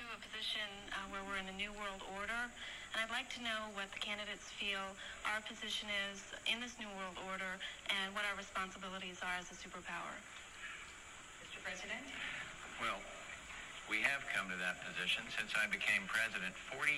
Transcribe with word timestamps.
to 0.00 0.08
a 0.16 0.20
position 0.24 0.64
uh, 0.96 1.04
where 1.12 1.20
we're 1.28 1.36
in 1.36 1.44
a 1.52 1.56
new 1.60 1.68
world 1.76 2.00
order, 2.16 2.48
and 2.96 2.96
I'd 3.04 3.12
like 3.12 3.28
to 3.36 3.40
know 3.44 3.68
what 3.76 3.92
the 3.92 4.00
candidates 4.00 4.48
feel 4.48 4.80
our 5.28 5.44
position 5.44 5.92
is 6.08 6.24
in 6.48 6.56
this 6.56 6.72
new 6.80 6.88
world 6.96 7.20
order 7.28 7.60
and 7.92 8.08
what 8.16 8.24
our 8.24 8.32
responsibilities 8.32 9.20
are 9.20 9.36
as 9.36 9.52
a 9.52 9.56
superpower. 9.60 10.16
Mr. 11.44 11.60
President? 11.60 12.00
Well, 12.80 12.96
we 13.92 14.00
have 14.00 14.24
come 14.32 14.48
to 14.48 14.56
that 14.56 14.80
position 14.80 15.20
since 15.36 15.52
I 15.52 15.68
became 15.68 16.08
president. 16.08 16.56
40, 16.72 16.96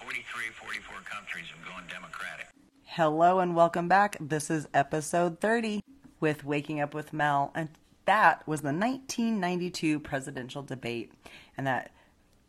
43, 0.00 0.56
44 0.56 1.04
countries 1.04 1.52
have 1.52 1.60
gone 1.68 1.84
democratic. 1.92 2.48
Hello 2.88 3.44
and 3.44 3.52
welcome 3.52 3.92
back. 3.92 4.16
This 4.24 4.48
is 4.48 4.72
episode 4.72 5.36
30 5.44 5.84
with 6.16 6.48
Waking 6.48 6.80
Up 6.80 6.96
with 6.96 7.12
Mel. 7.12 7.52
And 7.52 7.68
that 8.08 8.40
was 8.48 8.64
the 8.64 8.72
1992 8.72 10.00
presidential 10.00 10.62
debate. 10.64 11.12
And 11.60 11.68
that 11.68 11.92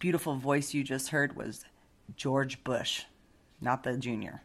beautiful 0.03 0.35
voice 0.35 0.73
you 0.73 0.83
just 0.83 1.11
heard 1.11 1.33
was 1.37 1.63
George 2.17 2.61
Bush, 2.65 3.05
not 3.61 3.83
the 3.83 3.95
junior. 3.95 4.43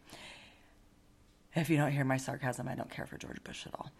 If 1.52 1.68
you 1.68 1.76
don't 1.76 1.90
hear 1.90 2.04
my 2.04 2.16
sarcasm, 2.16 2.68
I 2.68 2.76
don't 2.76 2.92
care 2.92 3.06
for 3.06 3.18
George 3.18 3.42
Bush 3.42 3.66
at 3.66 3.74
all. 3.74 3.90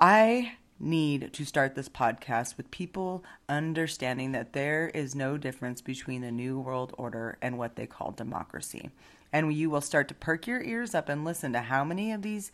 I 0.00 0.52
need 0.80 1.30
to 1.34 1.44
start 1.44 1.74
this 1.74 1.90
podcast 1.90 2.56
with 2.56 2.70
people 2.70 3.22
understanding 3.50 4.32
that 4.32 4.54
there 4.54 4.90
is 4.94 5.14
no 5.14 5.36
difference 5.36 5.82
between 5.82 6.22
the 6.22 6.32
New 6.32 6.58
World 6.58 6.94
Order 6.96 7.36
and 7.42 7.58
what 7.58 7.76
they 7.76 7.86
call 7.86 8.12
democracy. 8.12 8.88
And 9.30 9.52
you 9.52 9.68
will 9.68 9.82
start 9.82 10.08
to 10.08 10.14
perk 10.14 10.46
your 10.46 10.62
ears 10.62 10.94
up 10.94 11.10
and 11.10 11.22
listen 11.22 11.52
to 11.52 11.60
how 11.60 11.84
many 11.84 12.12
of 12.12 12.22
these 12.22 12.50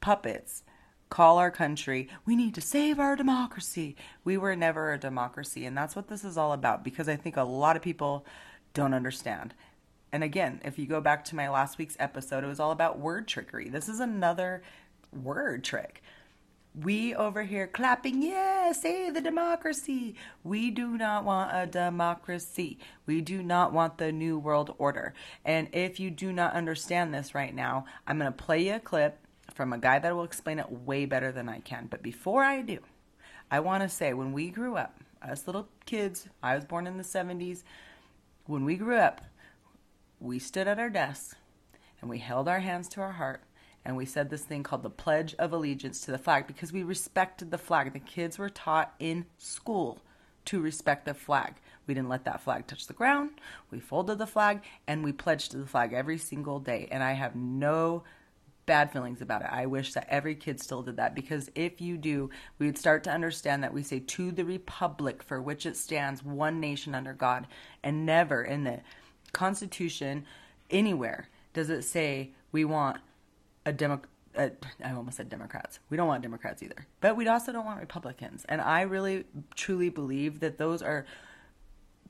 puppets 0.00 0.64
call 1.12 1.36
our 1.36 1.50
country, 1.50 2.08
we 2.24 2.34
need 2.34 2.54
to 2.54 2.60
save 2.62 2.98
our 2.98 3.14
democracy. 3.16 3.94
We 4.24 4.38
were 4.38 4.56
never 4.56 4.94
a 4.94 4.98
democracy. 4.98 5.66
And 5.66 5.76
that's 5.76 5.94
what 5.94 6.08
this 6.08 6.24
is 6.24 6.38
all 6.38 6.54
about 6.54 6.82
because 6.82 7.06
I 7.06 7.16
think 7.16 7.36
a 7.36 7.42
lot 7.42 7.76
of 7.76 7.82
people 7.82 8.24
don't 8.72 8.94
understand. 8.94 9.52
And 10.10 10.24
again, 10.24 10.62
if 10.64 10.78
you 10.78 10.86
go 10.86 11.02
back 11.02 11.22
to 11.26 11.36
my 11.36 11.50
last 11.50 11.76
week's 11.76 11.98
episode, 12.00 12.44
it 12.44 12.46
was 12.46 12.60
all 12.60 12.70
about 12.70 12.98
word 12.98 13.28
trickery. 13.28 13.68
This 13.68 13.90
is 13.90 14.00
another 14.00 14.62
word 15.12 15.64
trick. 15.64 16.02
We 16.74 17.14
over 17.14 17.42
here 17.42 17.66
clapping, 17.66 18.22
yeah, 18.22 18.72
save 18.72 19.12
the 19.12 19.20
democracy. 19.20 20.14
We 20.42 20.70
do 20.70 20.96
not 20.96 21.26
want 21.26 21.50
a 21.52 21.66
democracy. 21.66 22.78
We 23.04 23.20
do 23.20 23.42
not 23.42 23.74
want 23.74 23.98
the 23.98 24.12
new 24.12 24.38
world 24.38 24.74
order. 24.78 25.12
And 25.44 25.68
if 25.74 26.00
you 26.00 26.10
do 26.10 26.32
not 26.32 26.54
understand 26.54 27.12
this 27.12 27.34
right 27.34 27.54
now, 27.54 27.84
I'm 28.06 28.18
going 28.18 28.32
to 28.32 28.44
play 28.44 28.68
you 28.68 28.76
a 28.76 28.80
clip 28.80 29.21
from 29.52 29.72
a 29.72 29.78
guy 29.78 29.98
that 29.98 30.14
will 30.14 30.24
explain 30.24 30.58
it 30.58 30.70
way 30.70 31.04
better 31.04 31.32
than 31.32 31.48
I 31.48 31.60
can. 31.60 31.86
But 31.90 32.02
before 32.02 32.42
I 32.42 32.62
do, 32.62 32.78
I 33.50 33.60
want 33.60 33.82
to 33.82 33.88
say 33.88 34.12
when 34.12 34.32
we 34.32 34.50
grew 34.50 34.76
up, 34.76 34.98
us 35.22 35.46
little 35.46 35.68
kids, 35.86 36.28
I 36.42 36.54
was 36.54 36.64
born 36.64 36.86
in 36.86 36.96
the 36.96 37.04
70s, 37.04 37.62
when 38.46 38.64
we 38.64 38.76
grew 38.76 38.96
up, 38.96 39.20
we 40.20 40.38
stood 40.38 40.66
at 40.66 40.78
our 40.78 40.90
desks 40.90 41.34
and 42.00 42.10
we 42.10 42.18
held 42.18 42.48
our 42.48 42.60
hands 42.60 42.88
to 42.90 43.00
our 43.00 43.12
heart 43.12 43.42
and 43.84 43.96
we 43.96 44.04
said 44.04 44.30
this 44.30 44.42
thing 44.42 44.62
called 44.62 44.82
the 44.82 44.90
Pledge 44.90 45.34
of 45.38 45.52
Allegiance 45.52 46.00
to 46.02 46.10
the 46.10 46.18
flag 46.18 46.46
because 46.46 46.72
we 46.72 46.82
respected 46.82 47.50
the 47.50 47.58
flag. 47.58 47.92
The 47.92 47.98
kids 47.98 48.38
were 48.38 48.48
taught 48.48 48.94
in 48.98 49.26
school 49.38 50.00
to 50.44 50.60
respect 50.60 51.04
the 51.04 51.14
flag. 51.14 51.54
We 51.86 51.94
didn't 51.94 52.08
let 52.08 52.24
that 52.24 52.40
flag 52.40 52.66
touch 52.66 52.86
the 52.86 52.92
ground. 52.92 53.30
We 53.70 53.80
folded 53.80 54.18
the 54.18 54.26
flag 54.26 54.62
and 54.86 55.02
we 55.02 55.12
pledged 55.12 55.50
to 55.50 55.58
the 55.58 55.66
flag 55.66 55.92
every 55.92 56.18
single 56.18 56.60
day. 56.60 56.88
And 56.90 57.02
I 57.02 57.12
have 57.12 57.34
no 57.34 58.04
bad 58.66 58.92
feelings 58.92 59.20
about 59.20 59.42
it. 59.42 59.48
I 59.50 59.66
wish 59.66 59.92
that 59.94 60.06
every 60.08 60.34
kid 60.34 60.60
still 60.60 60.82
did 60.82 60.96
that 60.96 61.14
because 61.14 61.50
if 61.54 61.80
you 61.80 61.96
do, 61.96 62.30
we 62.58 62.66
would 62.66 62.78
start 62.78 63.04
to 63.04 63.10
understand 63.10 63.62
that 63.62 63.74
we 63.74 63.82
say 63.82 64.00
to 64.00 64.30
the 64.30 64.44
republic 64.44 65.22
for 65.22 65.40
which 65.40 65.66
it 65.66 65.76
stands, 65.76 66.24
one 66.24 66.60
nation 66.60 66.94
under 66.94 67.12
God, 67.12 67.46
and 67.82 68.06
never 68.06 68.42
in 68.42 68.64
the 68.64 68.80
Constitution 69.32 70.24
anywhere 70.70 71.28
does 71.52 71.70
it 71.70 71.82
say 71.82 72.32
we 72.52 72.64
want 72.64 72.98
a 73.66 73.72
demo. 73.72 74.00
Uh, 74.36 74.48
I 74.82 74.92
almost 74.92 75.16
said 75.18 75.28
Democrats. 75.28 75.78
We 75.90 75.96
don't 75.96 76.08
want 76.08 76.22
Democrats 76.22 76.62
either, 76.62 76.86
but 77.00 77.16
we 77.16 77.28
also 77.28 77.52
don't 77.52 77.66
want 77.66 77.80
Republicans. 77.80 78.46
And 78.48 78.60
I 78.60 78.82
really, 78.82 79.24
truly 79.54 79.90
believe 79.90 80.40
that 80.40 80.56
those 80.56 80.80
are 80.82 81.04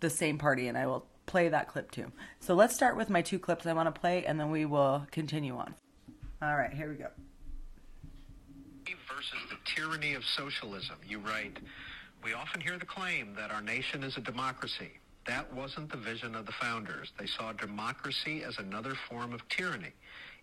the 0.01 0.11
same 0.11 0.39
party. 0.39 0.69
And 0.69 0.79
I 0.79 0.87
will 0.87 1.07
play 1.27 1.49
that 1.49 1.69
clip 1.69 1.91
too. 1.91 2.13
So 2.41 2.55
let's 2.55 2.75
start 2.75 2.97
with 2.97 3.11
my 3.11 3.23
two 3.23 3.39
clips 3.39 3.67
I 3.67 3.73
want 3.73 3.93
to 3.93 4.01
play, 4.01 4.25
and 4.25 4.39
then 4.39 4.51
we 4.51 4.65
will 4.65 5.07
continue 5.11 5.57
on. 5.57 5.75
All 6.43 6.57
right, 6.57 6.73
here 6.73 6.89
we 6.89 6.97
go. 6.97 7.07
Versus 9.09 9.39
the 9.51 9.57
tyranny 9.65 10.15
of 10.15 10.25
socialism. 10.25 10.97
You 11.07 11.21
write, 11.21 11.59
we 12.25 12.33
often 12.33 12.61
hear 12.61 12.79
the 12.79 12.87
claim 12.87 13.35
that 13.37 13.53
our 13.53 13.63
nation 13.63 14.03
is 14.03 14.17
a 14.17 14.21
democracy. 14.21 14.91
That 15.27 15.53
wasn't 15.55 15.91
the 15.91 15.99
vision 15.99 16.35
of 16.35 16.47
the 16.47 16.53
founders. 16.53 17.13
They 17.17 17.27
saw 17.27 17.53
democracy 17.53 18.43
as 18.43 18.59
another 18.59 18.95
form 19.09 19.33
of 19.33 19.47
tyranny. 19.49 19.93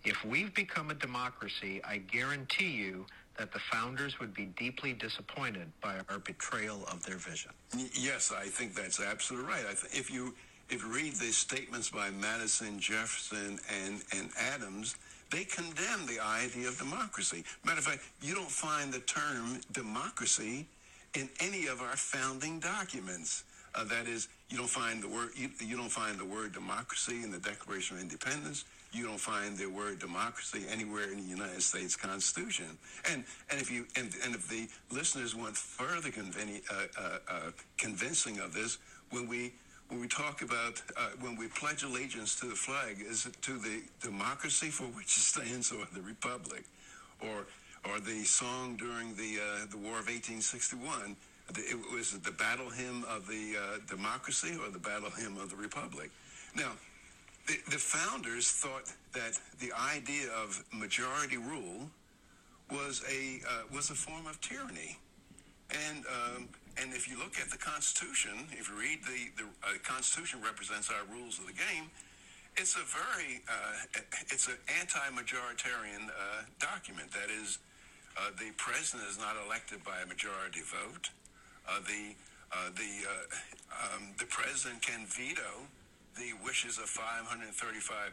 If 0.05 0.23
we've 0.23 0.53
become 0.55 0.89
a 0.91 0.93
democracy, 0.93 1.81
I 1.83 1.97
guarantee 1.97 2.69
you 2.69 3.05
that 3.38 3.51
the 3.51 3.59
founders 3.71 4.19
would 4.19 4.33
be 4.33 4.45
deeply 4.45 4.93
disappointed 4.93 5.69
by 5.81 5.95
our 6.09 6.19
betrayal 6.19 6.85
of 6.89 7.05
their 7.05 7.17
vision. 7.17 7.51
Yes, 7.93 8.31
I 8.31 8.45
think 8.45 8.73
that's 8.75 9.01
absolutely 9.01 9.49
right. 9.51 9.63
Th- 9.63 9.93
if 9.93 10.09
you 10.09 10.33
if 10.69 10.83
you 10.83 10.93
read 10.93 11.15
the 11.15 11.31
statements 11.31 11.89
by 11.89 12.11
Madison, 12.11 12.79
Jefferson, 12.79 13.59
and 13.69 14.01
and 14.15 14.29
Adams, 14.38 14.95
they 15.31 15.44
condemn 15.44 16.06
the 16.07 16.19
idea 16.19 16.67
of 16.67 16.78
democracy. 16.78 17.44
Matter 17.66 17.79
of 17.79 17.85
fact, 17.85 18.01
you 18.22 18.34
don't 18.34 18.50
find 18.51 18.91
the 18.91 19.00
term 19.00 19.62
democracy 19.73 20.66
in 21.16 21.29
any 21.40 21.67
of 21.67 21.81
our 21.81 21.95
founding 21.95 22.59
documents. 22.59 23.44
Uh, 23.75 23.84
that 23.84 24.07
is, 24.07 24.28
you 24.50 24.57
don't 24.57 24.69
find 24.69 25.01
the 25.03 25.07
word 25.07 25.29
you, 25.35 25.50
you 25.59 25.78
don't 25.78 25.91
find 25.91 26.19
the 26.19 26.25
word 26.25 26.53
democracy 26.53 27.22
in 27.23 27.31
the 27.31 27.38
Declaration 27.38 27.97
of 27.97 28.01
Independence. 28.01 28.66
You 28.91 29.06
don't 29.06 29.19
find 29.19 29.56
the 29.56 29.68
word 29.68 30.00
democracy 30.00 30.66
anywhere 30.72 31.12
in 31.12 31.18
the 31.18 31.29
United 31.29 31.62
States 31.62 31.95
Constitution. 31.95 32.66
And 33.12 33.23
and 33.51 33.62
if 33.62 33.69
you 33.69 33.85
and, 33.95 34.09
and 34.25 34.34
if 34.34 34.47
the 34.50 34.68
listeners 34.89 35.35
want 35.35 35.56
further 35.56 36.09
conven- 36.09 36.63
uh, 36.72 36.88
uh, 37.00 37.18
uh, 37.29 37.51
convincing 37.78 38.39
of 38.39 38.53
this, 38.56 38.79
when 39.12 39.28
we 39.28 39.53
when 39.89 40.00
we 40.00 40.07
talk 40.07 40.41
about 40.41 40.81
uh, 40.97 41.09
when 41.19 41.35
we 41.35 41.47
pledge 41.47 41.83
allegiance 41.83 42.39
to 42.39 42.45
the 42.45 42.55
flag, 42.55 42.97
is 43.01 43.25
it 43.25 43.41
to 43.41 43.57
the 43.57 43.81
democracy 44.01 44.67
for 44.69 44.85
which 44.85 45.17
it 45.17 45.22
stands, 45.22 45.72
or 45.72 45.85
the 45.94 46.01
republic, 46.01 46.63
or 47.22 47.45
or 47.89 48.00
the 48.00 48.23
song 48.23 48.77
during 48.77 49.16
the 49.16 49.39
uh, 49.41 49.66
the 49.69 49.77
War 49.77 50.00
of 50.00 50.07
1861? 50.07 51.16
It 51.55 51.77
was 51.91 52.13
it 52.13 52.23
the 52.23 52.31
battle 52.31 52.69
hymn 52.69 53.03
of 53.09 53.27
the 53.27 53.55
uh, 53.57 53.77
democracy 53.89 54.55
or 54.63 54.69
the 54.72 54.79
battle 54.79 55.09
hymn 55.09 55.38
of 55.38 55.50
the 55.50 55.55
republic. 55.55 56.11
Now, 56.56 56.71
the, 57.47 57.56
the 57.71 57.79
founders 57.79 58.51
thought 58.51 58.94
that 59.13 59.39
the 59.59 59.73
idea 59.73 60.29
of 60.44 60.63
majority 60.71 61.38
rule 61.38 61.89
was 62.71 63.03
a 63.09 63.41
uh, 63.50 63.63
was 63.73 63.89
a 63.89 63.95
form 63.95 64.27
of 64.27 64.39
tyranny, 64.39 65.00
and 65.71 66.06
um, 66.06 66.47
and 66.78 66.94
if 66.94 67.07
you 67.09 67.18
look 67.18 67.40
at 67.40 67.50
the 67.50 67.57
Constitution, 67.57 68.47
if 68.52 68.69
you 68.69 68.75
read 68.75 69.00
the 69.03 69.44
the 69.44 69.47
uh, 69.63 69.78
Constitution 69.84 70.41
represents 70.44 70.90
our 70.90 71.06
rules 71.13 71.40
of 71.40 71.47
the 71.47 71.53
game. 71.53 71.90
It's 72.57 72.75
a 72.75 72.84
very 72.84 73.41
uh, 73.47 74.02
it's 74.28 74.47
an 74.47 74.57
anti-majoritarian 74.80 76.09
uh, 76.09 76.44
document. 76.59 77.12
That 77.12 77.30
is, 77.30 77.59
uh, 78.18 78.31
the 78.38 78.52
president 78.57 79.07
is 79.07 79.18
not 79.18 79.35
elected 79.46 79.84
by 79.84 80.02
a 80.03 80.07
majority 80.07 80.62
vote. 80.62 81.09
Uh, 81.68 81.80
the 81.88 82.16
uh, 82.52 82.69
the 82.75 83.06
um, 83.72 84.12
the 84.18 84.25
president 84.25 84.81
can 84.81 85.06
veto 85.06 85.69
the 86.18 86.34
wishes 86.44 86.78
of 86.78 86.90
535 86.90 87.56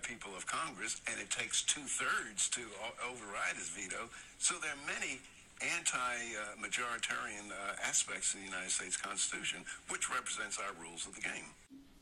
people 0.03 0.31
of 0.37 0.47
Congress, 0.47 1.01
and 1.11 1.19
it 1.19 1.31
takes 1.31 1.63
two 1.63 1.83
thirds 1.83 2.49
to 2.51 2.63
override 3.03 3.57
his 3.57 3.69
veto. 3.71 4.07
So 4.39 4.55
there 4.63 4.71
are 4.71 4.85
many 4.87 5.19
anti-majoritarian 5.61 7.51
uh, 7.51 7.75
aspects 7.87 8.35
of 8.35 8.41
the 8.41 8.47
United 8.47 8.71
States 8.71 8.97
Constitution, 8.97 9.65
which 9.89 10.11
represents 10.11 10.59
our 10.59 10.75
rules 10.83 11.07
of 11.07 11.15
the 11.15 11.21
game. 11.21 11.55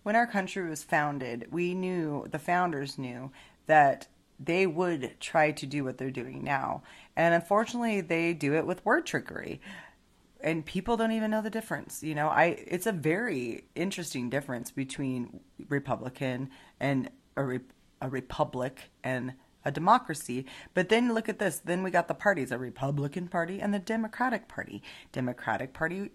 When 0.02 0.16
our 0.16 0.26
country 0.26 0.68
was 0.68 0.82
founded, 0.82 1.48
we 1.50 1.74
knew, 1.74 2.26
the 2.30 2.38
founders 2.38 2.98
knew, 2.98 3.30
that 3.66 4.08
they 4.38 4.66
would 4.66 5.18
try 5.20 5.52
to 5.52 5.66
do 5.66 5.84
what 5.84 5.98
they're 5.98 6.10
doing 6.10 6.42
now. 6.42 6.82
And 7.16 7.34
unfortunately, 7.34 8.00
they 8.00 8.34
do 8.34 8.54
it 8.54 8.66
with 8.66 8.84
word 8.84 9.06
trickery. 9.06 9.60
And 10.40 10.66
people 10.66 10.96
don't 10.98 11.12
even 11.12 11.30
know 11.30 11.40
the 11.40 11.48
difference. 11.48 12.02
You 12.02 12.14
know, 12.14 12.28
I 12.28 12.64
it's 12.66 12.86
a 12.86 12.92
very 12.92 13.64
interesting 13.74 14.28
difference 14.28 14.70
between 14.70 15.40
Republican 15.68 16.50
and 16.78 17.10
a, 17.36 17.44
re, 17.44 17.60
a 18.02 18.10
republic 18.10 18.90
and 19.02 19.32
a 19.64 19.70
democracy. 19.70 20.46
But 20.74 20.88
then 20.88 21.14
look 21.14 21.28
at 21.28 21.38
this. 21.38 21.58
Then 21.58 21.82
we 21.82 21.90
got 21.90 22.08
the 22.08 22.14
parties, 22.14 22.52
a 22.52 22.58
Republican 22.58 23.28
Party 23.28 23.60
and 23.60 23.72
the 23.72 23.78
Democratic 23.78 24.48
Party. 24.48 24.82
Democratic 25.12 25.72
Party, 25.72 26.10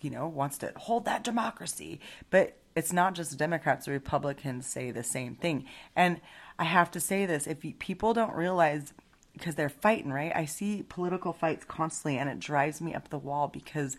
you 0.00 0.10
know, 0.10 0.26
wants 0.28 0.58
to 0.58 0.72
hold 0.76 1.04
that 1.04 1.24
democracy. 1.24 2.00
But 2.30 2.56
it's 2.74 2.92
not 2.92 3.14
just 3.14 3.36
Democrats, 3.38 3.88
Republicans 3.88 4.66
say 4.66 4.90
the 4.90 5.02
same 5.02 5.34
thing. 5.34 5.64
And 5.96 6.20
I 6.58 6.64
have 6.64 6.90
to 6.92 7.00
say 7.00 7.26
this, 7.26 7.46
if 7.46 7.60
people 7.78 8.14
don't 8.14 8.34
realize 8.34 8.92
because 9.32 9.54
they're 9.54 9.68
fighting, 9.68 10.12
right? 10.12 10.32
I 10.34 10.46
see 10.46 10.84
political 10.88 11.32
fights 11.32 11.64
constantly 11.64 12.18
and 12.18 12.28
it 12.28 12.40
drives 12.40 12.80
me 12.80 12.94
up 12.94 13.08
the 13.08 13.18
wall 13.18 13.48
because 13.48 13.96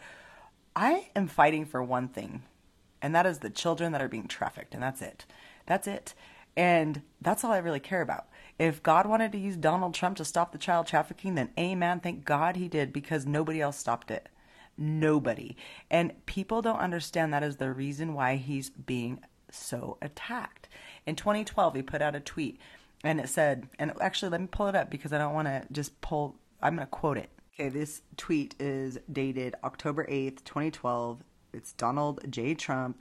I 0.76 1.10
am 1.16 1.28
fighting 1.28 1.66
for 1.66 1.82
one 1.84 2.10
thing. 2.10 2.44
and 3.02 3.16
that 3.16 3.26
is 3.26 3.40
the 3.40 3.50
children 3.50 3.92
that 3.92 4.02
are 4.02 4.08
being 4.08 4.28
trafficked, 4.28 4.74
and 4.74 4.84
that's 4.84 5.02
it. 5.02 5.26
That's 5.66 5.88
it. 5.88 6.14
And 6.58 7.02
that's 7.22 7.44
all 7.44 7.52
I 7.52 7.58
really 7.60 7.80
care 7.80 8.02
about. 8.02 8.28
If 8.60 8.84
God 8.84 9.08
wanted 9.08 9.32
to 9.32 9.38
use 9.38 9.56
Donald 9.56 9.94
Trump 9.94 10.18
to 10.18 10.26
stop 10.26 10.52
the 10.52 10.58
child 10.58 10.86
trafficking, 10.86 11.36
then 11.36 11.50
amen. 11.58 12.02
Thank 12.02 12.26
God 12.26 12.58
he 12.58 12.68
did 12.68 12.92
because 12.92 13.26
nobody 13.26 13.62
else 13.62 13.78
stopped 13.78 14.12
it. 14.12 14.28
Nobody. 14.78 15.56
And 15.90 16.26
people 16.26 16.62
don't 16.62 16.80
understand 16.80 17.34
that 17.34 17.44
is 17.44 17.56
the 17.56 17.72
reason 17.72 18.14
why 18.14 18.36
he's 18.36 18.70
being 18.70 19.22
so 19.50 19.98
attacked. 20.02 20.68
In 21.06 21.16
2012, 21.16 21.76
he 21.76 21.82
put 21.82 22.02
out 22.02 22.16
a 22.16 22.20
tweet 22.20 22.60
and 23.04 23.22
it 23.22 23.30
said, 23.30 23.70
and 23.80 23.94
actually, 24.02 24.30
let 24.30 24.42
me 24.42 24.48
pull 24.52 24.68
it 24.68 24.76
up 24.76 24.90
because 24.90 25.14
I 25.14 25.18
don't 25.18 25.34
want 25.34 25.48
to 25.48 25.64
just 25.72 26.00
pull, 26.02 26.36
I'm 26.62 26.76
going 26.76 26.86
to 26.86 26.92
quote 26.92 27.18
it. 27.18 27.30
Okay, 27.54 27.70
this 27.70 28.02
tweet 28.18 28.56
is 28.60 28.98
dated 29.12 29.56
October 29.64 30.06
8th, 30.06 30.44
2012. 30.44 31.24
It's 31.54 31.72
Donald 31.74 32.20
J. 32.30 32.56
Trump, 32.56 32.98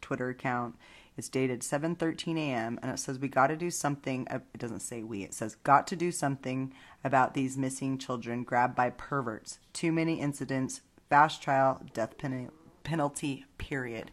Twitter 0.00 0.30
account. 0.30 0.76
It's 1.16 1.28
dated 1.28 1.60
7:13 1.60 2.38
a.m. 2.38 2.78
and 2.82 2.90
it 2.90 2.98
says 2.98 3.18
we 3.18 3.28
got 3.28 3.48
to 3.48 3.56
do 3.56 3.70
something. 3.70 4.26
It 4.30 4.58
doesn't 4.58 4.80
say 4.80 5.02
we. 5.02 5.22
It 5.22 5.34
says 5.34 5.56
got 5.56 5.86
to 5.88 5.96
do 5.96 6.10
something 6.10 6.72
about 7.04 7.34
these 7.34 7.58
missing 7.58 7.98
children 7.98 8.44
grabbed 8.44 8.74
by 8.74 8.90
perverts. 8.90 9.58
Too 9.72 9.92
many 9.92 10.20
incidents. 10.20 10.80
Fast 11.10 11.42
trial, 11.42 11.82
death 11.92 12.16
pen- 12.16 12.50
penalty. 12.82 13.44
Period. 13.58 14.10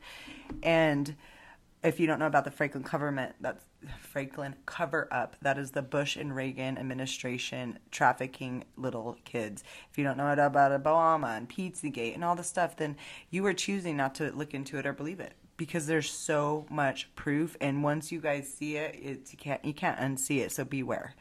And 0.61 1.15
if 1.83 1.99
you 1.99 2.07
don't 2.07 2.19
know 2.19 2.27
about 2.27 2.43
the 2.43 2.51
Franklin 2.51 2.83
government, 2.83 3.35
that's 3.39 3.63
Franklin 4.01 4.55
cover 4.65 5.07
up. 5.09 5.37
That 5.41 5.57
is 5.57 5.71
the 5.71 5.81
Bush 5.81 6.17
and 6.17 6.35
Reagan 6.35 6.77
administration 6.77 7.79
trafficking 7.91 8.65
little 8.75 9.17
kids. 9.23 9.63
If 9.89 9.97
you 9.97 10.03
don't 10.03 10.17
know 10.17 10.31
about 10.33 10.83
Obama 10.83 11.37
and 11.37 11.47
Pizzagate 11.47 12.13
and 12.13 12.25
all 12.25 12.35
the 12.35 12.43
stuff, 12.43 12.75
then 12.75 12.97
you 13.29 13.45
are 13.45 13.53
choosing 13.53 13.95
not 13.95 14.15
to 14.15 14.31
look 14.31 14.53
into 14.53 14.77
it 14.77 14.85
or 14.85 14.91
believe 14.91 15.21
it 15.21 15.33
because 15.59 15.87
there's 15.87 16.09
so 16.09 16.65
much 16.69 17.13
proof. 17.15 17.57
And 17.59 17.83
once 17.83 18.11
you 18.11 18.21
guys 18.21 18.51
see 18.51 18.77
it, 18.77 18.95
it 18.95 19.31
you 19.31 19.37
can't 19.37 19.63
you 19.63 19.73
can't 19.73 19.99
unsee 19.99 20.39
it. 20.39 20.51
So 20.51 20.63
beware, 20.63 21.13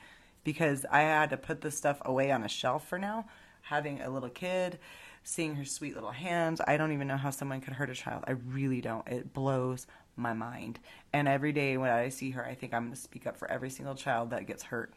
because 0.45 0.87
I 0.91 1.01
had 1.01 1.31
to 1.31 1.37
put 1.37 1.61
this 1.61 1.77
stuff 1.77 2.01
away 2.07 2.31
on 2.31 2.45
a 2.45 2.49
shelf 2.49 2.89
for 2.89 2.99
now. 2.99 3.27
Having 3.63 4.01
a 4.01 4.09
little 4.09 4.31
kid, 4.31 4.79
seeing 5.25 5.57
her 5.57 5.65
sweet 5.65 5.95
little 5.95 6.13
hands, 6.13 6.63
I 6.67 6.79
don't 6.79 6.93
even 6.93 7.09
know 7.09 7.19
how 7.19 7.29
someone 7.29 7.61
could 7.61 7.75
hurt 7.75 7.91
a 7.91 7.95
child. 7.95 8.25
I 8.27 8.31
really 8.31 8.81
don't. 8.81 9.07
It 9.07 9.35
blows 9.35 9.87
my 10.17 10.33
mind. 10.33 10.79
And 11.13 11.29
every 11.29 11.53
day 11.53 11.77
when 11.77 11.91
I 11.91 12.09
see 12.09 12.31
her, 12.31 12.47
I 12.47 12.55
think 12.55 12.73
I'm 12.73 12.85
going 12.85 12.95
to 12.95 13.01
speak 13.01 13.27
up 13.27 13.37
for 13.37 13.51
every 13.51 13.69
single 13.69 13.95
child 13.95 14.31
that 14.31 14.47
gets 14.47 14.63
hurt. 14.63 14.95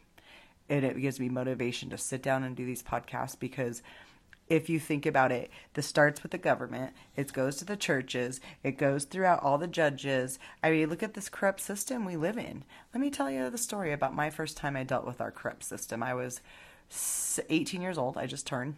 And 0.70 0.86
it 0.86 0.98
gives 1.00 1.20
me 1.20 1.28
motivation 1.28 1.90
to 1.90 1.98
sit 1.98 2.22
down 2.22 2.44
and 2.44 2.56
do 2.56 2.64
these 2.64 2.82
podcasts 2.82 3.38
because 3.38 3.82
if 4.48 4.68
you 4.68 4.78
think 4.78 5.06
about 5.06 5.32
it, 5.32 5.50
this 5.74 5.86
starts 5.86 6.22
with 6.22 6.32
the 6.32 6.38
government, 6.38 6.92
it 7.16 7.32
goes 7.32 7.56
to 7.56 7.64
the 7.64 7.76
churches, 7.76 8.40
it 8.62 8.72
goes 8.72 9.04
throughout 9.04 9.42
all 9.42 9.58
the 9.58 9.66
judges. 9.66 10.38
I 10.62 10.70
mean, 10.70 10.88
look 10.88 11.02
at 11.02 11.14
this 11.14 11.28
corrupt 11.28 11.60
system 11.60 12.04
we 12.04 12.16
live 12.16 12.36
in. 12.36 12.64
Let 12.92 13.00
me 13.00 13.10
tell 13.10 13.30
you 13.30 13.48
the 13.50 13.58
story 13.58 13.92
about 13.92 14.14
my 14.14 14.30
first 14.30 14.56
time 14.56 14.76
I 14.76 14.84
dealt 14.84 15.06
with 15.06 15.20
our 15.20 15.30
corrupt 15.30 15.64
system. 15.64 16.02
I 16.02 16.14
was 16.14 16.40
18 17.48 17.80
years 17.80 17.98
old, 17.98 18.18
I 18.18 18.26
just 18.26 18.46
turned. 18.46 18.76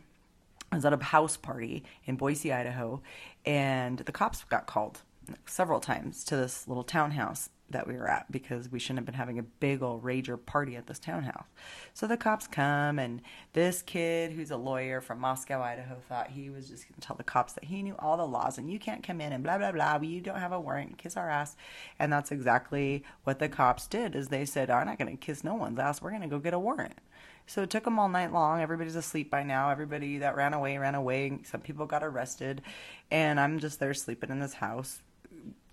I 0.70 0.76
was 0.76 0.84
at 0.84 0.92
a 0.92 1.02
house 1.02 1.36
party 1.36 1.84
in 2.04 2.16
Boise, 2.16 2.52
Idaho, 2.52 3.02
and 3.44 3.98
the 3.98 4.12
cops 4.12 4.44
got 4.44 4.66
called 4.66 5.02
several 5.46 5.80
times 5.80 6.24
to 6.24 6.36
this 6.36 6.68
little 6.68 6.84
townhouse 6.84 7.48
that 7.70 7.86
we 7.86 7.94
were 7.94 8.08
at 8.08 8.30
because 8.30 8.70
we 8.70 8.78
shouldn't 8.78 8.98
have 8.98 9.06
been 9.06 9.14
having 9.14 9.38
a 9.38 9.42
big 9.42 9.82
old 9.82 10.04
rager 10.04 10.38
party 10.44 10.76
at 10.76 10.86
this 10.86 10.98
townhouse. 10.98 11.46
So 11.94 12.06
the 12.06 12.16
cops 12.16 12.46
come, 12.46 12.98
and 12.98 13.22
this 13.52 13.82
kid 13.82 14.32
who's 14.32 14.50
a 14.50 14.56
lawyer 14.56 15.00
from 15.00 15.20
Moscow, 15.20 15.62
Idaho, 15.62 15.96
thought 16.08 16.30
he 16.30 16.50
was 16.50 16.68
just 16.68 16.84
going 16.84 16.94
to 16.94 17.06
tell 17.06 17.16
the 17.16 17.24
cops 17.24 17.54
that 17.54 17.64
he 17.64 17.82
knew 17.82 17.96
all 17.98 18.16
the 18.16 18.26
laws 18.26 18.58
and 18.58 18.70
you 18.70 18.78
can't 18.78 19.02
come 19.02 19.20
in 19.20 19.32
and 19.32 19.42
blah 19.42 19.58
blah 19.58 19.72
blah. 19.72 19.98
You 20.00 20.20
don't 20.20 20.38
have 20.38 20.52
a 20.52 20.60
warrant, 20.60 20.98
kiss 20.98 21.16
our 21.16 21.30
ass. 21.30 21.56
And 21.98 22.12
that's 22.12 22.30
exactly 22.30 23.04
what 23.24 23.38
the 23.38 23.48
cops 23.48 23.86
did. 23.86 24.14
Is 24.14 24.28
they 24.28 24.44
said, 24.44 24.70
"I'm 24.70 24.86
not 24.86 24.98
going 24.98 25.10
to 25.10 25.16
kiss 25.16 25.44
no 25.44 25.54
one's 25.54 25.78
ass. 25.78 26.02
We're 26.02 26.10
going 26.10 26.22
to 26.22 26.28
go 26.28 26.38
get 26.38 26.54
a 26.54 26.58
warrant." 26.58 26.98
So 27.46 27.62
it 27.62 27.70
took 27.70 27.84
them 27.84 27.98
all 27.98 28.08
night 28.08 28.32
long. 28.32 28.62
Everybody's 28.62 28.96
asleep 28.96 29.30
by 29.30 29.42
now. 29.42 29.68
Everybody 29.70 30.18
that 30.18 30.36
ran 30.36 30.54
away 30.54 30.78
ran 30.78 30.94
away. 30.94 31.40
Some 31.44 31.60
people 31.60 31.86
got 31.86 32.02
arrested, 32.02 32.62
and 33.10 33.38
I'm 33.38 33.58
just 33.58 33.80
there 33.80 33.94
sleeping 33.94 34.30
in 34.30 34.40
this 34.40 34.54
house 34.54 35.02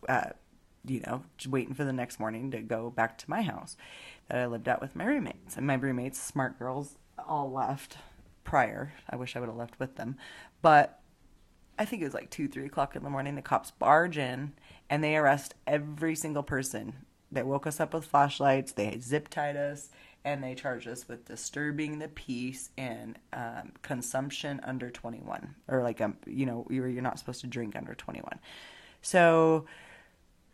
uh, 0.07 0.29
you 0.85 1.01
know, 1.01 1.23
waiting 1.47 1.73
for 1.73 1.83
the 1.83 1.93
next 1.93 2.19
morning 2.19 2.51
to 2.51 2.59
go 2.61 2.89
back 2.89 3.17
to 3.19 3.29
my 3.29 3.41
house 3.41 3.77
that 4.27 4.37
I 4.37 4.45
lived 4.45 4.67
at 4.67 4.81
with 4.81 4.95
my 4.95 5.05
roommates. 5.05 5.57
And 5.57 5.67
my 5.67 5.75
roommates, 5.75 6.19
smart 6.19 6.57
girls, 6.57 6.95
all 7.17 7.51
left 7.51 7.97
prior. 8.43 8.93
I 9.09 9.15
wish 9.15 9.35
I 9.35 9.39
would 9.39 9.49
have 9.49 9.57
left 9.57 9.79
with 9.79 9.95
them. 9.95 10.17
But 10.61 10.99
I 11.77 11.85
think 11.85 12.01
it 12.01 12.05
was 12.05 12.13
like 12.13 12.29
two, 12.29 12.47
three 12.47 12.65
o'clock 12.65 12.95
in 12.95 13.03
the 13.03 13.09
morning. 13.09 13.35
The 13.35 13.41
cops 13.41 13.71
barge 13.71 14.17
in 14.17 14.53
and 14.89 15.03
they 15.03 15.15
arrest 15.15 15.55
every 15.65 16.15
single 16.15 16.43
person. 16.43 16.93
They 17.31 17.43
woke 17.43 17.65
us 17.65 17.79
up 17.79 17.93
with 17.93 18.05
flashlights, 18.05 18.73
they 18.73 18.99
zip 18.99 19.29
tied 19.29 19.55
us, 19.55 19.89
and 20.25 20.43
they 20.43 20.53
charged 20.53 20.87
us 20.87 21.07
with 21.07 21.25
disturbing 21.25 21.99
the 21.99 22.09
peace 22.09 22.69
and 22.77 23.17
um, 23.31 23.71
consumption 23.81 24.59
under 24.63 24.89
21. 24.89 25.55
Or 25.69 25.81
like, 25.81 26.01
um, 26.01 26.17
you 26.27 26.45
know, 26.45 26.67
you're, 26.69 26.89
you're 26.89 27.01
not 27.01 27.19
supposed 27.19 27.41
to 27.41 27.47
drink 27.47 27.75
under 27.75 27.95
21. 27.95 28.39
So 29.01 29.65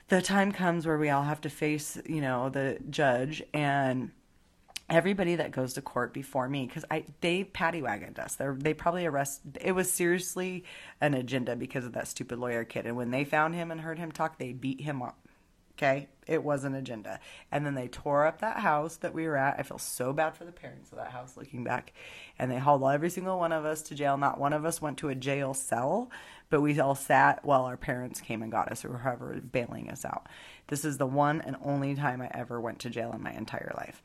the 0.09 0.21
time 0.21 0.51
comes 0.51 0.86
where 0.86 0.98
we 0.98 1.09
all 1.09 1.24
have 1.24 1.42
to 1.42 1.50
face, 1.50 1.98
you 2.06 2.21
know, 2.21 2.50
the 2.50 2.80
judge 2.89 3.44
and 3.54 4.12
everybody 4.89 5.36
that 5.36 5.51
goes 5.51 5.74
to 5.74 5.81
court 5.81 6.13
before 6.13 6.48
me 6.48 6.65
because 6.65 6.86
I 6.89 7.06
they 7.19 7.44
paddy 7.44 7.81
wagoned 7.81 8.19
us. 8.19 8.36
They 8.36 8.48
they 8.56 8.74
probably 8.74 9.06
arrest. 9.06 9.42
It 9.59 9.74
was 9.74 9.92
seriously 9.92 10.63
an 11.01 11.13
agenda 11.13 11.56
because 11.56 11.86
of 11.86 11.94
that 11.94 12.07
stupid 12.07 12.39
lawyer 12.39 12.63
kid. 12.63 12.86
And 12.86 12.95
when 12.95 13.12
they 13.12 13.25
found 13.25 13.56
him 13.56 13.71
and 13.71 13.81
heard 13.81 14.00
him 14.00 14.12
talk, 14.12 14.38
they 14.38 14.54
beat 14.54 14.81
him 14.81 15.01
up. 15.01 15.18
Okay, 15.77 16.07
it 16.25 16.44
was 16.44 16.63
an 16.63 16.74
agenda. 16.74 17.19
And 17.51 17.63
then 17.63 17.75
they 17.75 17.88
tore 17.88 18.25
up 18.25 18.42
that 18.42 18.57
house 18.57 18.95
that 18.98 19.13
we 19.13 19.27
were 19.27 19.38
at. 19.38 19.59
I 19.59 19.63
feel 19.63 19.77
so 19.77 20.12
bad 20.12 20.36
for 20.36 20.44
the 20.44 20.51
parents 20.51 20.92
of 20.92 20.98
that 20.98 21.12
house 21.12 21.38
looking 21.38 21.63
back. 21.63 21.94
And 22.39 22.50
they 22.50 22.57
hauled 22.57 22.83
every 22.83 23.12
single 23.12 23.38
one 23.38 23.51
of 23.51 23.63
us 23.63 23.83
to 23.83 23.95
jail. 23.95 24.18
Not 24.18 24.39
one 24.39 24.54
of 24.54 24.65
us 24.65 24.81
went 24.81 24.98
to 25.00 25.09
a 25.09 25.15
jail 25.15 25.54
cell, 25.54 26.09
but 26.50 26.62
we 26.62 26.80
all 26.80 26.96
sat 26.96 27.44
while 27.44 27.66
our 27.66 27.78
parents 27.78 28.22
came 28.22 28.42
and 28.42 28.52
got 28.52 28.72
us 28.72 28.86
or 28.86 28.98
whoever 28.98 29.40
bailing 29.52 29.90
us 29.90 30.06
out. 30.06 30.28
This 30.68 30.86
is 30.86 30.98
the 30.98 31.06
one 31.06 31.42
and 31.42 31.56
only 31.64 31.96
time 31.96 32.22
I 32.22 32.30
ever 32.34 32.60
went 32.60 32.80
to 32.80 32.90
jail 32.90 33.12
in 33.14 33.22
my 33.22 33.32
entire 33.32 33.74
life. 33.78 34.02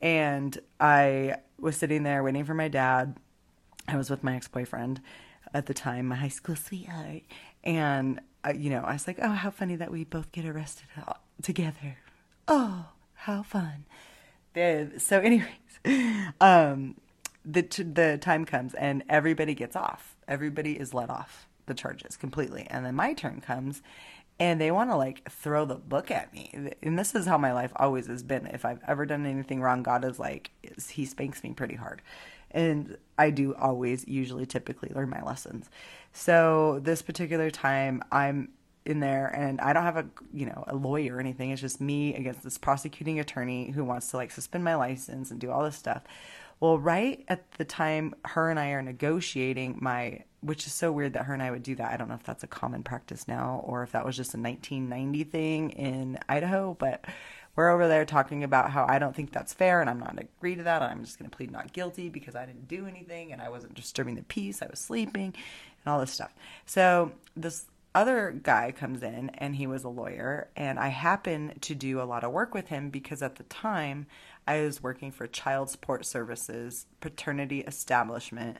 And 0.00 0.58
I 0.80 1.36
was 1.58 1.76
sitting 1.76 2.02
there 2.02 2.22
waiting 2.22 2.44
for 2.44 2.54
my 2.54 2.68
dad. 2.68 3.16
I 3.86 3.96
was 3.96 4.10
with 4.10 4.24
my 4.24 4.36
ex 4.36 4.48
boyfriend 4.48 5.00
at 5.52 5.66
the 5.66 5.74
time, 5.74 6.06
my 6.06 6.16
high 6.16 6.28
school 6.28 6.56
sweetheart. 6.56 7.22
And, 7.62 8.20
you 8.56 8.70
know, 8.70 8.82
I 8.82 8.94
was 8.94 9.06
like, 9.06 9.18
oh, 9.22 9.30
how 9.30 9.50
funny 9.50 9.76
that 9.76 9.90
we 9.90 10.04
both 10.04 10.32
get 10.32 10.44
arrested 10.44 10.86
together. 11.42 11.98
Oh, 12.48 12.86
how 13.14 13.42
fun. 13.42 13.84
So, 14.98 15.20
anyways, 15.20 16.34
um, 16.40 16.96
the, 17.44 17.62
the 17.62 18.18
time 18.20 18.44
comes 18.44 18.74
and 18.74 19.04
everybody 19.08 19.54
gets 19.54 19.76
off. 19.76 20.16
Everybody 20.26 20.72
is 20.72 20.92
let 20.92 21.10
off 21.10 21.46
the 21.66 21.74
charges 21.74 22.16
completely. 22.16 22.66
And 22.70 22.84
then 22.84 22.94
my 22.94 23.12
turn 23.14 23.40
comes 23.40 23.82
and 24.38 24.60
they 24.60 24.70
want 24.70 24.90
to 24.90 24.96
like 24.96 25.28
throw 25.30 25.64
the 25.64 25.76
book 25.76 26.10
at 26.10 26.32
me. 26.32 26.72
And 26.82 26.98
this 26.98 27.14
is 27.14 27.26
how 27.26 27.38
my 27.38 27.52
life 27.52 27.72
always 27.76 28.06
has 28.06 28.22
been. 28.22 28.46
If 28.46 28.64
I've 28.64 28.80
ever 28.86 29.06
done 29.06 29.26
anything 29.26 29.60
wrong, 29.60 29.82
God 29.82 30.04
is 30.04 30.18
like, 30.18 30.50
He 30.90 31.04
spanks 31.04 31.42
me 31.42 31.52
pretty 31.52 31.76
hard. 31.76 32.02
And 32.50 32.96
I 33.18 33.30
do 33.30 33.54
always, 33.54 34.06
usually, 34.06 34.46
typically 34.46 34.90
learn 34.94 35.10
my 35.10 35.22
lessons. 35.22 35.70
So 36.12 36.80
this 36.82 37.02
particular 37.02 37.50
time, 37.50 38.02
I'm 38.12 38.50
in 38.86 39.00
there 39.00 39.28
and 39.28 39.60
I 39.60 39.72
don't 39.72 39.82
have 39.82 39.96
a 39.96 40.06
you 40.32 40.44
know 40.46 40.64
a 40.66 40.76
lawyer 40.76 41.16
or 41.16 41.20
anything. 41.20 41.50
It's 41.50 41.60
just 41.60 41.80
me 41.80 42.14
against 42.14 42.42
this 42.42 42.58
prosecuting 42.58 43.18
attorney 43.18 43.70
who 43.70 43.84
wants 43.84 44.08
to 44.10 44.16
like 44.16 44.30
suspend 44.30 44.62
my 44.62 44.74
license 44.74 45.30
and 45.30 45.40
do 45.40 45.50
all 45.50 45.64
this 45.64 45.76
stuff. 45.76 46.02
Well, 46.60 46.78
right 46.78 47.24
at 47.28 47.50
the 47.52 47.64
time 47.64 48.14
her 48.24 48.50
and 48.50 48.58
I 48.58 48.70
are 48.70 48.82
negotiating 48.82 49.78
my 49.80 50.24
which 50.44 50.66
is 50.66 50.74
so 50.74 50.92
weird 50.92 51.14
that 51.14 51.24
her 51.24 51.32
and 51.32 51.42
I 51.42 51.50
would 51.50 51.62
do 51.62 51.74
that. 51.76 51.90
I 51.90 51.96
don't 51.96 52.08
know 52.08 52.14
if 52.14 52.22
that's 52.22 52.44
a 52.44 52.46
common 52.46 52.82
practice 52.82 53.26
now 53.26 53.62
or 53.64 53.82
if 53.82 53.92
that 53.92 54.04
was 54.04 54.14
just 54.14 54.34
a 54.34 54.38
1990 54.38 55.24
thing 55.24 55.70
in 55.70 56.18
Idaho, 56.28 56.76
but 56.78 57.02
we're 57.56 57.70
over 57.70 57.88
there 57.88 58.04
talking 58.04 58.44
about 58.44 58.70
how 58.70 58.84
I 58.86 58.98
don't 58.98 59.16
think 59.16 59.32
that's 59.32 59.54
fair 59.54 59.80
and 59.80 59.88
I'm 59.88 59.98
not 59.98 60.14
going 60.14 60.26
to 60.26 60.32
agree 60.38 60.54
to 60.56 60.64
that. 60.64 60.82
I'm 60.82 61.02
just 61.02 61.18
going 61.18 61.30
to 61.30 61.36
plead 61.36 61.50
not 61.50 61.72
guilty 61.72 62.10
because 62.10 62.36
I 62.36 62.44
didn't 62.44 62.68
do 62.68 62.86
anything 62.86 63.32
and 63.32 63.40
I 63.40 63.48
wasn't 63.48 63.74
disturbing 63.74 64.16
the 64.16 64.22
peace. 64.22 64.60
I 64.60 64.66
was 64.66 64.80
sleeping 64.80 65.34
and 65.34 65.92
all 65.92 66.00
this 66.00 66.10
stuff. 66.10 66.34
So 66.66 67.12
this 67.34 67.66
other 67.94 68.38
guy 68.42 68.72
comes 68.72 69.02
in 69.02 69.30
and 69.30 69.54
he 69.56 69.66
was 69.66 69.84
a 69.84 69.88
lawyer 69.88 70.48
and 70.56 70.78
I 70.78 70.88
happen 70.88 71.54
to 71.62 71.74
do 71.74 72.02
a 72.02 72.04
lot 72.04 72.24
of 72.24 72.32
work 72.32 72.52
with 72.52 72.66
him 72.66 72.90
because 72.90 73.22
at 73.22 73.36
the 73.36 73.44
time 73.44 74.06
I 74.46 74.60
was 74.62 74.82
working 74.82 75.10
for 75.10 75.26
Child 75.26 75.70
Support 75.70 76.04
Services 76.04 76.86
paternity 77.00 77.60
establishment 77.60 78.58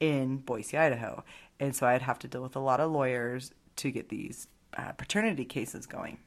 in 0.00 0.38
Boise, 0.38 0.76
Idaho. 0.76 1.24
And 1.60 1.74
so 1.74 1.86
I'd 1.86 2.02
have 2.02 2.18
to 2.20 2.28
deal 2.28 2.42
with 2.42 2.56
a 2.56 2.60
lot 2.60 2.80
of 2.80 2.90
lawyers 2.90 3.52
to 3.76 3.90
get 3.90 4.08
these 4.08 4.48
uh, 4.76 4.92
paternity 4.92 5.44
cases 5.44 5.86
going. 5.86 6.18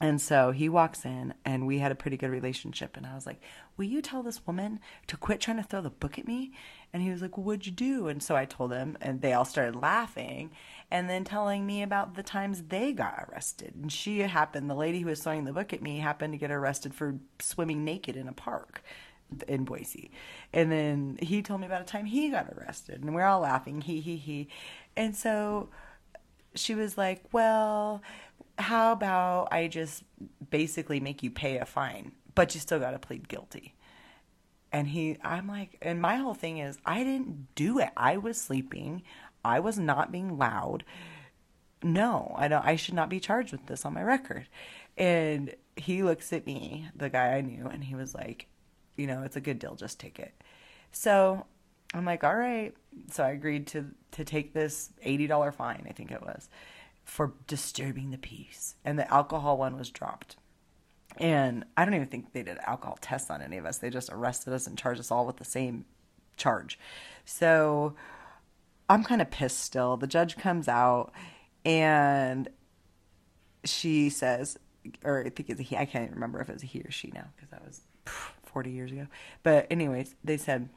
And 0.00 0.20
so 0.20 0.50
he 0.50 0.68
walks 0.68 1.04
in, 1.04 1.34
and 1.44 1.68
we 1.68 1.78
had 1.78 1.92
a 1.92 1.96
pretty 1.96 2.16
good 2.16 2.30
relationship. 2.30 2.96
And 2.96 3.06
I 3.06 3.14
was 3.14 3.26
like, 3.26 3.40
Will 3.76 3.86
you 3.86 4.00
tell 4.02 4.22
this 4.22 4.46
woman 4.46 4.78
to 5.08 5.16
quit 5.16 5.40
trying 5.40 5.56
to 5.56 5.62
throw 5.64 5.80
the 5.80 5.90
book 5.90 6.18
at 6.18 6.28
me? 6.28 6.52
And 6.92 7.02
he 7.02 7.10
was 7.10 7.20
like, 7.20 7.36
what'd 7.36 7.66
you 7.66 7.72
do? 7.72 8.06
And 8.06 8.22
so 8.22 8.36
I 8.36 8.44
told 8.44 8.72
him, 8.72 8.96
and 9.00 9.20
they 9.20 9.32
all 9.32 9.44
started 9.44 9.74
laughing 9.74 10.52
and 10.90 11.08
then 11.08 11.24
telling 11.24 11.66
me 11.66 11.82
about 11.82 12.14
the 12.14 12.22
times 12.22 12.64
they 12.68 12.92
got 12.92 13.26
arrested. 13.28 13.74
And 13.74 13.90
she 13.90 14.20
happened, 14.20 14.70
the 14.70 14.74
lady 14.74 15.00
who 15.00 15.08
was 15.08 15.22
throwing 15.22 15.44
the 15.44 15.52
book 15.52 15.72
at 15.72 15.82
me 15.82 15.98
happened 15.98 16.32
to 16.34 16.38
get 16.38 16.50
arrested 16.50 16.94
for 16.94 17.18
swimming 17.40 17.84
naked 17.84 18.16
in 18.16 18.28
a 18.28 18.32
park 18.32 18.82
in 19.48 19.64
Boise. 19.64 20.10
And 20.52 20.70
then 20.70 21.18
he 21.20 21.42
told 21.42 21.60
me 21.60 21.66
about 21.66 21.82
a 21.82 21.84
time 21.84 22.04
he 22.04 22.30
got 22.30 22.48
arrested, 22.50 23.02
and 23.02 23.14
we're 23.14 23.24
all 23.24 23.40
laughing, 23.40 23.80
he, 23.80 24.00
he, 24.00 24.16
he. 24.16 24.48
And 24.96 25.16
so 25.16 25.68
she 26.54 26.74
was 26.74 26.96
like, 26.96 27.22
Well, 27.32 28.02
how 28.58 28.92
about 28.92 29.48
I 29.52 29.68
just 29.68 30.04
basically 30.50 31.00
make 31.00 31.22
you 31.22 31.30
pay 31.30 31.58
a 31.58 31.64
fine, 31.64 32.12
but 32.34 32.54
you 32.54 32.60
still 32.60 32.78
got 32.78 32.92
to 32.92 32.98
plead 32.98 33.28
guilty? 33.28 33.74
And 34.72 34.88
he, 34.88 35.18
I'm 35.22 35.46
like, 35.46 35.78
and 35.82 36.00
my 36.00 36.16
whole 36.16 36.34
thing 36.34 36.58
is, 36.58 36.78
I 36.84 37.04
didn't 37.04 37.54
do 37.54 37.78
it. 37.78 37.90
I 37.96 38.16
was 38.16 38.40
sleeping. 38.40 39.02
I 39.44 39.60
was 39.60 39.78
not 39.78 40.12
being 40.12 40.38
loud. 40.38 40.84
No, 41.82 42.34
I 42.36 42.48
don't. 42.48 42.64
I 42.64 42.76
should 42.76 42.94
not 42.94 43.10
be 43.10 43.20
charged 43.20 43.52
with 43.52 43.66
this 43.66 43.84
on 43.84 43.94
my 43.94 44.02
record. 44.02 44.46
And 44.96 45.54
he 45.76 46.02
looks 46.02 46.32
at 46.32 46.46
me, 46.46 46.88
the 46.94 47.10
guy 47.10 47.34
I 47.34 47.40
knew, 47.40 47.66
and 47.66 47.84
he 47.84 47.94
was 47.94 48.14
like, 48.14 48.46
you 48.96 49.06
know, 49.06 49.22
it's 49.22 49.36
a 49.36 49.40
good 49.40 49.58
deal. 49.58 49.74
Just 49.74 50.00
take 50.00 50.18
it. 50.18 50.32
So 50.92 51.46
I'm 51.92 52.04
like, 52.04 52.24
all 52.24 52.36
right. 52.36 52.74
So 53.10 53.24
I 53.24 53.30
agreed 53.30 53.66
to 53.68 53.86
to 54.12 54.24
take 54.24 54.54
this 54.54 54.90
eighty 55.02 55.26
dollar 55.26 55.52
fine. 55.52 55.86
I 55.88 55.92
think 55.92 56.10
it 56.10 56.22
was 56.22 56.48
for 57.04 57.34
disturbing 57.46 58.10
the 58.10 58.18
peace, 58.18 58.76
and 58.84 58.98
the 58.98 59.12
alcohol 59.12 59.58
one 59.58 59.76
was 59.76 59.90
dropped. 59.90 60.36
And 61.18 61.64
I 61.76 61.84
don't 61.84 61.94
even 61.94 62.08
think 62.08 62.32
they 62.32 62.42
did 62.42 62.58
alcohol 62.66 62.98
tests 63.00 63.30
on 63.30 63.42
any 63.42 63.56
of 63.56 63.66
us. 63.66 63.78
They 63.78 63.90
just 63.90 64.10
arrested 64.10 64.52
us 64.52 64.66
and 64.66 64.76
charged 64.76 65.00
us 65.00 65.10
all 65.10 65.26
with 65.26 65.36
the 65.36 65.44
same 65.44 65.84
charge. 66.36 66.78
So 67.24 67.94
I'm 68.88 69.04
kind 69.04 69.22
of 69.22 69.30
pissed 69.30 69.60
still. 69.60 69.96
The 69.96 70.06
judge 70.06 70.36
comes 70.36 70.68
out 70.68 71.12
and 71.64 72.48
she 73.64 74.10
says, 74.10 74.58
or 75.04 75.20
I 75.24 75.30
think 75.30 75.48
it's 75.48 75.60
a 75.60 75.62
he, 75.62 75.76
I 75.76 75.86
can't 75.86 76.04
even 76.04 76.14
remember 76.14 76.40
if 76.40 76.48
it 76.48 76.52
was 76.52 76.62
a 76.62 76.66
he 76.66 76.80
or 76.80 76.90
she 76.90 77.10
now 77.14 77.28
because 77.34 77.50
that 77.50 77.64
was 77.64 77.80
40 78.54 78.70
years 78.70 78.92
ago. 78.92 79.06
But, 79.42 79.66
anyways, 79.70 80.14
they 80.22 80.36
said, 80.36 80.68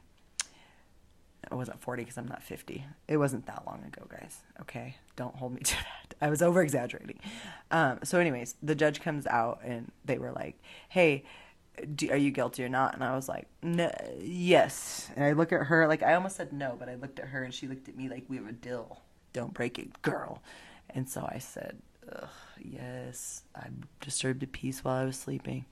I 1.50 1.54
wasn't 1.54 1.80
40 1.80 2.02
because 2.02 2.18
I'm 2.18 2.26
not 2.26 2.42
50. 2.42 2.84
It 3.06 3.16
wasn't 3.16 3.46
that 3.46 3.62
long 3.66 3.84
ago, 3.84 4.06
guys. 4.10 4.42
Okay. 4.60 4.96
Don't 5.16 5.36
hold 5.36 5.54
me 5.54 5.60
to 5.64 5.74
that. 5.74 6.14
I 6.20 6.30
was 6.30 6.42
over 6.42 6.62
exaggerating. 6.62 7.20
Um, 7.70 8.00
so, 8.02 8.18
anyways, 8.18 8.56
the 8.62 8.74
judge 8.74 9.00
comes 9.00 9.26
out 9.26 9.60
and 9.64 9.90
they 10.04 10.18
were 10.18 10.32
like, 10.32 10.60
hey, 10.88 11.24
are 12.10 12.16
you 12.16 12.30
guilty 12.30 12.64
or 12.64 12.68
not? 12.68 12.94
And 12.94 13.04
I 13.04 13.14
was 13.14 13.28
like, 13.28 13.46
no, 13.62 13.90
yes. 14.20 15.10
And 15.16 15.24
I 15.24 15.32
look 15.32 15.52
at 15.52 15.64
her, 15.64 15.86
like, 15.86 16.02
I 16.02 16.14
almost 16.14 16.36
said 16.36 16.52
no, 16.52 16.76
but 16.78 16.88
I 16.88 16.94
looked 16.94 17.18
at 17.18 17.26
her 17.26 17.42
and 17.44 17.52
she 17.52 17.66
looked 17.66 17.88
at 17.88 17.96
me 17.96 18.08
like 18.08 18.24
we 18.28 18.36
have 18.36 18.48
a 18.48 18.52
deal. 18.52 19.02
Don't 19.32 19.54
break 19.54 19.78
it, 19.78 20.02
girl. 20.02 20.42
And 20.90 21.08
so 21.08 21.28
I 21.30 21.38
said, 21.38 21.78
yes, 22.58 23.42
I 23.54 23.66
disturbed 24.00 24.40
the 24.40 24.46
peace 24.46 24.82
while 24.82 24.96
I 24.96 25.04
was 25.04 25.16
sleeping 25.16 25.66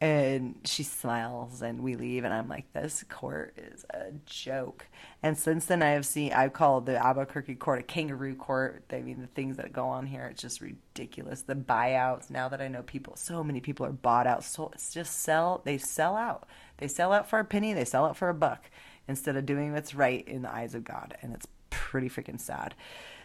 and 0.00 0.54
she 0.64 0.84
smiles 0.84 1.60
and 1.60 1.82
we 1.82 1.96
leave 1.96 2.22
and 2.22 2.32
i'm 2.32 2.48
like 2.48 2.72
this 2.72 3.04
court 3.08 3.52
is 3.56 3.84
a 3.90 4.12
joke. 4.26 4.86
And 5.22 5.36
since 5.36 5.66
then 5.66 5.82
i 5.82 5.90
have 5.90 6.06
seen 6.06 6.32
i've 6.32 6.52
called 6.52 6.86
the 6.86 7.04
albuquerque 7.04 7.56
court 7.56 7.80
a 7.80 7.82
kangaroo 7.82 8.36
court. 8.36 8.84
I 8.92 9.00
mean 9.00 9.20
the 9.20 9.26
things 9.26 9.56
that 9.56 9.72
go 9.72 9.88
on 9.88 10.06
here 10.06 10.26
it's 10.26 10.42
just 10.42 10.60
ridiculous. 10.60 11.42
The 11.42 11.56
buyouts 11.56 12.30
now 12.30 12.48
that 12.48 12.60
i 12.60 12.68
know 12.68 12.82
people 12.82 13.16
so 13.16 13.42
many 13.42 13.60
people 13.60 13.84
are 13.86 13.92
bought 13.92 14.26
out. 14.28 14.44
So 14.44 14.70
it's 14.72 14.94
just 14.94 15.20
sell 15.20 15.62
they 15.64 15.78
sell 15.78 16.14
out. 16.14 16.46
They 16.76 16.86
sell 16.86 17.12
out 17.12 17.28
for 17.28 17.40
a 17.40 17.44
penny 17.44 17.72
they 17.72 17.84
sell 17.84 18.04
out 18.04 18.16
for 18.16 18.28
a 18.28 18.34
buck 18.34 18.70
instead 19.08 19.36
of 19.36 19.46
doing 19.46 19.72
what's 19.72 19.94
right 19.94 20.26
in 20.28 20.42
the 20.42 20.54
eyes 20.54 20.74
of 20.74 20.84
god 20.84 21.16
and 21.22 21.34
it's 21.34 21.48
pretty 21.70 22.08
freaking 22.08 22.40
sad. 22.40 22.74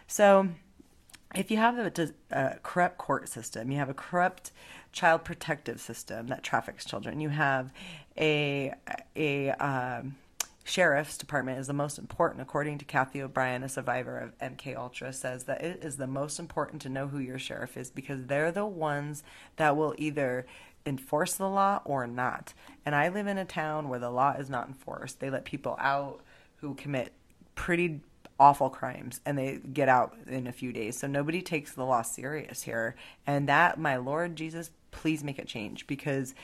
So 0.08 0.48
if 1.34 1.50
you 1.50 1.56
have 1.56 1.78
a, 1.78 2.12
a, 2.30 2.58
corrupt 2.62 2.98
court 2.98 3.28
system, 3.28 3.70
you 3.70 3.78
have 3.78 3.88
a 3.88 3.94
corrupt 3.94 4.52
child 4.94 5.24
protective 5.24 5.80
system 5.80 6.28
that 6.28 6.42
traffics 6.42 6.84
children, 6.84 7.20
you 7.20 7.28
have 7.28 7.72
a 8.16 8.72
a 9.16 9.50
um, 9.50 10.16
sheriff's 10.64 11.18
department 11.18 11.58
is 11.58 11.66
the 11.66 11.72
most 11.72 11.98
important, 11.98 12.40
according 12.40 12.78
to 12.78 12.84
Cathy 12.84 13.20
O'Brien, 13.20 13.62
a 13.62 13.68
survivor 13.68 14.18
of 14.18 14.38
MK 14.38 14.76
Ultra, 14.76 15.12
says 15.12 15.44
that 15.44 15.62
it 15.62 15.84
is 15.84 15.96
the 15.96 16.06
most 16.06 16.38
important 16.38 16.80
to 16.82 16.88
know 16.88 17.08
who 17.08 17.18
your 17.18 17.38
sheriff 17.38 17.76
is 17.76 17.90
because 17.90 18.26
they're 18.26 18.52
the 18.52 18.64
ones 18.64 19.22
that 19.56 19.76
will 19.76 19.94
either 19.98 20.46
enforce 20.86 21.34
the 21.34 21.48
law 21.48 21.80
or 21.84 22.06
not. 22.06 22.54
And 22.86 22.94
I 22.94 23.08
live 23.08 23.26
in 23.26 23.36
a 23.36 23.44
town 23.44 23.88
where 23.88 23.98
the 23.98 24.10
law 24.10 24.32
is 24.32 24.48
not 24.48 24.68
enforced. 24.68 25.20
They 25.20 25.28
let 25.28 25.44
people 25.44 25.76
out 25.80 26.20
who 26.56 26.74
commit 26.74 27.12
pretty 27.54 28.00
awful 28.38 28.68
crimes 28.68 29.20
and 29.24 29.38
they 29.38 29.60
get 29.72 29.88
out 29.88 30.16
in 30.26 30.46
a 30.46 30.52
few 30.52 30.72
days. 30.72 30.98
So 30.98 31.06
nobody 31.06 31.40
takes 31.40 31.72
the 31.72 31.84
law 31.84 32.02
serious 32.02 32.62
here. 32.62 32.96
And 33.26 33.48
that, 33.48 33.78
my 33.78 33.96
Lord 33.96 34.36
Jesus, 34.36 34.70
please 34.94 35.22
make 35.22 35.38
it 35.38 35.46
change 35.46 35.86
because 35.86 36.34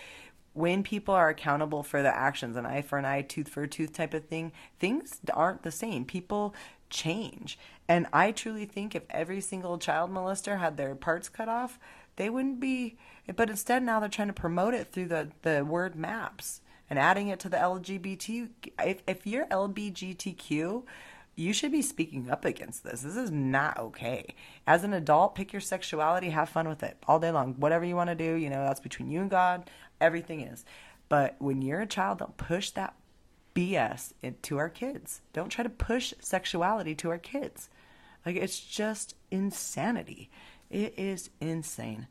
when 0.52 0.82
people 0.82 1.14
are 1.14 1.28
accountable 1.28 1.82
for 1.82 2.02
their 2.02 2.12
actions, 2.12 2.56
an 2.56 2.66
eye 2.66 2.82
for 2.82 2.98
an 2.98 3.04
eye, 3.04 3.22
tooth 3.22 3.48
for 3.48 3.62
a 3.62 3.68
tooth 3.68 3.92
type 3.92 4.12
of 4.12 4.24
thing, 4.24 4.52
things 4.78 5.20
aren't 5.32 5.62
the 5.62 5.70
same. 5.70 6.04
People 6.04 6.54
change. 6.90 7.58
And 7.88 8.06
I 8.12 8.32
truly 8.32 8.64
think 8.66 8.94
if 8.94 9.04
every 9.10 9.40
single 9.40 9.78
child 9.78 10.10
molester 10.10 10.58
had 10.58 10.76
their 10.76 10.94
parts 10.94 11.28
cut 11.28 11.48
off, 11.48 11.78
they 12.16 12.28
wouldn't 12.28 12.60
be. 12.60 12.96
But 13.36 13.48
instead, 13.48 13.82
now 13.82 14.00
they're 14.00 14.08
trying 14.08 14.28
to 14.28 14.34
promote 14.34 14.74
it 14.74 14.88
through 14.88 15.06
the, 15.06 15.28
the 15.42 15.64
word 15.64 15.94
maps 15.94 16.60
and 16.88 16.98
adding 16.98 17.28
it 17.28 17.38
to 17.40 17.48
the 17.48 17.56
LGBT. 17.56 18.48
If, 18.84 19.02
if 19.06 19.26
you're 19.26 19.46
LBGTQ, 19.46 20.82
you 21.40 21.54
should 21.54 21.72
be 21.72 21.82
speaking 21.82 22.30
up 22.30 22.44
against 22.44 22.84
this. 22.84 23.00
This 23.00 23.16
is 23.16 23.30
not 23.30 23.78
okay. 23.78 24.34
As 24.66 24.84
an 24.84 24.92
adult, 24.92 25.34
pick 25.34 25.52
your 25.52 25.60
sexuality, 25.60 26.30
have 26.30 26.50
fun 26.50 26.68
with 26.68 26.82
it 26.82 26.98
all 27.08 27.18
day 27.18 27.30
long. 27.30 27.54
Whatever 27.54 27.84
you 27.84 27.96
want 27.96 28.10
to 28.10 28.14
do, 28.14 28.34
you 28.34 28.50
know, 28.50 28.62
that's 28.62 28.80
between 28.80 29.10
you 29.10 29.22
and 29.22 29.30
God. 29.30 29.70
Everything 30.00 30.42
is. 30.42 30.64
But 31.08 31.36
when 31.38 31.62
you're 31.62 31.80
a 31.80 31.86
child, 31.86 32.18
don't 32.18 32.36
push 32.36 32.70
that 32.70 32.94
BS 33.54 34.12
into 34.22 34.58
our 34.58 34.68
kids. 34.68 35.22
Don't 35.32 35.48
try 35.48 35.64
to 35.64 35.70
push 35.70 36.12
sexuality 36.20 36.94
to 36.96 37.10
our 37.10 37.18
kids. 37.18 37.70
Like, 38.24 38.36
it's 38.36 38.60
just 38.60 39.14
insanity. 39.30 40.30
It 40.68 40.94
is 40.98 41.30
insane. 41.40 42.06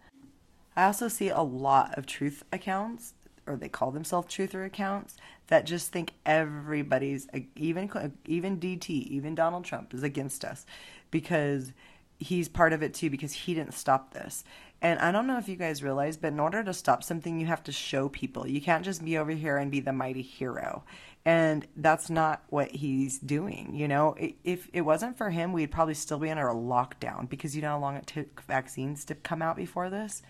I 0.76 0.86
also 0.86 1.08
see 1.08 1.30
a 1.30 1.42
lot 1.42 1.98
of 1.98 2.06
truth 2.08 2.44
accounts 2.52 3.14
or 3.50 3.58
they 3.58 3.70
call 3.70 3.92
themselves 3.92 4.34
truther 4.34 4.66
accounts 4.66 5.18
that 5.48 5.66
just 5.66 5.92
think 5.92 6.14
everybody's 6.26 7.28
even 7.56 8.14
even 8.26 8.60
DT, 8.60 8.90
even 8.90 9.36
Donald 9.36 9.66
Trump 9.66 9.94
is 9.94 10.04
against 10.04 10.46
us 10.46 10.66
because 11.12 11.74
he's 12.20 12.48
part 12.50 12.74
of 12.74 12.84
it 12.84 12.94
too 12.94 13.10
because 13.10 13.34
he 13.34 13.54
didn't 13.54 13.74
stop 13.74 14.14
this. 14.14 14.44
And 14.82 15.00
I 15.00 15.12
don't 15.12 15.28
know 15.28 15.38
if 15.38 15.50
you 15.50 15.56
guys 15.56 15.84
realize, 15.84 16.16
but 16.16 16.30
in 16.32 16.40
order 16.40 16.64
to 16.64 16.74
stop 16.74 17.04
something, 17.04 17.40
you 17.40 17.48
have 17.48 17.64
to 17.64 17.72
show 17.72 18.08
people. 18.08 18.48
You 18.48 18.62
can't 18.62 18.86
just 18.86 19.04
be 19.04 19.18
over 19.18 19.32
here 19.32 19.58
and 19.58 19.72
be 19.72 19.82
the 19.82 19.92
mighty 19.92 20.22
hero. 20.22 20.84
And 21.26 21.68
that's 21.76 22.10
not 22.10 22.44
what 22.50 22.72
he's 22.72 23.20
doing. 23.20 23.72
You 23.74 23.90
know, 23.90 24.16
if 24.44 24.70
it 24.72 24.82
wasn't 24.82 25.18
for 25.18 25.30
him, 25.32 25.52
we'd 25.52 25.72
probably 25.72 25.96
still 25.96 26.18
be 26.18 26.30
under 26.30 26.48
a 26.48 26.56
lockdown 26.56 27.28
because 27.30 27.56
you 27.56 27.62
know 27.62 27.72
how 27.72 27.80
long 27.80 27.98
it 27.98 28.08
took 28.08 28.42
vaccines 28.44 29.04
to 29.06 29.16
come 29.16 29.42
out 29.42 29.58
before 29.58 29.90
this. 29.90 30.22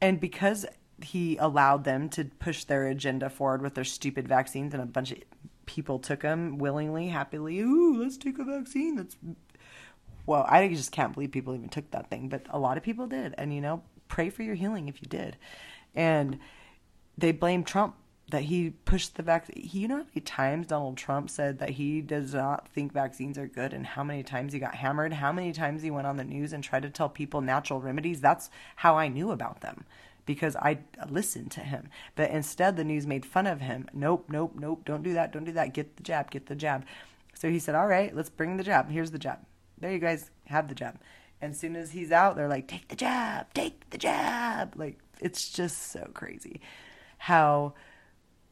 And 0.00 0.18
because 0.18 0.64
he 1.02 1.36
allowed 1.36 1.84
them 1.84 2.08
to 2.10 2.24
push 2.24 2.64
their 2.64 2.88
agenda 2.88 3.30
forward 3.30 3.62
with 3.62 3.74
their 3.74 3.84
stupid 3.84 4.26
vaccines, 4.26 4.74
and 4.74 4.82
a 4.82 4.86
bunch 4.86 5.12
of 5.12 5.18
people 5.66 5.98
took 5.98 6.20
them 6.20 6.58
willingly, 6.58 7.08
happily. 7.08 7.60
Ooh, 7.60 8.02
let's 8.02 8.16
take 8.16 8.38
a 8.38 8.44
vaccine. 8.44 8.96
That's 8.96 9.16
well, 10.26 10.44
I 10.46 10.68
just 10.68 10.92
can't 10.92 11.14
believe 11.14 11.30
people 11.30 11.54
even 11.54 11.70
took 11.70 11.90
that 11.92 12.10
thing, 12.10 12.28
but 12.28 12.46
a 12.50 12.58
lot 12.58 12.76
of 12.76 12.82
people 12.82 13.06
did, 13.06 13.34
and 13.38 13.54
you 13.54 13.60
know, 13.60 13.82
pray 14.08 14.28
for 14.28 14.42
your 14.42 14.54
healing 14.54 14.88
if 14.88 15.00
you 15.00 15.08
did. 15.08 15.36
And 15.94 16.38
they 17.16 17.32
blame 17.32 17.64
Trump 17.64 17.94
that 18.30 18.42
he 18.42 18.70
pushed 18.70 19.16
the 19.16 19.22
vaccine. 19.22 19.68
You 19.72 19.88
know 19.88 19.96
how 19.96 20.02
many 20.02 20.20
times 20.20 20.66
Donald 20.66 20.98
Trump 20.98 21.30
said 21.30 21.60
that 21.60 21.70
he 21.70 22.02
does 22.02 22.34
not 22.34 22.68
think 22.68 22.92
vaccines 22.92 23.38
are 23.38 23.46
good, 23.46 23.72
and 23.72 23.86
how 23.86 24.04
many 24.04 24.22
times 24.22 24.52
he 24.52 24.58
got 24.58 24.74
hammered, 24.74 25.14
how 25.14 25.32
many 25.32 25.52
times 25.52 25.82
he 25.82 25.90
went 25.90 26.06
on 26.06 26.18
the 26.18 26.24
news 26.24 26.52
and 26.52 26.62
tried 26.62 26.82
to 26.82 26.90
tell 26.90 27.08
people 27.08 27.40
natural 27.40 27.80
remedies. 27.80 28.20
That's 28.20 28.50
how 28.76 28.96
I 28.96 29.08
knew 29.08 29.30
about 29.30 29.62
them 29.62 29.86
because 30.28 30.56
I 30.56 30.80
listened 31.08 31.50
to 31.52 31.60
him. 31.60 31.88
But 32.14 32.30
instead, 32.30 32.76
the 32.76 32.84
news 32.84 33.06
made 33.06 33.24
fun 33.24 33.46
of 33.46 33.62
him. 33.62 33.88
Nope, 33.94 34.26
nope, 34.28 34.52
nope, 34.54 34.82
don't 34.84 35.02
do 35.02 35.14
that, 35.14 35.32
don't 35.32 35.46
do 35.46 35.52
that. 35.52 35.72
Get 35.72 35.96
the 35.96 36.02
jab, 36.02 36.30
get 36.30 36.46
the 36.46 36.54
jab. 36.54 36.84
So 37.34 37.48
he 37.50 37.58
said, 37.58 37.74
All 37.74 37.86
right, 37.86 38.14
let's 38.14 38.28
bring 38.28 38.58
the 38.58 38.62
jab. 38.62 38.90
Here's 38.90 39.10
the 39.10 39.18
jab. 39.18 39.38
There 39.80 39.90
you 39.90 39.98
guys 39.98 40.30
have 40.44 40.68
the 40.68 40.74
jab. 40.74 41.00
And 41.40 41.52
as 41.52 41.58
soon 41.58 41.76
as 41.76 41.92
he's 41.92 42.12
out, 42.12 42.36
they're 42.36 42.46
like, 42.46 42.68
Take 42.68 42.88
the 42.88 42.94
jab, 42.94 43.54
take 43.54 43.88
the 43.88 43.96
jab. 43.96 44.74
Like, 44.76 44.98
it's 45.18 45.48
just 45.48 45.90
so 45.90 46.10
crazy 46.12 46.60
how 47.16 47.72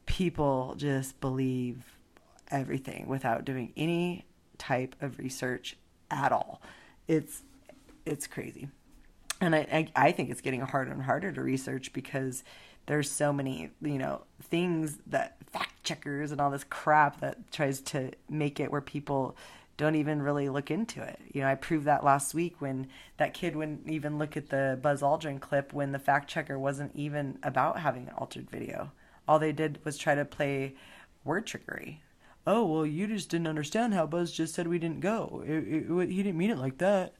people 0.07 0.73
just 0.77 1.21
believe 1.21 1.99
everything 2.49 3.05
without 3.07 3.45
doing 3.45 3.71
any 3.77 4.25
type 4.57 4.95
of 4.99 5.19
research 5.19 5.77
at 6.09 6.31
all. 6.31 6.59
It's 7.07 7.43
it's 8.03 8.25
crazy. 8.25 8.69
And 9.41 9.55
I, 9.55 9.59
I, 9.95 10.07
I 10.07 10.11
think 10.11 10.29
it's 10.29 10.41
getting 10.41 10.61
harder 10.61 10.91
and 10.91 11.03
harder 11.03 11.31
to 11.31 11.41
research 11.41 11.93
because 11.93 12.43
there's 12.85 13.11
so 13.11 13.33
many 13.33 13.71
you 13.81 13.97
know 13.97 14.21
things 14.41 14.97
that 15.07 15.37
fact 15.51 15.83
checkers 15.83 16.31
and 16.31 16.41
all 16.41 16.51
this 16.51 16.63
crap 16.63 17.19
that 17.21 17.51
tries 17.51 17.81
to 17.81 18.11
make 18.29 18.59
it 18.59 18.71
where 18.71 18.81
people 18.81 19.35
don't 19.77 19.95
even 19.95 20.21
really 20.21 20.49
look 20.49 20.71
into 20.71 21.01
it. 21.03 21.19
You 21.31 21.41
know, 21.41 21.47
I 21.47 21.55
proved 21.55 21.85
that 21.85 22.03
last 22.03 22.33
week 22.33 22.55
when 22.59 22.87
that 23.17 23.35
kid 23.35 23.55
wouldn't 23.55 23.87
even 23.87 24.17
look 24.17 24.35
at 24.35 24.49
the 24.49 24.77
Buzz 24.81 25.01
Aldrin 25.01 25.39
clip 25.39 25.71
when 25.71 25.91
the 25.91 25.99
fact 25.99 26.29
checker 26.29 26.57
wasn't 26.57 26.95
even 26.95 27.37
about 27.43 27.79
having 27.79 28.07
an 28.07 28.15
altered 28.17 28.49
video. 28.49 28.91
All 29.27 29.37
they 29.37 29.51
did 29.51 29.79
was 29.85 29.97
try 29.97 30.15
to 30.15 30.25
play 30.25 30.73
word 31.23 31.45
trickery. 31.45 32.01
Oh, 32.47 32.65
well, 32.65 32.85
you 32.85 33.05
just 33.07 33.29
didn't 33.29 33.47
understand 33.47 33.93
how 33.93 34.07
Buzz 34.07 34.31
just 34.31 34.55
said 34.55 34.67
we 34.67 34.79
didn't 34.79 35.01
go. 35.01 35.43
It, 35.45 35.51
it, 35.51 35.91
it, 35.91 36.09
he 36.09 36.23
didn't 36.23 36.37
mean 36.37 36.49
it 36.49 36.57
like 36.57 36.79
that. 36.79 37.13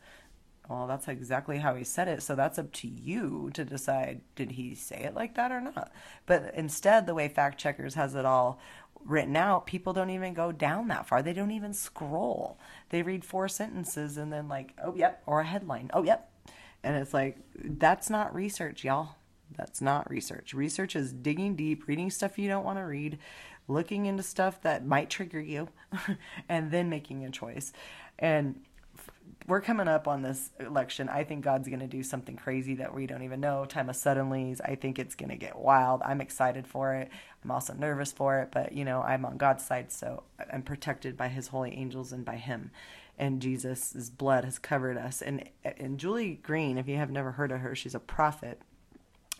Well, 0.67 0.87
that's 0.87 1.07
exactly 1.07 1.59
how 1.59 1.75
he 1.75 1.83
said 1.83 2.07
it. 2.07 2.21
So 2.21 2.35
that's 2.35 2.59
up 2.59 2.71
to 2.73 2.87
you 2.87 3.49
to 3.53 3.63
decide 3.63 4.21
did 4.35 4.51
he 4.51 4.75
say 4.75 4.97
it 4.97 5.15
like 5.15 5.35
that 5.35 5.51
or 5.51 5.61
not. 5.61 5.91
But 6.25 6.53
instead, 6.55 7.05
the 7.05 7.15
way 7.15 7.29
fact 7.29 7.57
checkers 7.57 7.93
has 7.95 8.15
it 8.15 8.25
all 8.25 8.59
written 9.05 9.35
out, 9.35 9.65
people 9.65 9.93
don't 9.93 10.09
even 10.09 10.33
go 10.33 10.51
down 10.51 10.89
that 10.89 11.07
far. 11.07 11.21
They 11.21 11.33
don't 11.33 11.51
even 11.51 11.73
scroll. 11.73 12.59
They 12.89 13.01
read 13.01 13.23
four 13.23 13.47
sentences 13.47 14.17
and 14.17 14.31
then, 14.31 14.47
like, 14.47 14.73
oh, 14.83 14.95
yep, 14.95 15.23
or 15.25 15.41
a 15.41 15.45
headline. 15.45 15.89
Oh, 15.93 16.03
yep. 16.03 16.31
And 16.83 16.95
it's 16.95 17.13
like, 17.13 17.37
that's 17.55 18.09
not 18.09 18.35
research, 18.35 18.83
y'all. 18.83 19.15
That's 19.55 19.81
not 19.81 20.09
research. 20.09 20.53
Research 20.53 20.95
is 20.95 21.13
digging 21.13 21.55
deep, 21.55 21.87
reading 21.87 22.11
stuff 22.11 22.37
you 22.37 22.49
don't 22.49 22.65
want 22.65 22.79
to 22.79 22.83
read, 22.83 23.17
looking 23.67 24.05
into 24.05 24.23
stuff 24.23 24.61
that 24.63 24.85
might 24.85 25.09
trigger 25.09 25.39
you, 25.39 25.69
and 26.49 26.71
then 26.71 26.89
making 26.89 27.23
a 27.23 27.31
choice. 27.31 27.71
And 28.19 28.61
we're 29.47 29.61
coming 29.61 29.87
up 29.87 30.09
on 30.09 30.21
this 30.21 30.51
election. 30.59 31.07
I 31.07 31.23
think 31.23 31.43
God's 31.43 31.69
going 31.69 31.79
to 31.79 31.87
do 31.87 32.03
something 32.03 32.35
crazy 32.35 32.75
that 32.75 32.93
we 32.93 33.07
don't 33.07 33.23
even 33.23 33.39
know. 33.39 33.63
Time 33.63 33.89
of 33.89 33.95
suddenlies. 33.95 34.59
I 34.63 34.75
think 34.75 34.99
it's 34.99 35.15
going 35.15 35.29
to 35.29 35.37
get 35.37 35.57
wild. 35.57 36.01
I'm 36.03 36.19
excited 36.19 36.67
for 36.67 36.95
it. 36.95 37.09
I'm 37.43 37.51
also 37.51 37.73
nervous 37.73 38.11
for 38.11 38.39
it, 38.39 38.49
but 38.51 38.73
you 38.73 38.83
know, 38.83 39.01
I'm 39.01 39.23
on 39.23 39.37
God's 39.37 39.65
side, 39.65 39.91
so 39.91 40.23
I'm 40.51 40.63
protected 40.63 41.15
by 41.15 41.29
his 41.29 41.47
holy 41.47 41.73
angels 41.73 42.11
and 42.11 42.25
by 42.25 42.35
him. 42.35 42.71
And 43.17 43.41
Jesus' 43.41 44.09
blood 44.09 44.43
has 44.43 44.59
covered 44.59 44.97
us. 44.97 45.21
And 45.21 45.49
and 45.63 45.97
Julie 45.97 46.39
Green, 46.43 46.77
if 46.77 46.89
you 46.89 46.97
have 46.97 47.09
never 47.09 47.31
heard 47.31 47.51
of 47.51 47.61
her, 47.61 47.73
she's 47.73 47.95
a 47.95 47.99
prophet. 47.99 48.61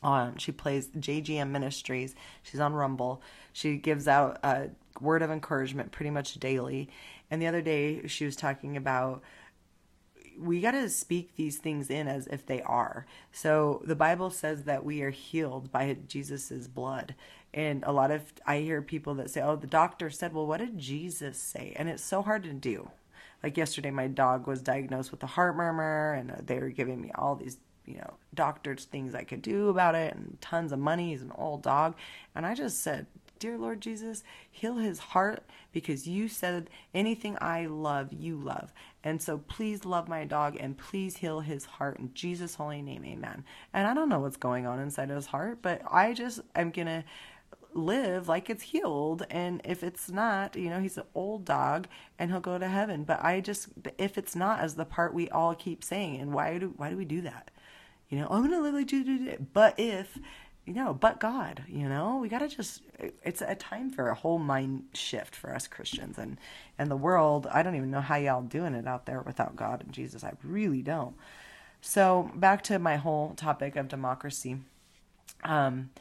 On 0.04 0.38
she 0.38 0.52
plays 0.52 0.88
JGM 0.88 1.50
Ministries. 1.50 2.16
She's 2.44 2.60
on 2.60 2.74
Rumble. 2.74 3.22
She 3.52 3.78
gives 3.78 4.08
out 4.08 4.40
a 4.44 4.70
word 5.02 5.22
of 5.22 5.32
encouragement 5.32 5.92
pretty 5.92 6.12
much 6.12 6.36
daily. 6.36 6.90
And 7.30 7.42
the 7.42 7.48
other 7.48 7.62
day 7.62 8.08
she 8.08 8.24
was 8.24 8.36
talking 8.36 8.78
about 8.78 9.22
we 10.40 10.62
got 10.62 10.72
to 10.72 10.90
speak 10.90 11.36
these 11.36 11.58
things 11.58 11.90
in 11.90 12.08
as 12.08 12.28
if 12.28 12.46
they 12.46 12.62
are. 12.62 13.06
So 13.32 13.82
the 13.86 13.96
Bible 13.96 14.30
says 14.30 14.64
that 14.64 14.86
we 14.86 15.02
are 15.02 15.10
healed 15.10 15.72
by 15.72 15.98
Jesus's 16.08 16.68
blood. 16.68 17.16
And 17.54 17.84
a 17.86 17.92
lot 17.92 18.12
of 18.12 18.34
I 18.46 18.60
hear 18.60 18.82
people 18.82 19.16
that 19.16 19.30
say, 19.30 19.42
"Oh, 19.42 19.56
the 19.56 19.68
doctor 19.68 20.10
said, 20.10 20.34
well, 20.34 20.46
what 20.46 20.60
did 20.60 20.78
Jesus 20.78 21.38
say?" 21.38 21.74
And 21.76 21.90
it's 21.90 22.04
so 22.04 22.22
hard 22.22 22.44
to 22.44 22.54
do. 22.54 22.92
Like 23.44 23.58
yesterday 23.58 23.92
my 23.92 24.08
dog 24.08 24.48
was 24.48 24.62
diagnosed 24.62 25.12
with 25.12 25.24
a 25.24 25.28
heart 25.28 25.56
murmur 25.56 26.14
and 26.14 26.32
uh, 26.32 26.36
they 26.46 26.60
were 26.60 26.70
giving 26.70 27.02
me 27.02 27.12
all 27.16 27.36
these 27.36 27.58
you 27.88 27.96
know, 27.96 28.14
doctors 28.34 28.86
things 28.86 29.16
I 29.16 29.24
could 29.24 29.42
do 29.42 29.70
about 29.70 29.96
it 29.96 30.14
and 30.14 30.38
tons 30.42 30.72
of 30.72 30.80
money. 30.80 31.12
He's 31.12 31.22
an 31.22 31.32
old 31.36 31.64
dog. 31.64 31.96
And 32.36 32.46
I 32.46 32.54
just 32.54 32.82
said, 32.82 33.08
Dear 33.40 33.58
Lord 33.58 33.82
Jesus, 33.82 34.24
heal 34.50 34.78
his 34.78 35.00
heart 35.00 35.44
because 35.72 36.08
you 36.08 36.28
said 36.28 36.70
anything 36.94 37.38
I 37.40 37.66
love, 37.68 38.12
you 38.12 38.36
love. 38.36 38.74
And 39.04 39.22
so 39.22 39.38
please 39.38 39.86
love 39.86 40.08
my 40.08 40.26
dog 40.26 40.58
and 40.60 40.78
please 40.78 41.18
heal 41.18 41.42
his 41.42 41.66
heart 41.66 42.00
in 42.00 42.14
Jesus' 42.14 42.56
holy 42.56 42.82
name, 42.82 43.06
amen. 43.06 43.44
And 43.74 43.88
I 43.88 43.94
don't 43.94 44.10
know 44.10 44.20
what's 44.20 44.38
going 44.38 44.66
on 44.66 44.80
inside 44.80 45.10
of 45.10 45.16
his 45.16 45.28
heart, 45.28 45.60
but 45.62 45.82
I 45.90 46.14
just 46.14 46.42
am 46.56 46.72
going 46.72 46.88
to 46.88 47.04
live 47.74 48.28
like 48.28 48.50
it's 48.50 48.64
healed 48.64 49.26
and 49.30 49.62
if 49.64 49.84
it's 49.84 50.10
not 50.10 50.56
you 50.56 50.70
know 50.70 50.80
he's 50.80 50.98
an 50.98 51.04
old 51.14 51.46
dog 51.46 51.88
and 52.18 52.32
he'll 52.32 52.40
go 52.40 52.58
to 52.58 52.68
heaven 52.68 53.04
but 53.04 53.24
i 53.24 53.40
just 53.40 53.70
if 53.98 54.18
it's 54.18 54.36
not 54.36 54.60
as 54.60 54.76
the 54.76 54.86
part 54.86 55.14
we 55.14 55.30
all 55.30 55.54
keep 55.54 55.84
saying 55.84 56.20
and 56.20 56.34
why 56.34 56.58
do 56.58 56.74
why 56.78 56.90
do 56.90 56.98
we 56.98 57.06
do 57.06 57.22
that 57.22 57.52
you 58.10 58.18
know 58.18 58.28
i'm 58.30 58.42
gonna 58.42 58.62
live 58.62 58.74
like 58.74 58.88
Jesus 58.88 59.38
but 59.54 59.76
if 59.78 60.18
you 60.68 60.74
know, 60.74 60.94
but 60.94 61.22
God, 61.22 61.64
you 61.70 61.88
know, 61.88 62.18
we 62.18 62.28
got 62.28 62.40
to 62.40 62.50
just, 62.50 62.82
it's 63.24 63.42
a 63.42 63.56
time 63.56 63.90
for 63.90 64.10
a 64.10 64.16
whole 64.16 64.38
mind 64.38 64.84
shift 64.94 65.34
for 65.34 65.56
us 65.56 65.66
Christians 65.66 66.18
and, 66.18 66.38
and 66.78 66.92
the 66.92 66.98
world. 66.98 67.48
I 67.50 67.64
don't 67.64 67.76
even 67.76 67.90
know 67.90 68.02
how 68.02 68.18
y'all 68.18 68.42
doing 68.42 68.74
it 68.74 68.86
out 68.86 69.06
there 69.06 69.22
without 69.22 69.56
God 69.56 69.82
and 69.82 69.94
Jesus. 69.94 70.26
I 70.26 70.34
really 70.44 70.82
don't. 70.82 71.16
So 71.80 72.32
back 72.36 72.64
to 72.64 72.80
my 72.80 72.98
whole 72.98 73.34
topic 73.36 73.78
of 73.78 73.88
democracy. 73.88 74.58
Um, 75.46 75.92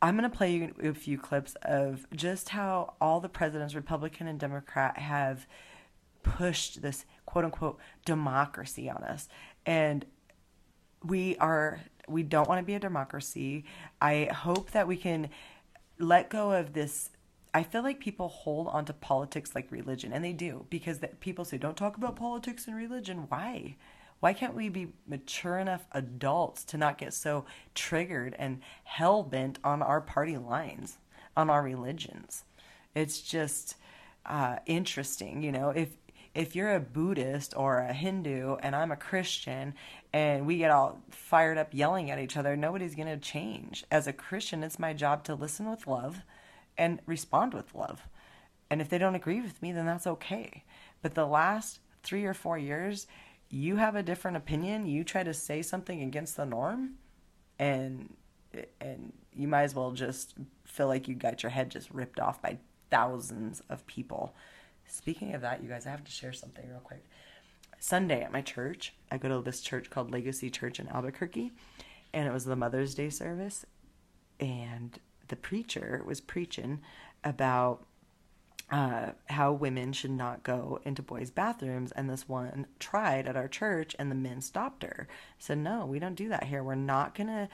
I'm 0.00 0.16
going 0.16 0.28
to 0.28 0.34
play 0.34 0.52
you 0.52 0.74
a 0.82 0.94
few 0.94 1.18
clips 1.18 1.54
of 1.62 2.06
just 2.16 2.48
how 2.48 2.94
all 2.98 3.20
the 3.20 3.28
presidents, 3.28 3.74
Republican 3.74 4.26
and 4.26 4.40
Democrat, 4.40 4.96
have 4.96 5.46
pushed 6.22 6.80
this 6.80 7.04
quote 7.26 7.44
unquote 7.44 7.78
democracy 8.06 8.88
on 8.88 9.04
us. 9.04 9.28
And 9.66 10.06
we 11.04 11.36
are 11.36 11.80
we 12.08 12.22
don't 12.22 12.48
want 12.48 12.60
to 12.60 12.64
be 12.66 12.74
a 12.74 12.80
democracy. 12.80 13.64
I 14.00 14.28
hope 14.32 14.70
that 14.72 14.88
we 14.88 14.96
can 14.96 15.30
let 15.98 16.30
go 16.30 16.52
of 16.52 16.72
this. 16.72 17.10
I 17.52 17.62
feel 17.62 17.82
like 17.82 18.00
people 18.00 18.28
hold 18.28 18.68
onto 18.68 18.92
politics 18.92 19.54
like 19.54 19.70
religion, 19.72 20.12
and 20.12 20.24
they 20.24 20.32
do 20.32 20.66
because 20.70 21.00
people 21.20 21.44
say, 21.44 21.58
"Don't 21.58 21.76
talk 21.76 21.96
about 21.96 22.16
politics 22.16 22.66
and 22.66 22.76
religion." 22.76 23.26
Why? 23.28 23.76
Why 24.20 24.34
can't 24.34 24.54
we 24.54 24.68
be 24.68 24.92
mature 25.06 25.58
enough 25.58 25.86
adults 25.92 26.64
to 26.66 26.76
not 26.76 26.98
get 26.98 27.14
so 27.14 27.46
triggered 27.74 28.36
and 28.38 28.60
hell 28.84 29.22
bent 29.22 29.58
on 29.64 29.82
our 29.82 30.00
party 30.00 30.36
lines, 30.36 30.98
on 31.36 31.48
our 31.48 31.62
religions? 31.62 32.44
It's 32.94 33.20
just 33.20 33.76
uh, 34.26 34.56
interesting, 34.66 35.42
you 35.42 35.52
know. 35.52 35.70
If 35.70 35.88
if 36.34 36.54
you're 36.54 36.74
a 36.74 36.80
Buddhist 36.80 37.54
or 37.56 37.78
a 37.78 37.92
Hindu 37.92 38.56
and 38.56 38.76
I'm 38.76 38.92
a 38.92 38.96
Christian 38.96 39.74
and 40.12 40.46
we 40.46 40.58
get 40.58 40.70
all 40.70 41.00
fired 41.10 41.58
up 41.58 41.68
yelling 41.72 42.10
at 42.10 42.18
each 42.18 42.36
other, 42.36 42.56
nobody's 42.56 42.94
going 42.94 43.08
to 43.08 43.16
change. 43.16 43.84
As 43.90 44.06
a 44.06 44.12
Christian, 44.12 44.62
it's 44.62 44.78
my 44.78 44.92
job 44.92 45.24
to 45.24 45.34
listen 45.34 45.68
with 45.68 45.86
love 45.86 46.22
and 46.78 47.00
respond 47.06 47.52
with 47.52 47.74
love. 47.74 48.06
And 48.70 48.80
if 48.80 48.88
they 48.88 48.98
don't 48.98 49.16
agree 49.16 49.40
with 49.40 49.60
me, 49.60 49.72
then 49.72 49.86
that's 49.86 50.06
okay. 50.06 50.64
But 51.02 51.14
the 51.14 51.26
last 51.26 51.80
three 52.02 52.24
or 52.24 52.34
four 52.34 52.56
years, 52.56 53.08
you 53.48 53.76
have 53.76 53.96
a 53.96 54.02
different 54.02 54.36
opinion, 54.36 54.86
you 54.86 55.02
try 55.02 55.24
to 55.24 55.34
say 55.34 55.62
something 55.62 56.02
against 56.02 56.36
the 56.36 56.46
norm, 56.46 56.94
and 57.58 58.14
and 58.80 59.12
you 59.32 59.46
might 59.46 59.62
as 59.62 59.74
well 59.74 59.92
just 59.92 60.34
feel 60.64 60.88
like 60.88 61.06
you 61.06 61.14
got 61.14 61.42
your 61.42 61.50
head 61.50 61.70
just 61.70 61.90
ripped 61.90 62.18
off 62.18 62.42
by 62.42 62.58
thousands 62.90 63.62
of 63.68 63.86
people 63.86 64.34
Speaking 64.90 65.34
of 65.34 65.42
that, 65.42 65.62
you 65.62 65.68
guys, 65.68 65.86
I 65.86 65.90
have 65.90 66.04
to 66.04 66.10
share 66.10 66.32
something 66.32 66.68
real 66.68 66.80
quick. 66.80 67.04
Sunday 67.78 68.22
at 68.22 68.32
my 68.32 68.42
church, 68.42 68.94
I 69.10 69.16
go 69.16 69.28
to 69.28 69.40
this 69.40 69.60
church 69.60 69.88
called 69.88 70.10
Legacy 70.10 70.50
Church 70.50 70.78
in 70.78 70.88
Albuquerque, 70.88 71.52
and 72.12 72.26
it 72.26 72.32
was 72.32 72.44
the 72.44 72.56
Mother's 72.56 72.94
Day 72.94 73.08
service, 73.08 73.64
and 74.38 74.98
the 75.28 75.36
preacher 75.36 76.02
was 76.04 76.20
preaching 76.20 76.80
about 77.24 77.86
uh, 78.70 79.12
how 79.26 79.52
women 79.52 79.92
should 79.92 80.10
not 80.10 80.42
go 80.42 80.80
into 80.84 81.02
boys' 81.02 81.30
bathrooms. 81.30 81.92
And 81.92 82.08
this 82.08 82.28
one 82.28 82.66
tried 82.78 83.26
at 83.26 83.36
our 83.36 83.48
church, 83.48 83.96
and 83.98 84.10
the 84.10 84.16
men 84.16 84.40
stopped 84.40 84.82
her. 84.82 85.08
Said, 85.38 85.58
"No, 85.58 85.86
we 85.86 85.98
don't 85.98 86.14
do 86.14 86.28
that 86.28 86.44
here. 86.44 86.62
We're 86.62 86.74
not 86.74 87.14
gonna 87.14 87.48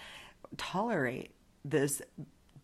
tolerate 0.57 1.31
this 1.65 2.03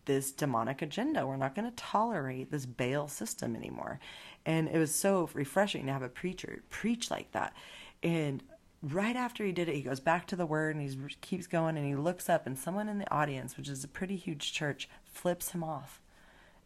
this 0.05 0.31
demonic 0.31 0.81
agenda. 0.81 1.25
We're 1.25 1.37
not 1.37 1.55
going 1.55 1.69
to 1.69 1.75
tolerate 1.75 2.51
this 2.51 2.65
bail 2.65 3.07
system 3.07 3.55
anymore. 3.55 3.99
And 4.45 4.67
it 4.67 4.77
was 4.77 4.93
so 4.93 5.29
refreshing 5.33 5.85
to 5.85 5.93
have 5.93 6.01
a 6.01 6.09
preacher 6.09 6.63
preach 6.69 7.09
like 7.09 7.31
that. 7.31 7.53
And 8.01 8.43
right 8.81 9.15
after 9.15 9.45
he 9.45 9.53
did 9.53 9.69
it, 9.69 9.75
he 9.75 9.81
goes 9.81 10.01
back 10.01 10.27
to 10.27 10.35
the 10.35 10.45
word 10.45 10.75
and 10.75 10.89
he 10.89 11.15
keeps 11.21 11.47
going 11.47 11.77
and 11.77 11.85
he 11.85 11.95
looks 11.95 12.29
up, 12.29 12.45
and 12.45 12.59
someone 12.59 12.89
in 12.89 12.99
the 12.99 13.11
audience, 13.11 13.55
which 13.57 13.69
is 13.69 13.83
a 13.83 13.87
pretty 13.87 14.17
huge 14.17 14.51
church, 14.51 14.89
flips 15.05 15.51
him 15.51 15.63
off. 15.63 16.01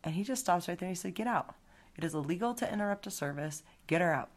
And 0.04 0.16
he 0.16 0.24
just 0.24 0.42
stops 0.42 0.68
right 0.68 0.78
there. 0.78 0.88
And 0.88 0.96
he 0.96 1.00
said, 1.00 1.16
Get 1.16 1.28
out. 1.28 1.56
It 1.96 2.04
is 2.04 2.14
illegal 2.14 2.54
to 2.56 2.72
interrupt 2.72 3.08
a 3.08 3.12
service. 3.12 3.64
Get 3.88 4.02
her 4.02 4.14
out. 4.14 4.30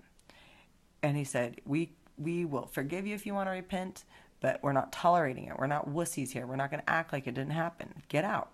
And 1.02 1.16
he 1.16 1.24
said, 1.24 1.60
We 1.64 1.92
we 2.18 2.44
will 2.44 2.66
forgive 2.66 3.06
you 3.06 3.14
if 3.14 3.24
you 3.24 3.32
want 3.32 3.48
to 3.48 3.52
repent, 3.52 4.04
but 4.40 4.62
we're 4.62 4.72
not 4.72 4.92
tolerating 4.92 5.46
it. 5.46 5.58
We're 5.58 5.66
not 5.66 5.88
wussies 5.88 6.32
here. 6.32 6.46
We're 6.46 6.56
not 6.56 6.70
going 6.70 6.82
to 6.82 6.90
act 6.90 7.14
like 7.14 7.26
it 7.26 7.34
didn't 7.34 7.52
happen. 7.52 8.02
Get 8.08 8.24
out 8.24 8.52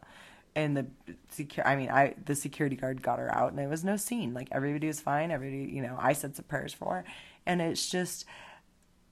and 0.56 0.76
the 0.76 0.86
secure 1.28 1.64
i 1.68 1.76
mean 1.76 1.90
i 1.90 2.14
the 2.24 2.34
security 2.34 2.74
guard 2.74 3.02
got 3.02 3.20
her 3.20 3.32
out 3.32 3.50
and 3.50 3.58
there 3.58 3.68
was 3.68 3.84
no 3.84 3.96
scene. 3.96 4.34
Like 4.34 4.48
everybody 4.50 4.88
was 4.88 5.00
fine 5.00 5.30
everybody 5.30 5.70
you 5.70 5.82
know 5.82 5.96
i 6.00 6.12
said 6.12 6.34
some 6.34 6.46
prayers 6.46 6.74
for 6.74 6.94
her. 6.96 7.04
And 7.48 7.62
it's 7.62 7.88
just 7.88 8.24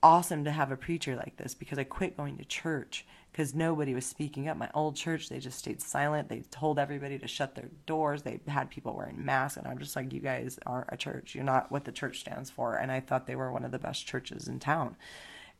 awesome 0.03 0.43
to 0.43 0.51
have 0.51 0.71
a 0.71 0.75
preacher 0.77 1.15
like 1.15 1.37
this 1.37 1.55
because 1.55 1.79
i 1.79 1.83
quit 1.83 2.17
going 2.17 2.37
to 2.37 2.45
church 2.45 3.05
because 3.31 3.53
nobody 3.53 3.93
was 3.93 4.05
speaking 4.05 4.47
up. 4.47 4.57
My 4.57 4.69
old 4.73 4.95
church 4.95 5.29
they 5.29 5.39
just 5.39 5.59
stayed 5.59 5.81
silent. 5.81 6.29
They 6.29 6.39
told 6.51 6.79
everybody 6.79 7.19
to 7.19 7.27
shut 7.27 7.53
their 7.53 7.69
doors. 7.85 8.21
They 8.23 8.39
had 8.47 8.69
people 8.69 8.95
wearing 8.95 9.23
masks 9.23 9.57
and 9.57 9.67
i'm 9.67 9.77
just 9.77 9.95
like 9.95 10.11
you 10.11 10.19
guys 10.19 10.59
aren't 10.65 10.89
a 10.91 10.97
church. 10.97 11.35
You're 11.35 11.43
not 11.43 11.71
what 11.71 11.85
the 11.85 11.91
church 11.91 12.19
stands 12.19 12.49
for. 12.49 12.75
And 12.75 12.91
i 12.91 12.99
thought 12.99 13.27
they 13.27 13.35
were 13.35 13.51
one 13.51 13.63
of 13.63 13.71
the 13.71 13.79
best 13.79 14.07
churches 14.07 14.47
in 14.47 14.59
town. 14.59 14.95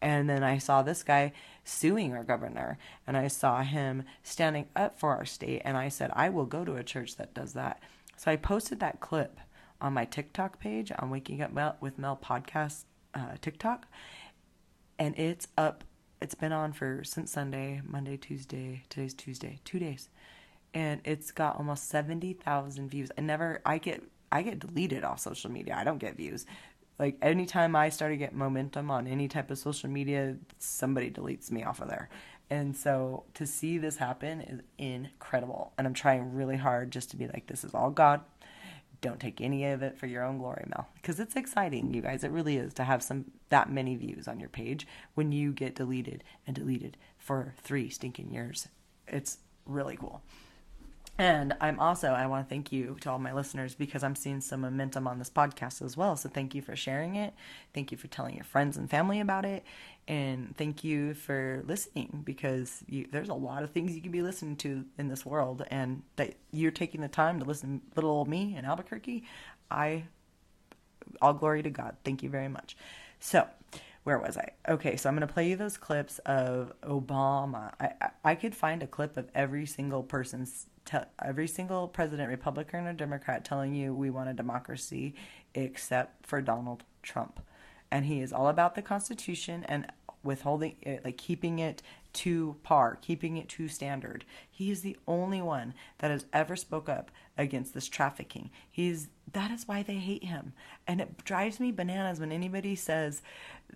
And 0.02 0.30
then 0.30 0.44
I 0.44 0.58
saw 0.58 0.82
this 0.82 1.04
guy 1.04 1.32
suing 1.66 2.14
our 2.14 2.24
governor, 2.24 2.78
and 3.06 3.18
I 3.18 3.28
saw 3.28 3.64
him 3.64 4.04
standing 4.24 4.68
up 4.76 4.98
for 4.98 5.18
our 5.18 5.26
state. 5.26 5.64
And 5.66 5.76
I 5.76 5.90
said, 5.90 6.12
I 6.14 6.30
will 6.30 6.46
go 6.46 6.64
to 6.64 6.76
a 6.76 6.84
church 6.84 7.18
that 7.18 7.34
does 7.34 7.54
that. 7.54 7.82
So 8.16 8.32
I 8.32 8.38
posted 8.38 8.80
that 8.80 9.02
clip 9.02 9.40
on 9.82 9.92
my 9.94 10.06
TikTok 10.06 10.60
page 10.60 10.92
on 10.98 11.10
Waking 11.10 11.42
Up 11.42 11.52
Mel, 11.52 11.76
with 11.82 12.00
Mel 12.00 12.18
podcast 12.24 12.84
uh, 13.14 13.34
TikTok, 13.42 13.88
and 14.98 15.18
it's 15.20 15.48
up. 15.58 15.84
It's 16.22 16.36
been 16.36 16.54
on 16.54 16.72
for 16.72 17.04
since 17.04 17.32
Sunday, 17.32 17.82
Monday, 17.84 18.16
Tuesday. 18.16 18.84
Today's 18.88 19.14
Tuesday, 19.14 19.60
two 19.66 19.80
days, 19.80 20.08
and 20.74 21.02
it's 21.04 21.32
got 21.32 21.58
almost 21.58 21.90
seventy 21.90 22.34
thousand 22.34 22.90
views. 22.90 23.12
I 23.18 23.22
never, 23.22 23.62
I 23.66 23.80
get, 23.80 24.02
I 24.32 24.44
get 24.44 24.60
deleted 24.60 25.04
off 25.04 25.20
social 25.20 25.52
media. 25.52 25.76
I 25.78 25.84
don't 25.84 25.98
get 25.98 26.16
views. 26.16 26.46
Like 26.98 27.18
anytime 27.22 27.76
I 27.76 27.90
start 27.90 28.12
to 28.12 28.18
get 28.18 28.34
momentum 28.34 28.90
on 28.90 29.08
any 29.08 29.28
type 29.28 29.52
of 29.52 29.58
social 29.58 29.90
media, 29.90 30.38
somebody 30.60 31.12
deletes 31.12 31.52
me 31.52 31.64
off 31.64 31.82
of 31.82 31.90
there. 31.90 32.10
And 32.50 32.76
so 32.76 33.24
to 33.34 33.46
see 33.46 33.78
this 33.78 33.98
happen 33.98 34.42
is 34.42 34.62
incredible. 34.78 35.74
And 35.78 35.88
I'm 35.88 35.94
trying 35.94 36.34
really 36.34 36.58
hard 36.58 36.92
just 36.92 37.10
to 37.12 37.18
be 37.18 37.28
like, 37.28 37.48
this 37.48 37.64
is 37.64 37.74
all 37.74 37.90
God 37.90 38.22
don't 39.06 39.20
take 39.20 39.40
any 39.40 39.66
of 39.66 39.84
it 39.84 39.98
for 39.98 40.08
your 40.08 40.24
own 40.24 40.40
glory, 40.40 40.66
Mel, 40.68 40.88
because 40.96 41.20
it's 41.20 41.36
exciting, 41.36 41.94
you 41.94 42.02
guys. 42.02 42.24
It 42.24 42.32
really 42.32 42.58
is 42.58 42.74
to 42.74 42.84
have 42.84 43.04
some 43.04 43.26
that 43.50 43.72
many 43.72 43.96
views 43.96 44.28
on 44.28 44.40
your 44.40 44.50
page 44.50 44.88
when 45.14 45.32
you 45.32 45.52
get 45.52 45.76
deleted 45.76 46.24
and 46.48 46.56
deleted 46.56 46.98
for 47.20 47.54
three 47.62 47.90
stinking 47.90 48.32
years. 48.32 48.68
It's 49.08 49.38
really 49.68 49.96
cool. 49.96 50.24
And 51.18 51.54
I'm 51.62 51.80
also, 51.80 52.10
I 52.10 52.28
want 52.28 52.46
to 52.46 52.50
thank 52.50 52.74
you 52.74 52.98
to 53.02 53.12
all 53.12 53.20
my 53.20 53.32
listeners 53.32 53.74
because 53.74 54.04
I'm 54.04 54.16
seeing 54.16 54.42
some 54.42 54.62
momentum 54.62 55.08
on 55.08 55.18
this 55.18 55.30
podcast 55.30 55.82
as 55.82 55.96
well. 55.96 56.18
So 56.18 56.28
thank 56.28 56.54
you 56.54 56.62
for 56.62 56.76
sharing 56.76 57.16
it. 57.16 57.34
Thank 57.74 57.92
you 57.92 57.98
for 57.98 58.08
telling 58.08 58.36
your 58.36 58.44
friends 58.44 58.76
and 58.76 58.90
family 58.90 59.22
about 59.22 59.46
it. 59.46 59.64
And 60.10 60.56
thank 60.58 60.84
you 60.84 61.14
for 61.14 61.64
listening 61.66 62.24
because 62.26 62.84
you, 62.90 63.08
there's 63.10 63.30
a 63.30 63.34
lot 63.34 63.64
of 63.64 63.72
things 63.72 63.96
you 63.96 64.02
can 64.02 64.12
be 64.12 64.22
listening 64.22 64.58
to 64.58 64.84
in 64.98 65.08
this 65.08 65.26
world. 65.26 65.64
And 65.72 66.04
that 66.18 66.36
you're 66.52 66.72
taking 66.72 67.00
the 67.00 67.08
time 67.08 67.40
to 67.40 67.46
listen 67.46 67.80
to 67.80 67.96
little 67.96 68.12
old 68.12 68.28
me 68.28 68.56
in 68.58 68.66
Albuquerque. 68.66 69.24
I, 69.72 70.04
all 71.22 71.34
glory 71.34 71.64
to 71.64 71.70
God. 71.70 71.96
Thank 72.04 72.24
you 72.24 72.30
very 72.30 72.50
much. 72.50 72.76
So, 73.22 73.48
where 74.04 74.20
was 74.20 74.38
I? 74.38 74.50
Okay, 74.68 74.98
so 74.98 75.10
I'm 75.10 75.18
to 75.18 75.34
play 75.34 75.50
you 75.50 75.56
those 75.56 75.78
clips 75.78 76.20
of 76.20 76.74
Obama. 76.84 77.74
I, 77.80 77.92
I, 78.02 78.10
I 78.24 78.36
could 78.36 78.54
find 78.54 78.84
a 78.84 78.88
clip 78.88 79.18
of 79.18 79.30
every 79.34 79.66
single 79.66 80.04
person's 80.04 80.68
every 81.24 81.48
single 81.48 81.88
president, 81.88 82.30
Republican 82.30 82.88
or 82.88 82.94
Democrat, 82.94 83.46
telling 83.46 83.74
you 83.74 83.94
we 83.94 84.10
want 84.10 84.30
a 84.30 84.34
democracy, 84.34 85.16
except 85.54 86.26
for 86.26 86.42
Donald 86.42 86.84
Trump, 87.02 87.40
and 87.92 88.06
he 88.06 88.22
is 88.22 88.34
all 88.34 88.48
about 88.48 88.76
the 88.76 88.82
Constitution 88.82 89.64
and 89.68 89.88
withholding 90.24 90.76
it, 90.82 91.06
like 91.06 91.18
keeping 91.18 91.60
it 91.60 91.82
to 92.12 92.56
par, 92.64 92.98
keeping 93.02 93.38
it 93.38 93.48
to 93.50 93.68
standard. 93.68 94.26
He 94.50 94.72
is 94.72 94.82
the 94.82 94.98
only 95.08 95.42
one 95.42 95.74
that 96.00 96.12
has 96.12 96.26
ever 96.34 96.56
spoke 96.56 96.90
up 96.90 97.12
against 97.38 97.74
this 97.74 97.88
trafficking. 97.88 98.50
He's 98.70 99.10
that 99.34 99.52
is 99.52 99.68
why 99.68 99.84
they 99.84 99.96
hate 99.96 100.24
him. 100.24 100.54
And 100.88 101.02
it 101.02 101.24
drives 101.24 101.60
me 101.60 101.72
bananas 101.72 102.20
when 102.20 102.32
anybody 102.32 102.76
says 102.76 103.22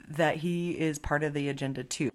that 0.07 0.37
he 0.37 0.71
is 0.71 0.99
part 0.99 1.23
of 1.23 1.33
the 1.33 1.49
agenda 1.49 1.83
too. 1.83 2.11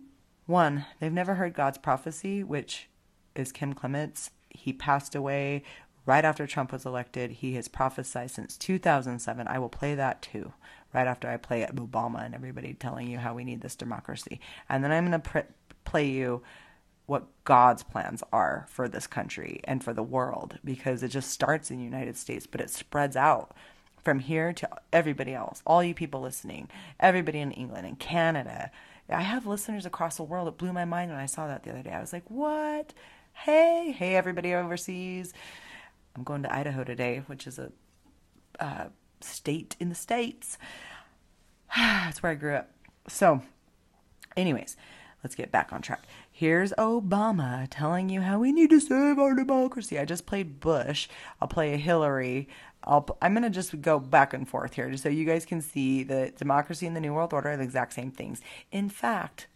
One, 0.47 0.87
they've 0.99 1.13
never 1.13 1.35
heard 1.35 1.55
God's 1.55 1.79
prophecy, 1.79 2.43
which 2.43 2.89
is 3.35 3.53
Kim 3.53 3.73
Clements 3.73 4.31
he 4.55 4.73
passed 4.73 5.15
away 5.15 5.63
right 6.07 6.25
after 6.25 6.47
Trump 6.47 6.73
was 6.73 6.87
elected. 6.87 7.31
He 7.33 7.55
has 7.55 7.69
prophesied 7.69 8.31
since 8.31 8.57
2007. 8.57 9.47
I 9.47 9.59
will 9.59 9.69
play 9.69 9.95
that 9.95 10.23
too, 10.23 10.53
right 10.93 11.07
after 11.07 11.29
I 11.29 11.37
play 11.37 11.67
Obama 11.67 12.25
and 12.25 12.35
everybody 12.35 12.75
telling 12.75 13.09
you 13.09 13.19
how 13.19 13.35
we 13.35 13.45
need 13.45 13.61
this 13.61 13.77
democracy. 13.77 14.41
And 14.69 14.83
then 14.83 14.93
I'm 14.93 15.09
going 15.09 15.21
to 15.21 15.31
pr- 15.31 15.53
play 15.85 16.09
you 16.09 16.43
what 17.07 17.27
God's 17.45 17.83
plans 17.83 18.23
are 18.33 18.67
for 18.69 18.89
this 18.89 19.07
country 19.07 19.61
and 19.65 19.85
for 19.85 19.93
the 19.93 20.03
world 20.03 20.59
because 20.65 21.03
it 21.03 21.09
just 21.09 21.31
starts 21.31 21.71
in 21.71 21.79
the 21.79 21.85
United 21.85 22.17
States, 22.17 22.47
but 22.47 22.61
it 22.61 22.71
spreads 22.71 23.17
out 23.17 23.55
from 24.03 24.21
here 24.21 24.53
to 24.53 24.69
everybody 24.93 25.35
else, 25.35 25.63
all 25.67 25.83
you 25.83 25.95
people 25.95 26.21
listening, 26.21 26.69
everybody 27.01 27.41
in 27.41 27.53
England 27.53 27.87
and 27.87 27.99
Canada. 27.99 28.71
I 29.09 29.23
have 29.23 29.47
listeners 29.47 29.85
across 29.85 30.17
the 30.17 30.23
world. 30.23 30.49
It 30.49 30.59
blew 30.59 30.73
my 30.73 30.85
mind 30.85 31.11
when 31.11 31.21
I 31.21 31.27
saw 31.27 31.47
that 31.47 31.63
the 31.63 31.71
other 31.71 31.83
day. 31.83 31.91
I 31.91 32.01
was 32.01 32.13
like, 32.13 32.31
what? 32.31 32.95
Hey, 33.35 33.95
hey, 33.97 34.17
everybody 34.17 34.55
overseas. 34.55 35.33
I'm 36.17 36.23
going 36.23 36.43
to 36.45 36.55
Idaho 36.55 36.85
today, 36.85 37.23
which 37.27 37.47
is 37.47 37.59
a 37.59 37.73
uh, 38.59 38.87
state 39.21 39.77
in 39.79 39.89
the 39.91 39.95
States. 39.95 40.57
That's 41.77 42.23
where 42.23 42.33
I 42.33 42.37
grew 42.37 42.55
up. 42.55 42.71
So, 43.09 43.43
anyways, 44.37 44.77
let's 45.23 45.35
get 45.35 45.53
back 45.53 45.73
on 45.73 45.83
track. 45.83 46.05
Here's 46.31 46.73
Obama 46.73 47.67
telling 47.71 48.09
you 48.09 48.23
how 48.23 48.39
we 48.39 48.53
need 48.53 48.71
to 48.71 48.81
save 48.81 49.19
our 49.19 49.35
democracy. 49.35 49.99
I 49.99 50.05
just 50.05 50.27
played 50.27 50.61
Bush. 50.61 51.09
I'll 51.41 51.49
play 51.49 51.77
Hillary. 51.77 52.49
I'll, 52.85 53.07
I'm 53.21 53.35
going 53.35 53.43
to 53.43 53.51
just 53.51 53.81
go 53.83 53.99
back 53.99 54.33
and 54.33 54.49
forth 54.49 54.75
here 54.75 54.91
just 54.91 55.03
so 55.03 55.09
you 55.09 55.25
guys 55.25 55.45
can 55.45 55.61
see 55.61 56.03
that 56.05 56.37
democracy 56.37 56.87
and 56.87 56.97
the 56.97 57.01
New 57.01 57.13
World 57.13 57.33
Order 57.33 57.51
are 57.51 57.57
the 57.57 57.63
exact 57.63 57.93
same 57.93 58.11
things. 58.11 58.41
In 58.71 58.89
fact, 58.89 59.49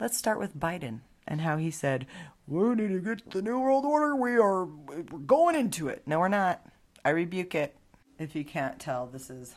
let's 0.00 0.18
start 0.18 0.38
with 0.38 0.58
Biden 0.58 1.00
and 1.26 1.42
how 1.42 1.56
he 1.56 1.70
said, 1.70 2.06
We 2.48 2.74
need 2.74 2.88
to 2.88 3.00
get 3.00 3.30
the 3.30 3.40
New 3.40 3.60
World 3.60 3.84
Order. 3.84 4.16
We 4.16 4.36
are 4.36 4.64
we're 4.64 5.02
going 5.26 5.54
into 5.54 5.88
it. 5.88 6.02
No, 6.06 6.18
we're 6.18 6.28
not. 6.28 6.66
I 7.04 7.10
rebuke 7.10 7.54
it. 7.54 7.76
If 8.18 8.34
you 8.34 8.44
can't 8.44 8.78
tell, 8.78 9.06
this 9.06 9.30
is 9.30 9.54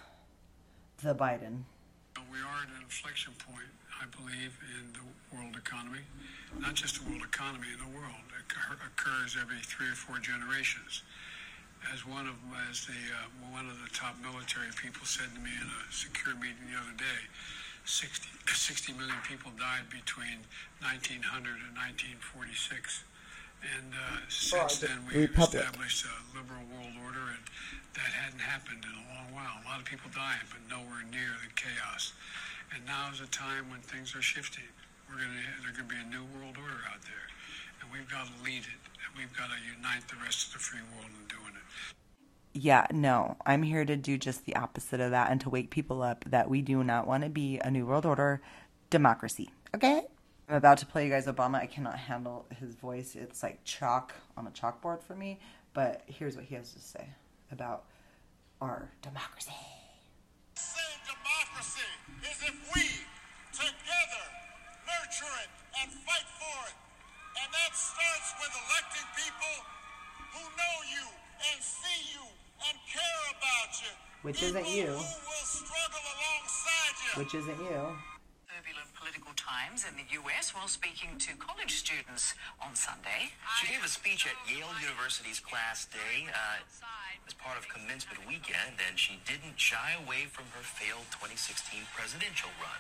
the 1.02 1.14
Biden. 1.14 1.66
We 2.32 2.38
are 2.40 2.62
at 2.64 2.70
an 2.70 2.82
inflection 2.84 3.34
point, 3.48 3.70
I 4.02 4.06
believe, 4.06 4.58
in 4.78 4.94
the 4.94 5.06
world 5.36 5.56
economy. 5.58 6.02
Not 6.60 6.76
just 6.76 7.04
the 7.04 7.10
world 7.10 7.24
economy, 7.24 7.68
in 7.74 7.80
the 7.80 7.98
world. 7.98 8.22
It 8.38 8.46
occurs 8.86 9.36
every 9.40 9.60
three 9.60 9.88
or 9.88 9.98
four 9.98 10.20
generations. 10.20 11.04
As 11.94 12.06
one 12.06 12.26
of 12.26 12.36
as 12.70 12.86
the 12.86 12.94
uh, 12.94 13.54
one 13.54 13.70
of 13.70 13.78
the 13.82 13.90
top 13.94 14.16
military 14.22 14.70
people 14.82 15.06
said 15.06 15.30
to 15.34 15.40
me 15.42 15.52
in 15.54 15.68
a 15.68 15.82
secure 15.92 16.34
meeting 16.36 16.66
the 16.72 16.78
other 16.78 16.98
day, 16.98 17.22
60, 17.86 18.28
60 18.50 18.94
million 18.98 19.22
people 19.30 19.54
died 19.62 19.86
between 19.94 20.42
1900 20.82 21.22
and 21.62 21.74
1946. 21.78 23.06
And 23.62 23.94
uh, 23.94 24.26
since 24.30 24.82
then, 24.82 25.06
we've 25.06 25.30
Republic. 25.30 25.66
established 25.66 26.06
a 26.06 26.16
liberal 26.34 26.66
world 26.70 26.98
order, 27.02 27.34
and 27.34 27.46
that 27.98 28.10
hadn't 28.14 28.42
happened 28.42 28.86
in 28.86 28.94
a 28.94 29.06
long 29.14 29.30
while. 29.34 29.62
A 29.62 29.66
lot 29.66 29.78
of 29.82 29.86
people 29.86 30.10
dying, 30.14 30.46
but 30.50 30.62
nowhere 30.70 31.06
near 31.10 31.34
the 31.42 31.50
chaos. 31.54 32.14
And 32.74 32.86
now 32.86 33.10
is 33.14 33.22
a 33.22 33.30
time 33.30 33.70
when 33.70 33.82
things 33.86 34.14
are 34.14 34.22
shifting. 34.22 34.70
We're 35.10 35.22
gonna, 35.22 35.46
there's 35.62 35.78
going 35.78 35.90
to 35.90 35.94
be 35.94 36.02
a 36.02 36.10
new 36.10 36.26
world 36.34 36.58
order 36.58 36.82
out 36.90 37.02
there, 37.06 37.26
and 37.82 37.90
we've 37.94 38.10
got 38.10 38.26
to 38.26 38.36
lead 38.42 38.66
it, 38.66 38.82
and 39.06 39.10
we've 39.14 39.34
got 39.38 39.54
to 39.54 39.58
unite 39.62 40.06
the 40.10 40.18
rest 40.22 40.50
of 40.50 40.58
the 40.58 40.62
free 40.62 40.82
world 40.94 41.10
in 41.10 41.26
doing 41.30 41.54
it 41.54 41.66
yeah, 42.56 42.88
no, 42.92 43.36
I'm 43.46 43.64
here 43.64 43.84
to 43.84 43.98
do 43.98 44.18
just 44.18 44.46
the 44.46 44.56
opposite 44.56 45.02
of 45.02 45.12
that 45.12 45.30
and 45.30 45.42
to 45.42 45.50
wake 45.50 45.70
people 45.70 46.02
up 46.02 46.24
that 46.30 46.50
we 46.50 46.62
do 46.62 46.86
not 46.86 47.06
want 47.06 47.24
to 47.24 47.30
be 47.30 47.60
a 47.60 47.70
New 47.70 47.86
World 47.86 48.06
Order 48.06 48.42
democracy. 48.90 49.50
Okay? 49.76 50.04
I'm 50.48 50.56
about 50.56 50.78
to 50.78 50.86
play 50.86 51.04
you 51.04 51.12
guys 51.12 51.26
Obama. 51.28 51.56
I 51.56 51.66
cannot 51.66 51.98
handle 51.98 52.46
his 52.58 52.76
voice. 52.76 53.16
It's 53.16 53.44
like 53.44 53.60
chalk 53.66 54.14
on 54.38 54.48
a 54.48 54.52
chalkboard 54.52 55.04
for 55.04 55.16
me. 55.16 55.40
But 55.74 56.04
here's 56.06 56.38
what 56.38 56.46
he 56.46 56.56
has 56.56 56.72
to 56.72 56.80
say 56.80 57.10
about 57.52 57.84
our 58.62 58.90
democracy. 59.02 59.52
Democracy 60.56 61.82
is 62.24 62.40
if 62.40 62.56
we 62.74 62.84
together 63.52 64.26
nurture 64.88 65.36
it 65.44 65.52
and 65.84 65.92
fight 65.92 66.28
for 66.40 66.60
it. 66.72 66.78
And 67.36 67.52
that 67.52 67.76
starts 67.76 68.32
with 68.40 68.54
electing 68.56 69.08
people 69.20 69.56
who 70.32 70.44
know 70.56 70.76
you 70.88 71.06
and 71.52 71.62
see 71.62 72.14
you 72.14 72.45
and 72.64 72.78
care 72.88 73.24
about 73.36 73.72
you. 73.84 73.92
Which 74.24 74.42
isn't 74.42 74.70
you. 74.70 74.88
Who 74.88 75.04
will 75.04 75.46
struggle 75.46 76.06
alongside 76.16 76.96
you. 77.04 77.14
Which 77.20 77.34
isn't 77.36 77.60
you. 77.60 77.82
Turbulent 78.48 78.90
political 78.96 79.34
times 79.36 79.86
in 79.86 79.94
the 80.00 80.08
U.S. 80.24 80.56
while 80.56 80.72
speaking 80.72 81.20
to 81.20 81.36
college 81.38 81.76
students 81.76 82.34
on 82.64 82.74
Sunday. 82.74 83.36
She 83.60 83.68
gave 83.68 83.84
a 83.84 83.92
speech 83.92 84.26
at 84.26 84.38
Yale 84.48 84.72
University's 84.82 85.40
Class 85.40 85.86
Day 85.92 86.26
uh, 86.32 86.64
as 87.28 87.34
part 87.36 87.60
of 87.60 87.68
commencement 87.68 88.24
weekend, 88.26 88.80
and 88.88 88.98
she 88.98 89.20
didn't 89.28 89.60
shy 89.60 89.94
away 90.00 90.26
from 90.32 90.46
her 90.56 90.64
failed 90.64 91.06
2016 91.12 91.86
presidential 91.94 92.50
run. 92.58 92.80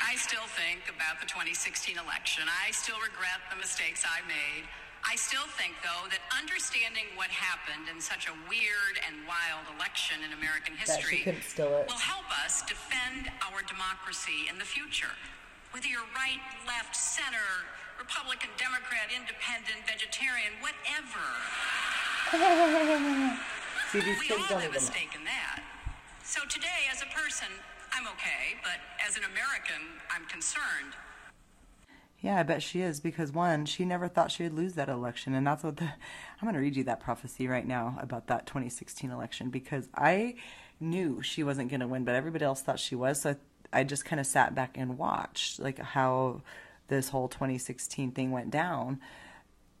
I 0.00 0.16
still 0.16 0.44
think 0.56 0.88
about 0.88 1.20
the 1.20 1.28
2016 1.28 1.96
election. 2.00 2.44
I 2.48 2.72
still 2.72 2.98
regret 3.00 3.44
the 3.52 3.56
mistakes 3.56 4.04
I 4.08 4.24
made. 4.24 4.64
I 5.02 5.16
still 5.16 5.46
think, 5.58 5.74
though, 5.82 6.06
that 6.08 6.22
understanding 6.30 7.10
what 7.18 7.28
happened 7.28 7.90
in 7.90 8.00
such 8.00 8.30
a 8.30 8.34
weird 8.46 9.02
and 9.02 9.26
wild 9.26 9.66
election 9.74 10.22
in 10.22 10.30
American 10.32 10.78
history 10.78 11.26
will 11.58 11.98
help 11.98 12.30
us 12.44 12.62
defend 12.62 13.26
our 13.42 13.66
democracy 13.66 14.46
in 14.46 14.56
the 14.62 14.64
future. 14.64 15.12
Whether 15.74 15.88
you're 15.90 16.06
right, 16.14 16.38
left, 16.66 16.94
center, 16.94 17.66
Republican, 17.98 18.50
Democrat, 18.56 19.10
independent, 19.10 19.82
vegetarian, 19.84 20.54
whatever. 20.62 21.24
See, 23.90 24.00
we 24.00 24.30
all 24.32 24.58
have 24.58 24.74
a 24.74 24.80
stake 24.80 25.12
in 25.18 25.24
that. 25.24 25.60
So 26.24 26.46
today, 26.48 26.88
as 26.90 27.02
a 27.02 27.10
person 27.10 27.50
I'm 27.92 28.08
okay, 28.16 28.56
but 28.64 28.80
as 29.04 29.20
an 29.20 29.24
American, 29.28 30.00
I'm 30.08 30.24
concerned. 30.26 30.96
Yeah, 32.22 32.38
I 32.38 32.44
bet 32.44 32.62
she 32.62 32.82
is 32.82 33.00
because 33.00 33.32
one, 33.32 33.66
she 33.66 33.84
never 33.84 34.06
thought 34.06 34.30
she 34.30 34.44
would 34.44 34.54
lose 34.54 34.74
that 34.74 34.88
election, 34.88 35.34
and 35.34 35.44
that's 35.44 35.64
what 35.64 35.76
the. 35.76 35.84
I'm 36.40 36.42
going 36.42 36.54
to 36.54 36.60
read 36.60 36.76
you 36.76 36.84
that 36.84 37.00
prophecy 37.00 37.48
right 37.48 37.66
now 37.66 37.98
about 38.00 38.28
that 38.28 38.46
2016 38.46 39.10
election 39.10 39.50
because 39.50 39.88
I 39.94 40.36
knew 40.78 41.20
she 41.20 41.42
wasn't 41.42 41.68
going 41.68 41.80
to 41.80 41.88
win, 41.88 42.04
but 42.04 42.14
everybody 42.14 42.44
else 42.44 42.62
thought 42.62 42.78
she 42.78 42.94
was. 42.94 43.20
So 43.20 43.36
I, 43.72 43.84
just 43.84 44.04
kind 44.04 44.20
of 44.20 44.26
sat 44.26 44.54
back 44.54 44.76
and 44.78 44.98
watched 44.98 45.58
like 45.58 45.78
how 45.78 46.42
this 46.88 47.08
whole 47.08 47.28
2016 47.28 48.12
thing 48.12 48.30
went 48.30 48.50
down 48.50 49.00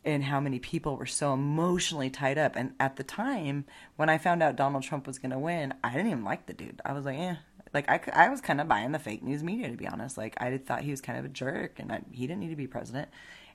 and 0.04 0.24
how 0.24 0.40
many 0.40 0.58
people 0.58 0.96
were 0.96 1.06
so 1.06 1.34
emotionally 1.34 2.10
tied 2.10 2.38
up. 2.38 2.56
And 2.56 2.74
at 2.80 2.96
the 2.96 3.04
time 3.04 3.64
when 3.96 4.08
I 4.08 4.18
found 4.18 4.42
out 4.42 4.56
Donald 4.56 4.82
Trump 4.82 5.06
was 5.06 5.18
going 5.18 5.30
to 5.30 5.38
win, 5.38 5.74
I 5.84 5.92
didn't 5.92 6.10
even 6.10 6.24
like 6.24 6.46
the 6.46 6.54
dude. 6.54 6.80
I 6.84 6.92
was 6.92 7.04
like, 7.04 7.18
eh, 7.18 7.36
like 7.74 7.88
I, 7.88 8.00
I 8.12 8.28
was 8.28 8.40
kind 8.40 8.60
of 8.60 8.68
buying 8.68 8.92
the 8.92 8.98
fake 8.98 9.22
news 9.22 9.42
media 9.42 9.70
to 9.70 9.76
be 9.76 9.88
honest. 9.88 10.16
Like 10.16 10.34
i 10.38 10.56
thought 10.58 10.82
he 10.82 10.90
was 10.90 11.00
kind 11.00 11.18
of 11.18 11.24
a 11.24 11.28
jerk 11.28 11.78
and 11.78 11.92
I, 11.92 12.02
he 12.10 12.26
didn't 12.26 12.40
need 12.40 12.50
to 12.50 12.56
be 12.56 12.66
president. 12.66 13.08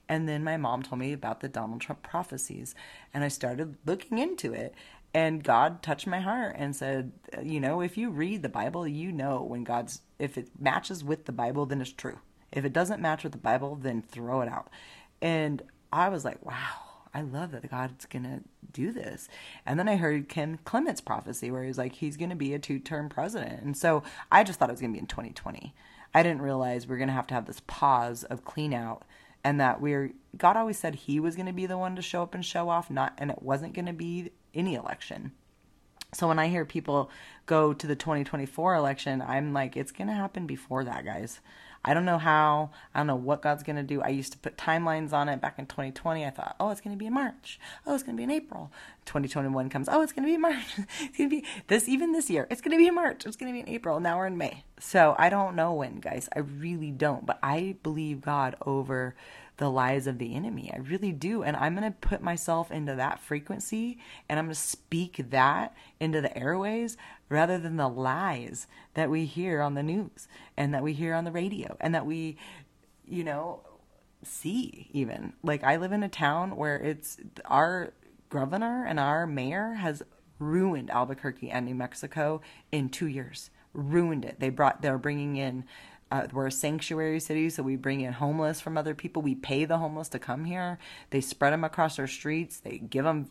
And 0.08 0.26
then 0.28 0.42
my 0.42 0.56
mom 0.56 0.82
told 0.82 1.00
me 1.00 1.12
about 1.12 1.40
the 1.40 1.48
donald 1.48 1.80
trump 1.82 2.02
prophecies 2.02 2.74
and 3.12 3.22
i 3.22 3.28
started 3.28 3.76
looking 3.84 4.18
into 4.18 4.54
it 4.54 4.74
and 5.12 5.44
god 5.44 5.82
touched 5.82 6.06
my 6.06 6.20
heart 6.20 6.54
and 6.58 6.74
said 6.74 7.12
you 7.42 7.60
know 7.60 7.82
if 7.82 7.98
you 7.98 8.08
read 8.10 8.42
the 8.42 8.48
bible 8.48 8.88
you 8.88 9.12
know 9.12 9.42
when 9.42 9.64
god's 9.64 10.00
if 10.18 10.38
it 10.38 10.48
matches 10.58 11.04
with 11.04 11.26
the 11.26 11.32
bible 11.32 11.66
then 11.66 11.80
it's 11.80 11.92
true. 11.92 12.18
If 12.50 12.64
it 12.64 12.72
doesn't 12.72 13.02
match 13.02 13.22
with 13.22 13.32
the 13.32 13.38
bible 13.38 13.76
then 13.76 14.00
throw 14.00 14.40
it 14.40 14.48
out. 14.48 14.70
And 15.20 15.62
i 15.92 16.08
was 16.08 16.24
like 16.24 16.44
wow 16.44 16.87
I 17.14 17.22
love 17.22 17.52
that 17.52 17.70
God's 17.70 18.06
gonna 18.06 18.40
do 18.72 18.92
this. 18.92 19.28
And 19.64 19.78
then 19.78 19.88
I 19.88 19.96
heard 19.96 20.28
Kim 20.28 20.58
Clement's 20.64 21.00
prophecy 21.00 21.50
where 21.50 21.64
he's 21.64 21.78
like, 21.78 21.94
he's 21.94 22.16
gonna 22.16 22.36
be 22.36 22.54
a 22.54 22.58
two 22.58 22.78
term 22.78 23.08
president. 23.08 23.62
And 23.62 23.76
so 23.76 24.02
I 24.30 24.44
just 24.44 24.58
thought 24.58 24.68
it 24.68 24.72
was 24.72 24.80
gonna 24.80 24.92
be 24.92 24.98
in 24.98 25.06
2020. 25.06 25.74
I 26.14 26.22
didn't 26.22 26.42
realize 26.42 26.86
we 26.86 26.96
are 26.96 26.98
gonna 26.98 27.12
have 27.12 27.26
to 27.28 27.34
have 27.34 27.46
this 27.46 27.62
pause 27.66 28.24
of 28.24 28.44
clean 28.44 28.72
out 28.72 29.04
and 29.44 29.60
that 29.60 29.80
we're 29.80 30.12
God 30.36 30.56
always 30.56 30.78
said 30.78 30.94
he 30.94 31.20
was 31.20 31.36
gonna 31.36 31.52
be 31.52 31.66
the 31.66 31.78
one 31.78 31.96
to 31.96 32.02
show 32.02 32.22
up 32.22 32.34
and 32.34 32.44
show 32.44 32.68
off, 32.68 32.90
not 32.90 33.14
and 33.18 33.30
it 33.30 33.42
wasn't 33.42 33.74
gonna 33.74 33.92
be 33.92 34.30
any 34.54 34.74
election. 34.74 35.32
So 36.14 36.26
when 36.26 36.38
I 36.38 36.48
hear 36.48 36.64
people 36.64 37.10
go 37.44 37.74
to 37.74 37.86
the 37.86 37.96
2024 37.96 38.74
election, 38.74 39.22
I'm 39.22 39.52
like, 39.52 39.76
it's 39.76 39.92
gonna 39.92 40.14
happen 40.14 40.46
before 40.46 40.84
that, 40.84 41.04
guys. 41.04 41.40
I 41.84 41.94
don't 41.94 42.04
know 42.04 42.18
how. 42.18 42.70
I 42.94 43.00
don't 43.00 43.06
know 43.06 43.16
what 43.16 43.42
God's 43.42 43.62
going 43.62 43.76
to 43.76 43.82
do. 43.82 44.02
I 44.02 44.08
used 44.08 44.32
to 44.32 44.38
put 44.38 44.56
timelines 44.56 45.12
on 45.12 45.28
it 45.28 45.40
back 45.40 45.58
in 45.58 45.66
2020. 45.66 46.24
I 46.24 46.30
thought, 46.30 46.56
oh, 46.58 46.70
it's 46.70 46.80
going 46.80 46.94
to 46.94 46.98
be 46.98 47.06
in 47.06 47.14
March. 47.14 47.60
Oh, 47.86 47.94
it's 47.94 48.02
going 48.02 48.16
to 48.16 48.18
be 48.18 48.24
in 48.24 48.30
April. 48.30 48.70
2021 49.06 49.68
comes. 49.70 49.88
Oh, 49.88 50.02
it's 50.02 50.12
going 50.12 50.24
to 50.24 50.28
be 50.28 50.34
in 50.34 50.40
March. 50.40 50.66
it's 51.00 51.16
going 51.16 51.30
to 51.30 51.36
be 51.36 51.44
this, 51.68 51.88
even 51.88 52.12
this 52.12 52.28
year. 52.28 52.46
It's 52.50 52.60
going 52.60 52.72
to 52.72 52.78
be 52.78 52.88
in 52.88 52.94
March. 52.94 53.24
It's 53.26 53.36
going 53.36 53.52
to 53.52 53.56
be 53.56 53.60
in 53.60 53.74
April. 53.74 54.00
Now 54.00 54.18
we're 54.18 54.26
in 54.26 54.36
May. 54.36 54.64
So 54.80 55.14
I 55.18 55.28
don't 55.28 55.56
know 55.56 55.72
when, 55.72 55.96
guys. 55.96 56.28
I 56.34 56.40
really 56.40 56.90
don't. 56.90 57.24
But 57.24 57.38
I 57.42 57.76
believe 57.82 58.20
God 58.20 58.56
over 58.66 59.14
the 59.58 59.70
lies 59.70 60.06
of 60.06 60.18
the 60.18 60.34
enemy. 60.34 60.70
I 60.72 60.78
really 60.78 61.12
do. 61.12 61.42
And 61.42 61.56
I'm 61.56 61.76
going 61.76 61.90
to 61.92 61.98
put 61.98 62.22
myself 62.22 62.70
into 62.70 62.94
that 62.94 63.20
frequency 63.20 63.98
and 64.28 64.38
I'm 64.38 64.46
going 64.46 64.54
to 64.54 64.60
speak 64.60 65.30
that 65.30 65.74
into 66.00 66.20
the 66.20 66.36
airways 66.36 66.96
rather 67.28 67.58
than 67.58 67.76
the 67.76 67.88
lies 67.88 68.66
that 68.94 69.10
we 69.10 69.24
hear 69.24 69.60
on 69.60 69.74
the 69.74 69.82
news 69.82 70.28
and 70.56 70.72
that 70.72 70.82
we 70.82 70.92
hear 70.92 71.14
on 71.14 71.24
the 71.24 71.32
radio 71.32 71.76
and 71.80 71.94
that 71.94 72.06
we, 72.06 72.36
you 73.06 73.24
know, 73.24 73.60
see 74.22 74.88
even. 74.92 75.32
Like 75.42 75.62
I 75.62 75.76
live 75.76 75.92
in 75.92 76.02
a 76.02 76.08
town 76.08 76.56
where 76.56 76.76
it's 76.76 77.18
our 77.44 77.92
governor 78.28 78.84
and 78.86 78.98
our 78.98 79.26
mayor 79.26 79.74
has 79.74 80.02
ruined 80.38 80.90
Albuquerque 80.90 81.50
and 81.50 81.66
New 81.66 81.74
Mexico 81.74 82.40
in 82.72 82.88
2 82.88 83.06
years. 83.06 83.50
Ruined 83.74 84.24
it. 84.24 84.40
They 84.40 84.48
brought 84.48 84.82
they're 84.82 84.98
bringing 84.98 85.36
in 85.36 85.64
uh, 86.10 86.26
we're 86.32 86.46
a 86.46 86.52
sanctuary 86.52 87.20
city, 87.20 87.50
so 87.50 87.62
we 87.62 87.76
bring 87.76 88.00
in 88.00 88.14
homeless 88.14 88.60
from 88.60 88.78
other 88.78 88.94
people. 88.94 89.20
We 89.20 89.34
pay 89.34 89.64
the 89.66 89.78
homeless 89.78 90.08
to 90.10 90.18
come 90.18 90.44
here. 90.46 90.78
They 91.10 91.20
spread 91.20 91.52
them 91.52 91.64
across 91.64 91.98
our 91.98 92.06
streets. 92.06 92.60
They 92.60 92.78
give 92.78 93.04
them, 93.04 93.28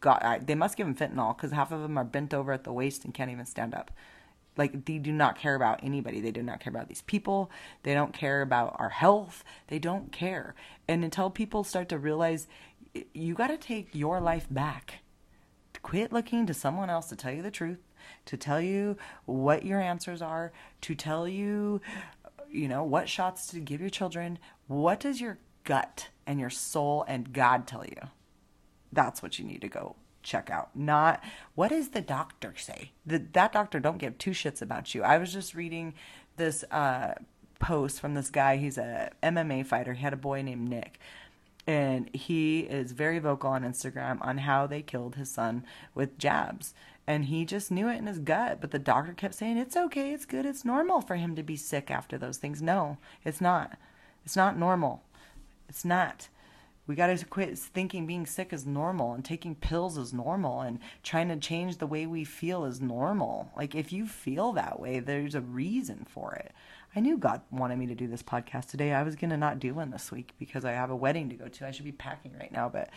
God, 0.00 0.46
they 0.46 0.54
must 0.54 0.76
give 0.76 0.86
them 0.86 0.94
fentanyl 0.94 1.34
because 1.36 1.52
half 1.52 1.72
of 1.72 1.80
them 1.80 1.96
are 1.96 2.04
bent 2.04 2.34
over 2.34 2.52
at 2.52 2.64
the 2.64 2.72
waist 2.72 3.04
and 3.04 3.14
can't 3.14 3.30
even 3.30 3.46
stand 3.46 3.74
up. 3.74 3.90
Like 4.58 4.84
they 4.84 4.98
do 4.98 5.12
not 5.12 5.38
care 5.38 5.54
about 5.54 5.80
anybody. 5.82 6.20
They 6.20 6.30
do 6.30 6.42
not 6.42 6.60
care 6.60 6.70
about 6.70 6.88
these 6.88 7.00
people. 7.02 7.50
They 7.82 7.94
don't 7.94 8.12
care 8.12 8.42
about 8.42 8.76
our 8.78 8.90
health. 8.90 9.42
They 9.68 9.78
don't 9.78 10.12
care. 10.12 10.54
And 10.86 11.02
until 11.02 11.30
people 11.30 11.64
start 11.64 11.88
to 11.88 11.98
realize, 11.98 12.46
you 13.14 13.32
got 13.32 13.46
to 13.46 13.56
take 13.56 13.88
your 13.94 14.20
life 14.20 14.46
back. 14.50 14.98
Quit 15.82 16.12
looking 16.12 16.46
to 16.46 16.52
someone 16.52 16.90
else 16.90 17.08
to 17.08 17.16
tell 17.16 17.32
you 17.32 17.42
the 17.42 17.50
truth 17.50 17.78
to 18.26 18.36
tell 18.36 18.60
you 18.60 18.96
what 19.24 19.64
your 19.64 19.80
answers 19.80 20.22
are, 20.22 20.52
to 20.82 20.94
tell 20.94 21.26
you, 21.26 21.80
you 22.50 22.68
know, 22.68 22.84
what 22.84 23.08
shots 23.08 23.46
to 23.48 23.60
give 23.60 23.80
your 23.80 23.90
children. 23.90 24.38
What 24.66 25.00
does 25.00 25.20
your 25.20 25.38
gut 25.64 26.08
and 26.26 26.40
your 26.40 26.50
soul 26.50 27.04
and 27.08 27.32
God 27.32 27.66
tell 27.66 27.84
you? 27.84 28.08
That's 28.92 29.22
what 29.22 29.38
you 29.38 29.44
need 29.44 29.60
to 29.62 29.68
go 29.68 29.96
check 30.22 30.50
out. 30.50 30.70
Not 30.74 31.22
what 31.54 31.68
does 31.68 31.90
the 31.90 32.00
doctor 32.00 32.54
say? 32.56 32.92
That 33.06 33.52
doctor 33.52 33.80
don't 33.80 33.98
give 33.98 34.18
two 34.18 34.30
shits 34.30 34.62
about 34.62 34.94
you. 34.94 35.02
I 35.02 35.18
was 35.18 35.32
just 35.32 35.54
reading 35.54 35.94
this 36.36 36.64
uh, 36.70 37.14
post 37.58 38.00
from 38.00 38.14
this 38.14 38.30
guy. 38.30 38.56
He's 38.56 38.78
a 38.78 39.10
MMA 39.22 39.66
fighter. 39.66 39.94
He 39.94 40.02
had 40.02 40.12
a 40.12 40.16
boy 40.16 40.42
named 40.42 40.68
Nick 40.68 40.98
and 41.66 42.10
he 42.12 42.60
is 42.60 42.92
very 42.92 43.18
vocal 43.18 43.50
on 43.50 43.62
Instagram 43.62 44.18
on 44.20 44.38
how 44.38 44.66
they 44.66 44.82
killed 44.82 45.14
his 45.14 45.30
son 45.30 45.64
with 45.94 46.18
jabs 46.18 46.74
and 47.06 47.26
he 47.26 47.44
just 47.44 47.70
knew 47.70 47.88
it 47.88 47.98
in 47.98 48.06
his 48.06 48.18
gut 48.18 48.60
but 48.60 48.70
the 48.70 48.78
doctor 48.78 49.12
kept 49.12 49.34
saying 49.34 49.56
it's 49.56 49.76
okay 49.76 50.12
it's 50.12 50.24
good 50.24 50.46
it's 50.46 50.64
normal 50.64 51.00
for 51.00 51.16
him 51.16 51.34
to 51.34 51.42
be 51.42 51.56
sick 51.56 51.90
after 51.90 52.18
those 52.18 52.38
things. 52.38 52.62
No 52.62 52.98
it's 53.24 53.40
not. 53.40 53.78
It's 54.24 54.36
not 54.36 54.58
normal. 54.58 55.02
It's 55.68 55.84
not. 55.84 56.28
We 56.86 56.96
got 56.96 57.16
to 57.16 57.24
quit 57.24 57.56
thinking 57.58 58.06
being 58.06 58.26
sick 58.26 58.52
is 58.52 58.66
normal 58.66 59.12
and 59.14 59.24
taking 59.24 59.54
pills 59.54 59.96
is 59.96 60.12
normal 60.12 60.60
and 60.60 60.80
trying 61.02 61.28
to 61.28 61.36
change 61.36 61.78
the 61.78 61.86
way 61.86 62.06
we 62.06 62.24
feel 62.24 62.64
is 62.64 62.80
normal. 62.80 63.50
Like 63.56 63.74
if 63.74 63.92
you 63.92 64.06
feel 64.06 64.52
that 64.52 64.80
way 64.80 64.98
there's 65.00 65.34
a 65.34 65.40
reason 65.40 66.06
for 66.08 66.34
it. 66.34 66.52
I 66.94 67.00
knew 67.00 67.16
god 67.16 67.40
wanted 67.50 67.78
me 67.78 67.86
to 67.86 67.94
do 67.94 68.06
this 68.06 68.22
podcast 68.22 68.68
today. 68.68 68.92
I 68.92 69.02
was 69.02 69.16
going 69.16 69.30
to 69.30 69.36
not 69.36 69.60
do 69.60 69.74
one 69.74 69.90
this 69.90 70.12
week 70.12 70.32
because 70.38 70.64
i 70.64 70.72
have 70.72 70.90
a 70.90 70.96
wedding 70.96 71.28
to 71.30 71.36
go 71.36 71.48
to. 71.48 71.66
I 71.66 71.70
should 71.70 71.84
be 71.84 71.92
packing 71.92 72.32
right 72.38 72.52
now 72.52 72.68
but 72.68 72.90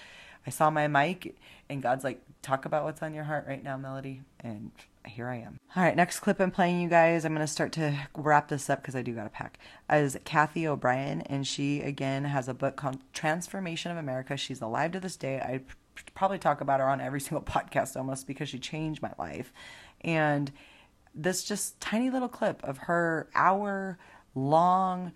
I 0.45 0.49
saw 0.49 0.69
my 0.69 0.88
mic, 0.88 1.36
and 1.69 1.81
God's 1.81 2.03
like, 2.03 2.21
talk 2.41 2.65
about 2.65 2.84
what's 2.84 3.01
on 3.01 3.13
your 3.13 3.23
heart 3.23 3.45
right 3.47 3.63
now, 3.63 3.77
Melody. 3.77 4.21
And 4.39 4.71
here 5.05 5.27
I 5.27 5.38
am. 5.38 5.60
All 5.75 5.84
right, 5.84 5.95
next 5.95 6.19
clip 6.19 6.39
I'm 6.39 6.51
playing 6.51 6.81
you 6.81 6.89
guys. 6.89 7.25
I'm 7.25 7.34
going 7.34 7.45
to 7.45 7.51
start 7.51 7.71
to 7.73 7.97
wrap 8.15 8.49
this 8.49 8.69
up 8.69 8.81
because 8.81 8.95
I 8.95 9.01
do 9.01 9.13
got 9.13 9.23
to 9.23 9.29
pack. 9.29 9.60
Is 9.91 10.17
Cathy 10.23 10.67
O'Brien, 10.67 11.21
and 11.21 11.45
she 11.47 11.81
again 11.81 12.25
has 12.25 12.47
a 12.47 12.53
book 12.53 12.75
called 12.75 12.99
Trance 13.13 13.47
Formation 13.47 13.91
of 13.91 13.97
America. 13.97 14.38
She's 14.38 14.62
alive 14.62 14.91
to 14.91 14.99
this 14.99 15.15
day. 15.15 15.39
I 15.39 15.62
probably 16.13 16.38
talk 16.38 16.62
about 16.62 16.79
her 16.79 16.88
on 16.88 17.01
every 17.01 17.19
single 17.21 17.41
podcast 17.41 17.95
almost 17.95 18.27
because 18.27 18.49
she 18.49 18.60
changed 18.60 19.01
my 19.01 19.13
life. 19.17 19.51
And 20.01 20.51
this 21.13 21.43
just 21.43 21.79
tiny 21.79 22.10
little 22.10 22.27
clip 22.27 22.63
of 22.63 22.79
her 22.79 23.29
hour 23.34 23.97
long 24.36 25.13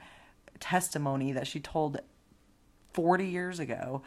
testimony 0.60 1.32
that 1.34 1.46
she 1.46 1.60
told 1.60 2.00
40 2.94 3.28
years 3.28 3.60
ago 3.60 4.02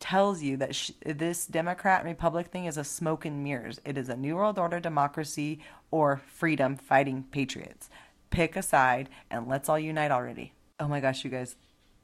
tells 0.00 0.42
you 0.42 0.56
that 0.56 0.74
sh- 0.74 0.90
this 1.04 1.46
Democrat 1.46 2.04
Republic 2.04 2.48
thing 2.48 2.64
is 2.64 2.76
a 2.76 2.84
smoke 2.84 3.24
and 3.24 3.44
mirrors. 3.44 3.80
It 3.84 3.96
is 3.96 4.08
a 4.08 4.16
New 4.16 4.36
World 4.36 4.58
Order 4.58 4.80
democracy 4.80 5.60
or 5.90 6.20
freedom 6.26 6.76
fighting 6.76 7.24
patriots. 7.30 7.90
Pick 8.30 8.56
a 8.56 8.62
side 8.62 9.08
and 9.30 9.46
let's 9.46 9.68
all 9.68 9.78
unite 9.78 10.10
already. 10.10 10.54
Oh 10.80 10.88
my 10.88 11.00
gosh, 11.00 11.24
you 11.24 11.30
guys. 11.30 11.56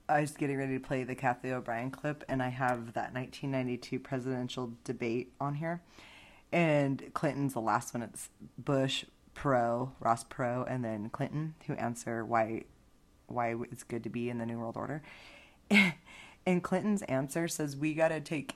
I 0.09 0.21
was 0.21 0.33
getting 0.33 0.57
ready 0.57 0.75
to 0.75 0.87
play 0.87 1.03
the 1.03 1.17
Cathy 1.17 1.51
O'Brien 1.51 1.91
clip, 1.91 2.23
and 2.29 2.41
I 2.41 2.51
have 2.51 2.93
that 2.93 3.13
1992 3.13 3.99
presidential 3.99 4.71
debate 4.85 5.33
on 5.41 5.57
here. 5.57 5.83
And 6.53 7.13
Clinton's 7.13 7.55
the 7.55 7.61
last 7.61 7.93
one. 7.93 8.05
It's 8.05 8.29
Bush, 8.57 9.05
Perot, 9.35 9.91
Ross 9.99 10.23
Perot, 10.23 10.71
and 10.71 10.85
then 10.85 11.09
Clinton 11.11 11.55
who 11.67 11.73
answer 11.75 12.25
why 12.25 12.63
why 13.27 13.57
it's 13.73 13.83
good 13.83 14.05
to 14.05 14.11
be 14.11 14.31
in 14.31 14.39
the 14.39 14.47
New 14.47 14.59
World 14.59 14.77
Order. 14.77 15.03
and 16.47 16.63
Clinton's 16.63 17.03
answer 17.03 17.49
says 17.49 17.77
we 17.77 17.93
got 17.93 18.09
to 18.09 18.21
take 18.21 18.55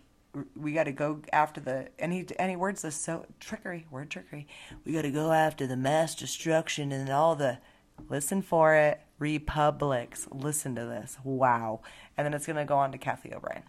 we 0.57 0.73
got 0.73 0.85
to 0.85 0.93
go 0.93 1.21
after 1.33 1.61
the 1.61 1.89
and 1.99 2.13
he 2.13 2.57
words 2.57 2.83
this 2.83 2.95
so 2.95 3.27
trickery 3.41 3.87
word 3.91 4.11
trickery. 4.11 4.47
We 4.85 4.93
got 4.93 5.03
to 5.03 5.11
go 5.11 5.33
after 5.33 5.67
the 5.67 5.77
mass 5.77 6.15
destruction 6.15 6.93
and 6.93 7.11
all 7.11 7.35
the 7.35 7.59
listen 8.09 8.41
for 8.41 8.77
it 8.77 9.01
republics. 9.19 10.29
Listen 10.31 10.75
to 10.77 10.85
this. 10.85 11.19
Wow. 11.25 11.81
And 12.17 12.25
then 12.25 12.33
it's 12.33 12.47
going 12.47 12.57
to 12.57 12.65
go 12.65 12.77
on 12.77 12.93
to 12.93 12.99
Cathy 12.99 13.35
O'Brien. 13.35 13.65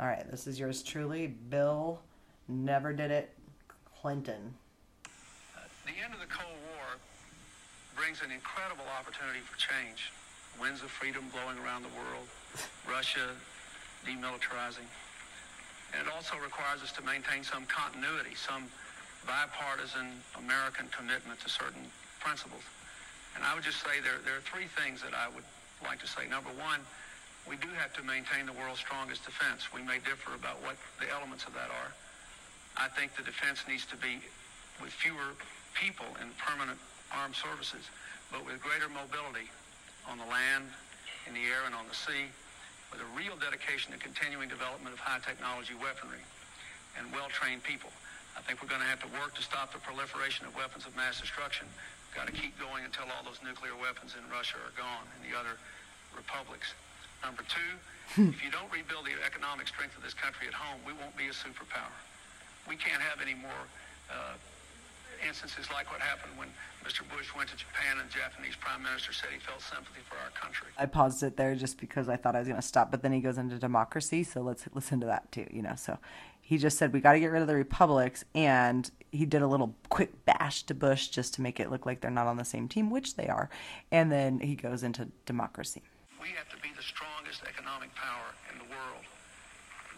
All 0.00 0.06
right 0.06 0.28
this 0.30 0.46
is 0.46 0.58
yours 0.58 0.82
truly. 0.82 1.26
Bill 1.26 2.00
never 2.48 2.92
did 2.94 3.10
it. 3.10 3.36
Clinton. 4.00 4.54
The 5.84 6.02
end 6.02 6.14
of 6.14 6.20
the 6.20 6.26
Cold 6.26 6.56
War 6.72 6.96
brings 7.94 8.22
an 8.22 8.30
incredible 8.30 8.84
opportunity 8.98 9.40
for 9.40 9.58
change. 9.58 10.12
Winds 10.58 10.82
of 10.82 10.90
freedom 10.90 11.24
blowing 11.30 11.58
around 11.58 11.82
the 11.82 11.88
world 11.90 12.28
Russia 12.88 13.32
demilitarizing. 14.06 14.86
And 15.92 16.06
it 16.06 16.10
also 16.12 16.36
requires 16.42 16.82
us 16.82 16.92
to 16.98 17.02
maintain 17.02 17.44
some 17.44 17.64
continuity, 17.66 18.34
some 18.34 18.66
bipartisan 19.26 20.20
American 20.36 20.88
commitment 20.92 21.40
to 21.40 21.48
certain 21.48 21.86
principles. 22.20 22.62
And 23.34 23.42
I 23.42 23.54
would 23.54 23.64
just 23.64 23.80
say 23.82 24.02
there, 24.02 24.20
there 24.24 24.36
are 24.36 24.46
three 24.46 24.66
things 24.78 25.02
that 25.02 25.14
I 25.14 25.28
would 25.32 25.46
like 25.82 25.98
to 26.00 26.10
say. 26.10 26.28
Number 26.28 26.50
one, 26.60 26.80
we 27.48 27.56
do 27.56 27.68
have 27.76 27.92
to 27.98 28.02
maintain 28.02 28.46
the 28.46 28.56
world's 28.56 28.80
strongest 28.80 29.24
defense. 29.24 29.68
We 29.72 29.82
may 29.82 29.98
differ 30.00 30.34
about 30.34 30.62
what 30.62 30.76
the 31.00 31.10
elements 31.10 31.44
of 31.44 31.52
that 31.54 31.68
are. 31.68 31.90
I 32.76 32.88
think 32.88 33.14
the 33.14 33.22
defense 33.22 33.62
needs 33.68 33.86
to 33.92 33.96
be 33.96 34.18
with 34.80 34.90
fewer 34.90 35.36
people 35.74 36.08
in 36.22 36.30
permanent 36.40 36.78
armed 37.12 37.36
services, 37.36 37.86
but 38.32 38.42
with 38.46 38.58
greater 38.62 38.88
mobility 38.88 39.46
on 40.08 40.18
the 40.18 40.26
land, 40.26 40.64
in 41.26 41.34
the 41.34 41.44
air, 41.46 41.62
and 41.66 41.74
on 41.74 41.86
the 41.86 41.94
sea, 41.94 42.32
with 42.94 43.02
a 43.02 43.10
real 43.18 43.34
dedication 43.42 43.90
to 43.90 43.98
continuing 43.98 44.46
development 44.46 44.94
of 44.94 45.02
high 45.02 45.18
technology 45.18 45.74
weaponry 45.74 46.22
and 46.94 47.10
well-trained 47.10 47.58
people. 47.66 47.90
I 48.38 48.40
think 48.46 48.62
we're 48.62 48.70
going 48.70 48.86
to 48.86 48.86
have 48.86 49.02
to 49.02 49.10
work 49.18 49.34
to 49.34 49.42
stop 49.42 49.74
the 49.74 49.82
proliferation 49.82 50.46
of 50.46 50.54
weapons 50.54 50.86
of 50.86 50.94
mass 50.94 51.18
destruction. 51.18 51.66
We've 51.66 52.14
got 52.22 52.30
to 52.30 52.36
keep 52.38 52.54
going 52.54 52.86
until 52.86 53.10
all 53.10 53.26
those 53.26 53.42
nuclear 53.42 53.74
weapons 53.74 54.14
in 54.14 54.22
Russia 54.30 54.62
are 54.62 54.70
gone 54.78 55.10
and 55.10 55.26
the 55.26 55.34
other 55.34 55.58
republics. 56.14 56.70
Number 57.26 57.42
two, 57.50 58.30
if 58.30 58.38
you 58.46 58.54
don't 58.54 58.70
rebuild 58.70 59.10
the 59.10 59.18
economic 59.26 59.66
strength 59.66 59.98
of 59.98 60.06
this 60.06 60.14
country 60.14 60.46
at 60.46 60.54
home, 60.54 60.78
we 60.86 60.94
won't 60.94 61.18
be 61.18 61.26
a 61.26 61.34
superpower. 61.34 61.98
We 62.70 62.78
can't 62.78 63.02
have 63.02 63.18
any 63.18 63.34
more 63.34 63.62
uh, 64.06 64.38
instances 65.26 65.66
like 65.72 65.90
what 65.90 66.00
happened 66.00 66.32
when 66.36 66.48
Mr. 66.84 67.00
Bush 67.08 67.34
went 67.36 67.48
to 67.48 67.56
Japan 67.56 67.98
and 67.98 68.08
the 68.08 68.12
Japanese 68.12 68.56
prime 68.56 68.82
minister 68.82 69.12
said 69.12 69.30
he 69.32 69.40
felt 69.40 69.62
sympathy 69.62 70.00
for 70.08 70.16
our 70.16 70.30
country. 70.30 70.68
I 70.76 70.86
paused 70.86 71.22
it 71.22 71.36
there 71.36 71.54
just 71.54 71.80
because 71.80 72.08
I 72.08 72.16
thought 72.16 72.36
I 72.36 72.40
was 72.40 72.48
going 72.48 72.60
to 72.60 72.66
stop, 72.66 72.90
but 72.90 73.02
then 73.02 73.12
he 73.12 73.20
goes 73.20 73.38
into 73.38 73.58
democracy, 73.58 74.22
so 74.22 74.42
let's 74.42 74.64
listen 74.74 75.00
to 75.00 75.06
that 75.06 75.30
too, 75.32 75.46
you 75.50 75.62
know. 75.62 75.74
So 75.76 75.98
he 76.40 76.58
just 76.58 76.76
said 76.76 76.92
we 76.92 77.00
got 77.00 77.14
to 77.14 77.20
get 77.20 77.32
rid 77.32 77.40
of 77.40 77.48
the 77.48 77.54
republics 77.54 78.24
and 78.34 78.90
he 79.10 79.24
did 79.24 79.40
a 79.40 79.46
little 79.46 79.74
quick 79.88 80.26
bash 80.26 80.62
to 80.64 80.74
Bush 80.74 81.08
just 81.08 81.32
to 81.34 81.40
make 81.40 81.58
it 81.58 81.70
look 81.70 81.86
like 81.86 82.00
they're 82.00 82.10
not 82.10 82.26
on 82.26 82.36
the 82.36 82.44
same 82.44 82.68
team, 82.68 82.90
which 82.90 83.16
they 83.16 83.28
are. 83.28 83.48
And 83.90 84.12
then 84.12 84.40
he 84.40 84.54
goes 84.54 84.82
into 84.82 85.08
democracy. 85.24 85.82
We 86.20 86.28
have 86.36 86.48
to 86.50 86.56
be 86.60 86.68
the 86.76 86.82
strongest 86.82 87.42
economic 87.48 87.94
power 87.94 88.34
in 88.52 88.58
the 88.58 88.64
world. 88.68 89.04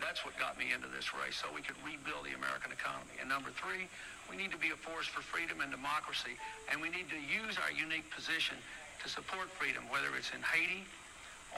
That's 0.01 0.25
what 0.25 0.39
got 0.39 0.59
me 0.59 0.67
into 0.75 0.87
this 0.89 1.15
race, 1.15 1.35
so 1.35 1.49
we 1.55 1.63
could 1.63 1.77
rebuild 1.83 2.27
the 2.27 2.37
American 2.37 2.71
economy. 2.71 3.17
And 3.19 3.29
number 3.29 3.51
three, 3.51 3.89
we 4.31 4.37
need 4.37 4.51
to 4.53 4.59
be 4.59 4.71
a 4.71 4.79
force 4.79 5.07
for 5.07 5.23
freedom 5.23 5.61
and 5.61 5.71
democracy, 5.71 6.35
and 6.71 6.81
we 6.81 6.91
need 6.91 7.09
to 7.11 7.21
use 7.21 7.57
our 7.63 7.73
unique 7.73 8.09
position 8.11 8.57
to 9.03 9.07
support 9.09 9.51
freedom, 9.55 9.85
whether 9.91 10.11
it's 10.19 10.31
in 10.35 10.43
Haiti 10.43 10.85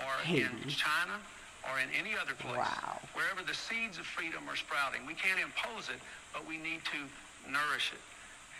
or 0.04 0.12
Haiti. 0.22 0.46
in 0.46 0.68
China 0.68 1.16
or 1.66 1.80
in 1.80 1.88
any 1.96 2.14
other 2.14 2.34
place. 2.38 2.60
Wow. 2.60 3.00
Wherever 3.14 3.42
the 3.42 3.54
seeds 3.56 3.98
of 3.98 4.06
freedom 4.06 4.46
are 4.48 4.56
sprouting, 4.56 5.02
we 5.06 5.14
can't 5.14 5.40
impose 5.40 5.90
it, 5.90 5.98
but 6.32 6.46
we 6.46 6.56
need 6.58 6.84
to 6.92 7.00
nourish 7.50 7.90
it. 7.92 8.02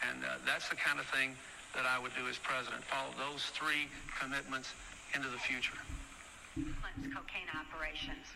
And 0.08 0.24
uh, 0.24 0.38
that's 0.46 0.68
the 0.68 0.76
kind 0.76 0.98
of 0.98 1.06
thing 1.10 1.34
that 1.74 1.84
I 1.86 1.98
would 2.00 2.14
do 2.16 2.26
as 2.26 2.38
president, 2.38 2.82
follow 2.84 3.12
those 3.18 3.50
three 3.52 3.86
commitments 4.18 4.72
into 5.14 5.28
the 5.28 5.38
future. 5.38 5.76
Clinton's 6.54 7.14
cocaine 7.14 7.50
operations. 7.54 8.26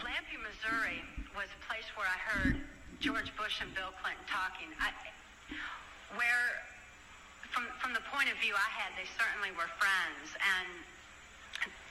Lampe, 0.00 0.36
Missouri 0.40 1.02
was 1.36 1.50
a 1.52 1.60
place 1.66 1.84
where 1.98 2.06
I 2.06 2.18
heard 2.22 2.56
George 2.98 3.30
Bush 3.38 3.62
and 3.62 3.70
Bill 3.78 3.94
Clinton 4.02 4.26
talking. 4.26 4.66
I, 4.82 4.90
where, 6.18 6.66
from, 7.54 7.70
from 7.78 7.94
the 7.94 8.02
point 8.10 8.26
of 8.26 8.34
view 8.42 8.58
I 8.58 8.70
had, 8.74 8.90
they 8.98 9.06
certainly 9.14 9.54
were 9.54 9.70
friends, 9.78 10.34
and 10.34 10.66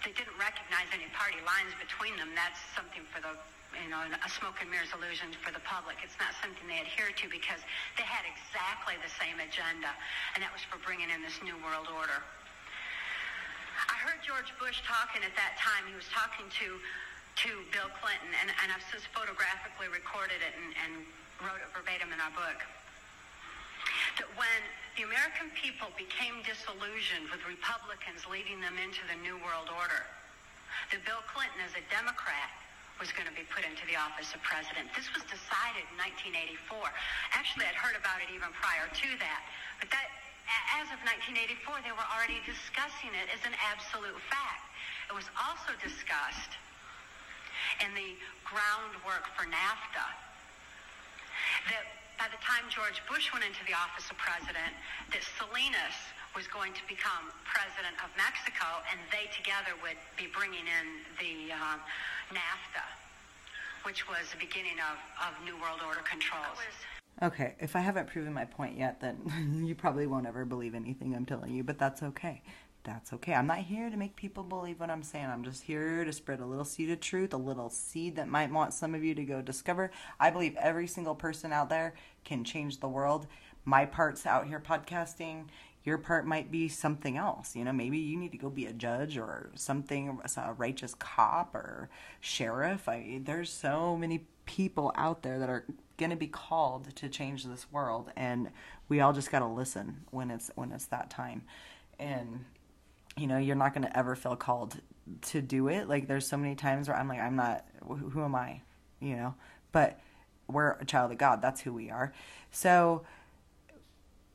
they 0.03 0.11
didn't 0.11 0.35
recognize 0.35 0.91
any 0.91 1.07
party 1.15 1.39
lines 1.47 1.71
between 1.79 2.19
them. 2.19 2.35
That's 2.35 2.59
something 2.75 3.07
for 3.07 3.23
the, 3.23 3.39
you 3.79 3.87
know, 3.87 4.03
a 4.03 4.29
smoke 4.31 4.59
and 4.59 4.67
mirrors 4.67 4.91
illusion 4.91 5.31
for 5.39 5.55
the 5.55 5.63
public. 5.63 5.95
It's 6.03 6.19
not 6.19 6.35
something 6.43 6.67
they 6.67 6.83
adhere 6.83 7.15
to 7.15 7.25
because 7.31 7.63
they 7.95 8.03
had 8.03 8.27
exactly 8.27 8.99
the 8.99 9.11
same 9.15 9.39
agenda, 9.39 9.95
and 10.35 10.43
that 10.43 10.51
was 10.51 10.63
for 10.67 10.75
bringing 10.83 11.07
in 11.07 11.23
this 11.23 11.39
new 11.39 11.55
world 11.63 11.87
order. 11.87 12.19
I 13.79 13.95
heard 14.03 14.19
George 14.27 14.51
Bush 14.59 14.83
talking 14.83 15.23
at 15.23 15.31
that 15.39 15.55
time. 15.55 15.87
He 15.87 15.95
was 15.95 16.09
talking 16.11 16.51
to 16.51 16.67
to 17.45 17.53
Bill 17.69 17.85
Clinton, 18.01 18.33
and, 18.41 18.49
and 18.49 18.73
I've 18.73 18.81
since 18.89 19.05
photographically 19.13 19.85
recorded 19.93 20.41
it 20.41 20.53
and, 20.57 20.69
and 20.81 20.91
wrote 21.45 21.61
it 21.61 21.69
verbatim 21.69 22.09
in 22.09 22.17
our 22.17 22.33
book. 22.33 22.65
That 24.17 24.25
when 24.33 24.61
the 24.97 25.05
American 25.05 25.53
people 25.53 25.93
became 25.93 26.41
disillusioned 26.41 27.29
with 27.29 27.45
Republicans 27.45 28.25
leading 28.25 28.57
them 28.57 28.73
into 28.81 29.05
the 29.05 29.17
New 29.21 29.37
World 29.45 29.69
Order, 29.69 30.01
that 30.89 31.01
Bill 31.05 31.21
Clinton, 31.29 31.61
as 31.61 31.77
a 31.77 31.83
Democrat, 31.93 32.49
was 32.97 33.13
going 33.13 33.29
to 33.29 33.37
be 33.37 33.45
put 33.53 33.61
into 33.61 33.85
the 33.85 33.93
office 33.93 34.33
of 34.33 34.41
president. 34.41 34.89
This 34.97 35.05
was 35.13 35.21
decided 35.29 35.85
in 35.93 35.97
1984. 36.01 36.81
Actually, 37.37 37.69
I'd 37.69 37.77
heard 37.77 37.93
about 37.93 38.17
it 38.25 38.33
even 38.33 38.49
prior 38.57 38.89
to 38.89 39.09
that. 39.21 39.41
But 39.77 39.93
that, 39.93 40.09
as 40.81 40.89
of 40.89 40.97
1984, 41.05 41.85
they 41.85 41.93
were 41.93 42.09
already 42.09 42.41
discussing 42.49 43.13
it 43.13 43.29
as 43.29 43.45
an 43.45 43.53
absolute 43.61 44.17
fact. 44.33 44.65
It 45.05 45.13
was 45.13 45.29
also 45.37 45.77
discussed 45.77 46.57
in 47.83 47.93
the 47.93 48.15
groundwork 48.45 49.27
for 49.35 49.45
NAFTA 49.49 50.07
that 51.69 51.85
by 52.17 52.27
the 52.33 52.41
time 52.41 52.65
George 52.69 53.01
Bush 53.05 53.29
went 53.31 53.45
into 53.45 53.61
the 53.69 53.77
office 53.77 54.09
of 54.09 54.17
president, 54.17 54.73
that 55.13 55.21
Salinas 55.37 55.97
was 56.33 56.49
going 56.49 56.73
to 56.73 56.83
become 56.89 57.29
president 57.45 57.93
of 58.01 58.09
Mexico, 58.17 58.81
and 58.89 58.97
they 59.13 59.29
together 59.33 59.73
would 59.85 59.97
be 60.17 60.29
bringing 60.33 60.65
in 60.65 60.85
the 61.21 61.53
uh, 61.53 61.77
NAFTA, 62.33 62.85
which 63.85 64.09
was 64.09 64.29
the 64.33 64.41
beginning 64.41 64.77
of, 64.81 64.97
of 65.21 65.33
New 65.45 65.55
World 65.61 65.81
Order 65.85 66.01
controls. 66.05 66.61
Okay, 67.21 67.55
if 67.59 67.75
I 67.75 67.79
haven't 67.79 68.07
proven 68.07 68.33
my 68.33 68.45
point 68.45 68.77
yet, 68.77 69.01
then 69.01 69.17
you 69.65 69.73
probably 69.73 70.05
won't 70.05 70.27
ever 70.27 70.45
believe 70.45 70.75
anything 70.75 71.15
I'm 71.15 71.25
telling 71.25 71.53
you, 71.53 71.63
but 71.63 71.77
that's 71.77 72.03
okay. 72.03 72.41
That's 72.87 73.11
okay. 73.11 73.33
I'm 73.33 73.47
not 73.47 73.57
here 73.57 73.89
to 73.89 73.97
make 73.97 74.15
people 74.15 74.45
believe 74.45 74.79
what 74.79 74.89
I'm 74.89 75.03
saying. 75.03 75.25
I'm 75.25 75.43
just 75.43 75.63
here 75.63 76.05
to 76.05 76.13
spread 76.13 76.39
a 76.39 76.45
little 76.45 76.63
seed 76.63 76.89
of 76.89 77.01
truth, 77.01 77.33
a 77.33 77.37
little 77.37 77.69
seed 77.69 78.15
that 78.15 78.29
might 78.29 78.49
want 78.49 78.73
some 78.73 78.95
of 78.95 79.03
you 79.03 79.13
to 79.13 79.25
go 79.25 79.41
discover. 79.41 79.91
I 80.21 80.29
believe 80.29 80.55
every 80.55 80.87
single 80.87 81.13
person 81.13 81.51
out 81.51 81.67
there 81.67 81.95
can 82.23 82.45
change 82.45 82.79
the 82.79 82.87
world. 82.87 83.27
My 83.65 83.85
part's 83.85 84.25
out 84.25 84.47
here 84.47 84.61
podcasting. 84.65 85.47
Your 85.83 85.97
part 85.97 86.25
might 86.25 86.49
be 86.49 86.69
something 86.69 87.17
else. 87.17 87.57
You 87.57 87.65
know, 87.65 87.73
maybe 87.73 87.97
you 87.97 88.15
need 88.15 88.31
to 88.31 88.37
go 88.37 88.49
be 88.49 88.67
a 88.67 88.73
judge 88.73 89.17
or 89.17 89.51
something, 89.55 90.21
a 90.37 90.53
righteous 90.53 90.95
cop 90.95 91.53
or 91.55 91.89
sheriff. 92.21 92.87
I, 92.87 93.19
there's 93.21 93.49
so 93.49 93.97
many 93.97 94.27
people 94.45 94.93
out 94.95 95.23
there 95.23 95.39
that 95.39 95.49
are 95.49 95.65
going 95.97 96.11
to 96.11 96.15
be 96.15 96.27
called 96.27 96.95
to 96.95 97.09
change 97.09 97.43
this 97.43 97.69
world 97.69 98.11
and 98.15 98.49
we 98.87 99.01
all 99.01 99.11
just 99.11 99.29
got 99.29 99.39
to 99.39 99.45
listen 99.45 100.05
when 100.11 100.31
it's 100.31 100.49
when 100.55 100.71
it's 100.71 100.85
that 100.85 101.09
time 101.09 101.41
and 101.99 102.45
you 103.17 103.27
know 103.27 103.37
you're 103.37 103.55
not 103.55 103.73
going 103.73 103.85
to 103.85 103.97
ever 103.97 104.15
feel 104.15 104.35
called 104.35 104.79
to 105.21 105.41
do 105.41 105.67
it 105.67 105.87
like 105.87 106.07
there's 106.07 106.27
so 106.27 106.37
many 106.37 106.55
times 106.55 106.87
where 106.87 106.97
i'm 106.97 107.07
like 107.07 107.19
i'm 107.19 107.35
not 107.35 107.65
who, 107.85 107.95
who 107.95 108.23
am 108.23 108.35
i 108.35 108.61
you 108.99 109.15
know 109.15 109.33
but 109.71 109.99
we're 110.47 110.71
a 110.71 110.85
child 110.85 111.11
of 111.11 111.17
god 111.17 111.41
that's 111.41 111.61
who 111.61 111.73
we 111.73 111.89
are 111.89 112.13
so 112.51 113.03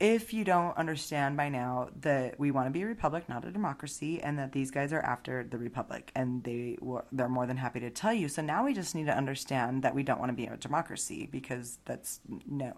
if 0.03 0.33
you 0.33 0.43
don't 0.43 0.75
understand 0.75 1.37
by 1.37 1.47
now 1.47 1.87
that 2.01 2.37
we 2.37 2.51
want 2.51 2.67
to 2.67 2.71
be 2.71 2.81
a 2.81 2.85
republic, 2.85 3.29
not 3.29 3.45
a 3.45 3.51
democracy, 3.51 4.21
and 4.21 4.37
that 4.37 4.51
these 4.51 4.69
guys 4.69 4.91
are 4.91 4.99
after 4.99 5.45
the 5.49 5.57
republic, 5.57 6.11
and 6.13 6.43
they 6.43 6.77
they're 7.13 7.29
more 7.29 7.45
than 7.45 7.55
happy 7.55 7.79
to 7.79 7.89
tell 7.89 8.11
you. 8.13 8.27
So 8.27 8.41
now 8.41 8.65
we 8.65 8.73
just 8.73 8.95
need 8.95 9.05
to 9.05 9.15
understand 9.15 9.81
that 9.83 9.95
we 9.95 10.03
don't 10.03 10.19
want 10.19 10.29
to 10.29 10.35
be 10.35 10.45
a 10.45 10.57
democracy 10.57 11.29
because 11.31 11.77
that's 11.85 12.19
no 12.45 12.73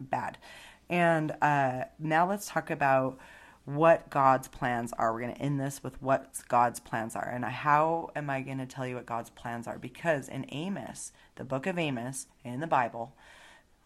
bad. 0.00 0.38
And 0.88 1.32
uh, 1.42 1.84
now 1.98 2.26
let's 2.26 2.46
talk 2.46 2.70
about 2.70 3.18
what 3.64 4.10
God's 4.10 4.48
plans 4.48 4.92
are. 4.94 5.12
We're 5.12 5.20
going 5.20 5.34
to 5.34 5.40
end 5.40 5.60
this 5.60 5.82
with 5.82 6.00
what 6.02 6.34
God's 6.48 6.80
plans 6.80 7.14
are. 7.14 7.28
And 7.28 7.44
how 7.44 8.10
am 8.16 8.28
I 8.28 8.40
going 8.40 8.58
to 8.58 8.66
tell 8.66 8.86
you 8.86 8.96
what 8.96 9.06
God's 9.06 9.30
plans 9.30 9.66
are? 9.66 9.78
Because 9.78 10.28
in 10.28 10.46
Amos, 10.50 11.12
the 11.36 11.44
book 11.44 11.66
of 11.66 11.78
Amos 11.78 12.26
in 12.44 12.60
the 12.60 12.66
Bible, 12.66 13.14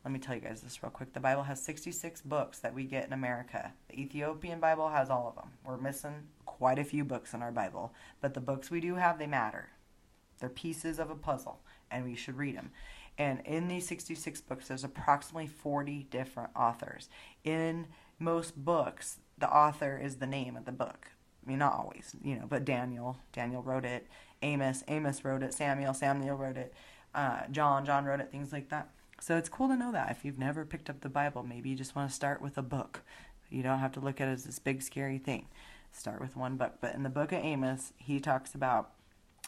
let 0.05 0.13
me 0.13 0.19
tell 0.19 0.35
you 0.35 0.41
guys 0.41 0.63
this 0.63 0.83
real 0.83 0.91
quick. 0.91 1.13
The 1.13 1.21
Bible 1.21 1.43
has 1.43 1.63
66 1.63 2.23
books 2.23 2.61
that 2.61 2.75
we 2.75 2.85
get 2.85 3.07
in 3.07 3.13
America. 3.13 3.73
The 3.89 4.01
Ethiopian 4.01 4.61
Bible 4.61 4.89
has 4.89 5.11
all 5.11 5.29
of 5.29 5.35
them. 5.35 5.53
We're 5.65 5.77
missing 5.79 6.29
quite 6.45 6.79
a 6.79 6.85
few 6.85 7.05
books 7.05 7.35
in 7.35 7.43
our 7.43 7.53
Bible, 7.53 7.93
but 8.21 8.33
the 8.33 8.41
books 8.41 8.71
we 8.71 8.81
do 8.81 8.95
have, 8.95 9.19
they 9.19 9.27
matter. 9.27 9.71
They're 10.39 10.49
pieces 10.49 10.99
of 10.99 11.11
a 11.11 11.17
puzzle, 11.17 11.61
and 11.91 12.05
we 12.05 12.15
should 12.15 12.39
read 12.39 12.57
them. 12.57 12.71
And 13.19 13.41
in 13.45 13.69
these 13.69 13.89
66 13.89 14.43
books, 14.43 14.69
there's 14.69 14.85
approximately 14.85 15.47
40 15.47 16.07
different 16.11 16.51
authors. 16.55 17.09
In 17.43 17.89
most 18.19 18.57
books, 18.57 19.19
the 19.39 19.51
author 19.51 20.01
is 20.03 20.17
the 20.17 20.27
name 20.27 20.57
of 20.57 20.65
the 20.65 20.73
book. 20.73 21.11
I 21.45 21.49
mean, 21.49 21.59
not 21.59 21.75
always, 21.75 22.17
you 22.23 22.35
know, 22.35 22.47
but 22.49 22.65
Daniel, 22.65 23.19
Daniel 23.33 23.63
wrote 23.63 23.85
it. 23.85 24.07
Amos, 24.43 24.83
Amos 24.89 25.25
wrote 25.25 25.43
it. 25.43 25.55
Samuel, 25.55 25.95
Samuel 25.95 26.37
wrote 26.37 26.57
it. 26.57 26.75
Uh, 27.15 27.43
John, 27.51 27.85
John 27.85 28.05
wrote 28.05 28.21
it. 28.21 28.31
Things 28.33 28.53
like 28.53 28.69
that. 28.71 28.91
So 29.21 29.37
it's 29.37 29.49
cool 29.49 29.69
to 29.69 29.77
know 29.77 29.93
that 29.93 30.11
if 30.11 30.25
you've 30.25 30.39
never 30.39 30.65
picked 30.65 30.91
up 30.91 31.01
the 31.01 31.09
Bible, 31.09 31.43
maybe 31.43 31.71
you 31.71 31.77
just 31.77 31.95
want 31.95 32.09
to 32.09 32.15
start 32.15 32.43
with 32.43 32.59
a 32.59 32.63
book. 32.63 33.03
You 33.49 33.63
don't 33.63 33.79
have 33.79 33.93
to 33.93 34.01
look 34.01 34.21
at 34.21 34.29
it 34.29 34.33
as 34.33 34.45
this 34.45 34.59
big 34.59 34.83
scary 34.83 35.19
thing. 35.19 35.47
Start 35.93 36.21
with 36.21 36.37
one 36.37 36.57
book. 36.57 36.75
But 36.81 36.95
in 36.95 37.05
the 37.05 37.09
book 37.09 37.33
of 37.33 37.43
Amos, 37.43 37.93
he 37.97 38.19
talks 38.19 38.55
about, 38.55 38.91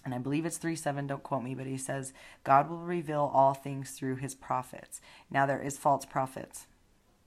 and 0.05 0.15
I 0.15 0.19
believe 0.19 0.47
it's 0.47 0.57
3 0.57 0.77
7, 0.77 1.09
don't 1.09 1.23
quote 1.23 1.43
me, 1.43 1.55
but 1.55 1.67
he 1.67 1.77
says, 1.77 2.13
God 2.45 2.71
will 2.71 2.79
reveal 2.79 3.31
all 3.35 3.55
things 3.55 3.91
through 3.91 4.17
his 4.17 4.35
prophets. 4.35 5.01
Now 5.31 5.47
there 5.47 5.61
is 5.61 5.77
false 5.77 6.07
prophets 6.07 6.67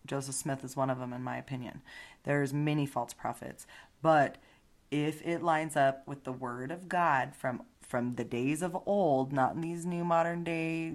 Joseph 0.05 0.35
Smith 0.35 0.63
is 0.63 0.75
one 0.75 0.89
of 0.89 0.99
them, 0.99 1.13
in 1.13 1.23
my 1.23 1.37
opinion. 1.37 1.81
There's 2.23 2.53
many 2.53 2.85
false 2.85 3.13
prophets, 3.13 3.65
but 4.01 4.37
if 4.89 5.21
it 5.25 5.41
lines 5.41 5.75
up 5.75 6.07
with 6.07 6.23
the 6.23 6.33
word 6.33 6.71
of 6.71 6.89
God 6.89 7.35
from 7.35 7.63
from 7.81 8.15
the 8.15 8.23
days 8.23 8.61
of 8.61 8.77
old, 8.85 9.33
not 9.33 9.55
in 9.55 9.61
these 9.61 9.85
new 9.85 10.05
modern 10.05 10.45
day 10.45 10.93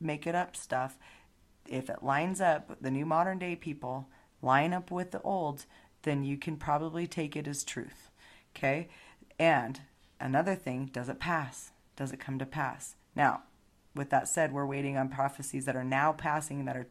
make 0.00 0.26
it 0.26 0.34
up 0.34 0.56
stuff, 0.56 0.98
if 1.68 1.90
it 1.90 2.02
lines 2.02 2.40
up, 2.40 2.76
the 2.80 2.90
new 2.90 3.04
modern 3.04 3.38
day 3.38 3.54
people 3.54 4.08
line 4.40 4.72
up 4.72 4.90
with 4.90 5.10
the 5.10 5.20
old, 5.20 5.66
then 6.02 6.24
you 6.24 6.38
can 6.38 6.56
probably 6.56 7.06
take 7.06 7.36
it 7.36 7.46
as 7.46 7.62
truth. 7.62 8.10
Okay? 8.56 8.88
And 9.38 9.82
another 10.20 10.54
thing, 10.54 10.90
does 10.92 11.08
it 11.08 11.20
pass? 11.20 11.72
Does 11.96 12.12
it 12.12 12.20
come 12.20 12.38
to 12.38 12.46
pass? 12.46 12.96
Now, 13.14 13.42
with 13.94 14.10
that 14.10 14.26
said, 14.26 14.52
we're 14.52 14.66
waiting 14.66 14.96
on 14.96 15.08
prophecies 15.08 15.66
that 15.66 15.76
are 15.76 15.84
now 15.84 16.12
passing 16.12 16.64
that 16.64 16.76
are 16.76 16.84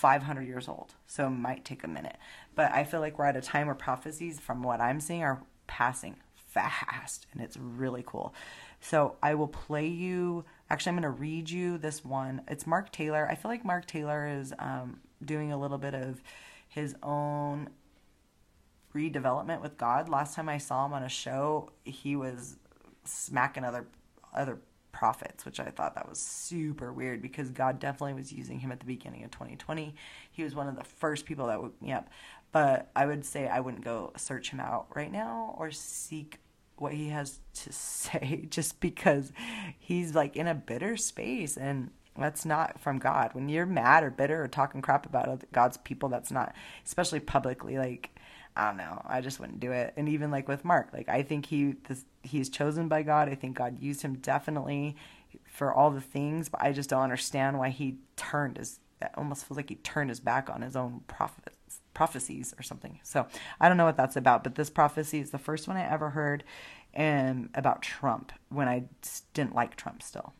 2,500 0.00 0.42
years 0.46 0.68
old. 0.68 0.94
So 1.06 1.26
it 1.26 1.30
might 1.30 1.64
take 1.64 1.84
a 1.84 1.88
minute. 1.88 2.16
But 2.54 2.72
I 2.72 2.84
feel 2.84 3.00
like 3.00 3.18
we're 3.18 3.26
at 3.26 3.36
a 3.36 3.40
time 3.40 3.66
where 3.66 3.74
prophecies, 3.74 4.40
from 4.40 4.62
what 4.62 4.80
I'm 4.80 5.00
seeing, 5.00 5.22
are 5.22 5.42
passing 5.66 6.16
fast. 6.34 7.26
And 7.32 7.40
it's 7.40 7.56
really 7.56 8.04
cool. 8.06 8.34
So 8.80 9.16
I 9.22 9.34
will 9.34 9.48
play 9.48 9.86
you. 9.86 10.44
Actually, 10.68 10.90
I'm 10.90 10.96
going 10.96 11.14
to 11.14 11.20
read 11.20 11.48
you 11.48 11.78
this 11.78 12.04
one. 12.04 12.42
It's 12.48 12.66
Mark 12.66 12.92
Taylor. 12.92 13.26
I 13.30 13.34
feel 13.34 13.50
like 13.50 13.64
Mark 13.64 13.86
Taylor 13.86 14.26
is 14.26 14.52
um, 14.58 15.00
doing 15.24 15.52
a 15.52 15.58
little 15.58 15.78
bit 15.78 15.94
of 15.94 16.22
his 16.68 16.94
own 17.02 17.70
redevelopment 18.94 19.62
with 19.62 19.78
God. 19.78 20.08
Last 20.08 20.34
time 20.34 20.48
I 20.48 20.58
saw 20.58 20.86
him 20.86 20.92
on 20.92 21.02
a 21.02 21.08
show, 21.08 21.70
he 21.84 22.14
was 22.14 22.56
smacking 23.04 23.64
other 23.64 23.86
other 24.32 24.58
prophets, 24.94 25.44
which 25.44 25.60
I 25.60 25.66
thought 25.66 25.96
that 25.96 26.08
was 26.08 26.18
super 26.18 26.92
weird 26.92 27.20
because 27.20 27.50
God 27.50 27.80
definitely 27.80 28.14
was 28.14 28.32
using 28.32 28.60
him 28.60 28.72
at 28.72 28.78
the 28.78 28.86
beginning 28.86 29.24
of 29.24 29.32
2020. 29.32 29.94
He 30.30 30.44
was 30.44 30.54
one 30.54 30.68
of 30.68 30.76
the 30.76 30.84
first 30.84 31.26
people 31.26 31.48
that 31.48 31.60
woke 31.60 31.82
me 31.82 31.92
up. 31.92 32.08
But 32.52 32.90
I 32.94 33.04
would 33.04 33.24
say 33.24 33.48
I 33.48 33.60
wouldn't 33.60 33.84
go 33.84 34.12
search 34.16 34.50
him 34.50 34.60
out 34.60 34.86
right 34.94 35.10
now 35.10 35.56
or 35.58 35.72
seek 35.72 36.38
what 36.76 36.94
he 36.94 37.08
has 37.08 37.40
to 37.54 37.72
say 37.72 38.46
just 38.48 38.80
because 38.80 39.32
he's 39.78 40.14
like 40.14 40.36
in 40.36 40.46
a 40.46 40.54
bitter 40.54 40.96
space 40.96 41.56
and 41.56 41.90
that's 42.16 42.44
not 42.44 42.80
from 42.80 42.98
God. 42.98 43.30
When 43.32 43.48
you're 43.48 43.66
mad 43.66 44.04
or 44.04 44.10
bitter 44.10 44.44
or 44.44 44.48
talking 44.48 44.80
crap 44.80 45.04
about 45.04 45.42
God's 45.52 45.76
people, 45.78 46.08
that's 46.08 46.30
not, 46.30 46.54
especially 46.86 47.18
publicly. 47.18 47.76
Like, 47.76 48.13
I 48.56 48.66
don't 48.66 48.76
know. 48.76 49.02
I 49.04 49.20
just 49.20 49.40
wouldn't 49.40 49.60
do 49.60 49.72
it. 49.72 49.94
And 49.96 50.08
even 50.08 50.30
like 50.30 50.46
with 50.46 50.64
Mark, 50.64 50.90
like 50.92 51.08
I 51.08 51.22
think 51.22 51.46
he 51.46 51.74
this, 51.88 52.04
he's 52.22 52.48
chosen 52.48 52.88
by 52.88 53.02
God. 53.02 53.28
I 53.28 53.34
think 53.34 53.56
God 53.56 53.80
used 53.80 54.02
him 54.02 54.14
definitely 54.18 54.96
for 55.46 55.72
all 55.72 55.90
the 55.90 56.00
things, 56.00 56.48
but 56.48 56.62
I 56.62 56.72
just 56.72 56.90
don't 56.90 57.02
understand 57.02 57.58
why 57.58 57.70
he 57.70 57.96
turned 58.16 58.58
his. 58.58 58.78
It 59.02 59.10
almost 59.16 59.44
feels 59.44 59.56
like 59.56 59.70
he 59.70 59.76
turned 59.76 60.10
his 60.10 60.20
back 60.20 60.48
on 60.48 60.62
his 60.62 60.76
own 60.76 61.00
prophets, 61.08 61.80
prophecies 61.94 62.54
or 62.58 62.62
something. 62.62 63.00
So 63.02 63.26
I 63.60 63.68
don't 63.68 63.76
know 63.76 63.84
what 63.84 63.96
that's 63.96 64.16
about. 64.16 64.44
But 64.44 64.54
this 64.54 64.70
prophecy 64.70 65.18
is 65.18 65.30
the 65.30 65.38
first 65.38 65.66
one 65.66 65.76
I 65.76 65.90
ever 65.90 66.10
heard, 66.10 66.44
and 66.92 67.50
about 67.54 67.82
Trump 67.82 68.32
when 68.50 68.68
I 68.68 68.84
didn't 69.32 69.54
like 69.54 69.74
Trump 69.74 70.00
still. 70.02 70.32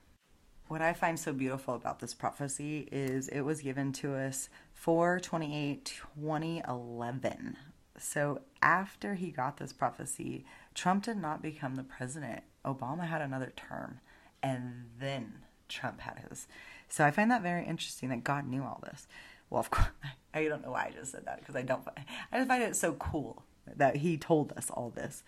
What 0.68 0.82
I 0.82 0.92
find 0.92 1.18
so 1.18 1.32
beautiful 1.32 1.74
about 1.74 1.98
this 1.98 2.14
prophecy 2.14 2.88
is 2.90 3.28
it 3.28 3.42
was 3.42 3.60
given 3.60 3.92
to 3.94 4.14
us 4.14 4.48
for 4.72 5.20
28 5.20 5.84
2011. 5.84 7.56
So 7.98 8.40
after 8.60 9.14
he 9.14 9.30
got 9.30 9.58
this 9.58 9.72
prophecy, 9.72 10.44
Trump 10.74 11.04
did 11.04 11.16
not 11.16 11.42
become 11.42 11.76
the 11.76 11.82
president. 11.82 12.42
Obama 12.64 13.06
had 13.06 13.22
another 13.22 13.52
term, 13.56 14.00
and 14.42 14.86
then 14.98 15.34
Trump 15.68 16.00
had 16.00 16.24
his. 16.28 16.46
So 16.88 17.04
I 17.04 17.10
find 17.10 17.30
that 17.30 17.42
very 17.42 17.64
interesting 17.64 18.08
that 18.08 18.24
God 18.24 18.46
knew 18.46 18.62
all 18.62 18.82
this. 18.84 19.06
Well, 19.50 19.60
of 19.60 19.70
course, 19.70 19.88
I 20.34 20.44
don't 20.44 20.62
know 20.62 20.72
why 20.72 20.86
I 20.86 20.98
just 20.98 21.12
said 21.12 21.26
that 21.26 21.40
because 21.40 21.56
I 21.56 21.62
don't. 21.62 21.86
I 22.32 22.38
just 22.38 22.48
find 22.48 22.62
it 22.62 22.76
so 22.76 22.92
cool 22.94 23.42
that 23.76 23.96
he 23.96 24.16
told 24.16 24.52
us 24.56 24.70
all 24.70 24.90
this. 24.90 25.22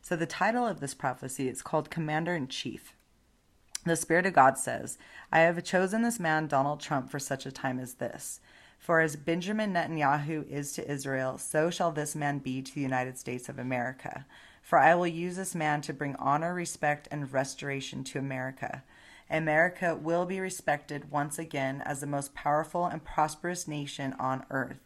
So 0.00 0.16
the 0.16 0.26
title 0.26 0.66
of 0.66 0.80
this 0.80 0.94
prophecy 0.94 1.48
is 1.48 1.62
called 1.62 1.90
Commander 1.90 2.34
in 2.34 2.48
Chief. 2.48 2.94
The 3.84 3.96
Spirit 3.96 4.26
of 4.26 4.32
God 4.32 4.58
says, 4.58 4.96
I 5.32 5.40
have 5.40 5.62
chosen 5.64 6.02
this 6.02 6.20
man, 6.20 6.46
Donald 6.46 6.80
Trump, 6.80 7.10
for 7.10 7.18
such 7.18 7.46
a 7.46 7.52
time 7.52 7.80
as 7.80 7.94
this. 7.94 8.40
For 8.82 8.98
as 8.98 9.14
Benjamin 9.14 9.74
Netanyahu 9.74 10.44
is 10.50 10.72
to 10.72 10.90
Israel, 10.90 11.38
so 11.38 11.70
shall 11.70 11.92
this 11.92 12.16
man 12.16 12.40
be 12.40 12.60
to 12.62 12.74
the 12.74 12.80
United 12.80 13.16
States 13.16 13.48
of 13.48 13.56
America. 13.56 14.26
For 14.60 14.76
I 14.76 14.96
will 14.96 15.06
use 15.06 15.36
this 15.36 15.54
man 15.54 15.82
to 15.82 15.92
bring 15.92 16.16
honor, 16.16 16.52
respect, 16.52 17.06
and 17.12 17.32
restoration 17.32 18.02
to 18.02 18.18
America. 18.18 18.82
America 19.30 19.94
will 19.94 20.26
be 20.26 20.40
respected 20.40 21.12
once 21.12 21.38
again 21.38 21.80
as 21.82 22.00
the 22.00 22.08
most 22.08 22.34
powerful 22.34 22.86
and 22.86 23.04
prosperous 23.04 23.68
nation 23.68 24.14
on 24.14 24.44
earth, 24.50 24.80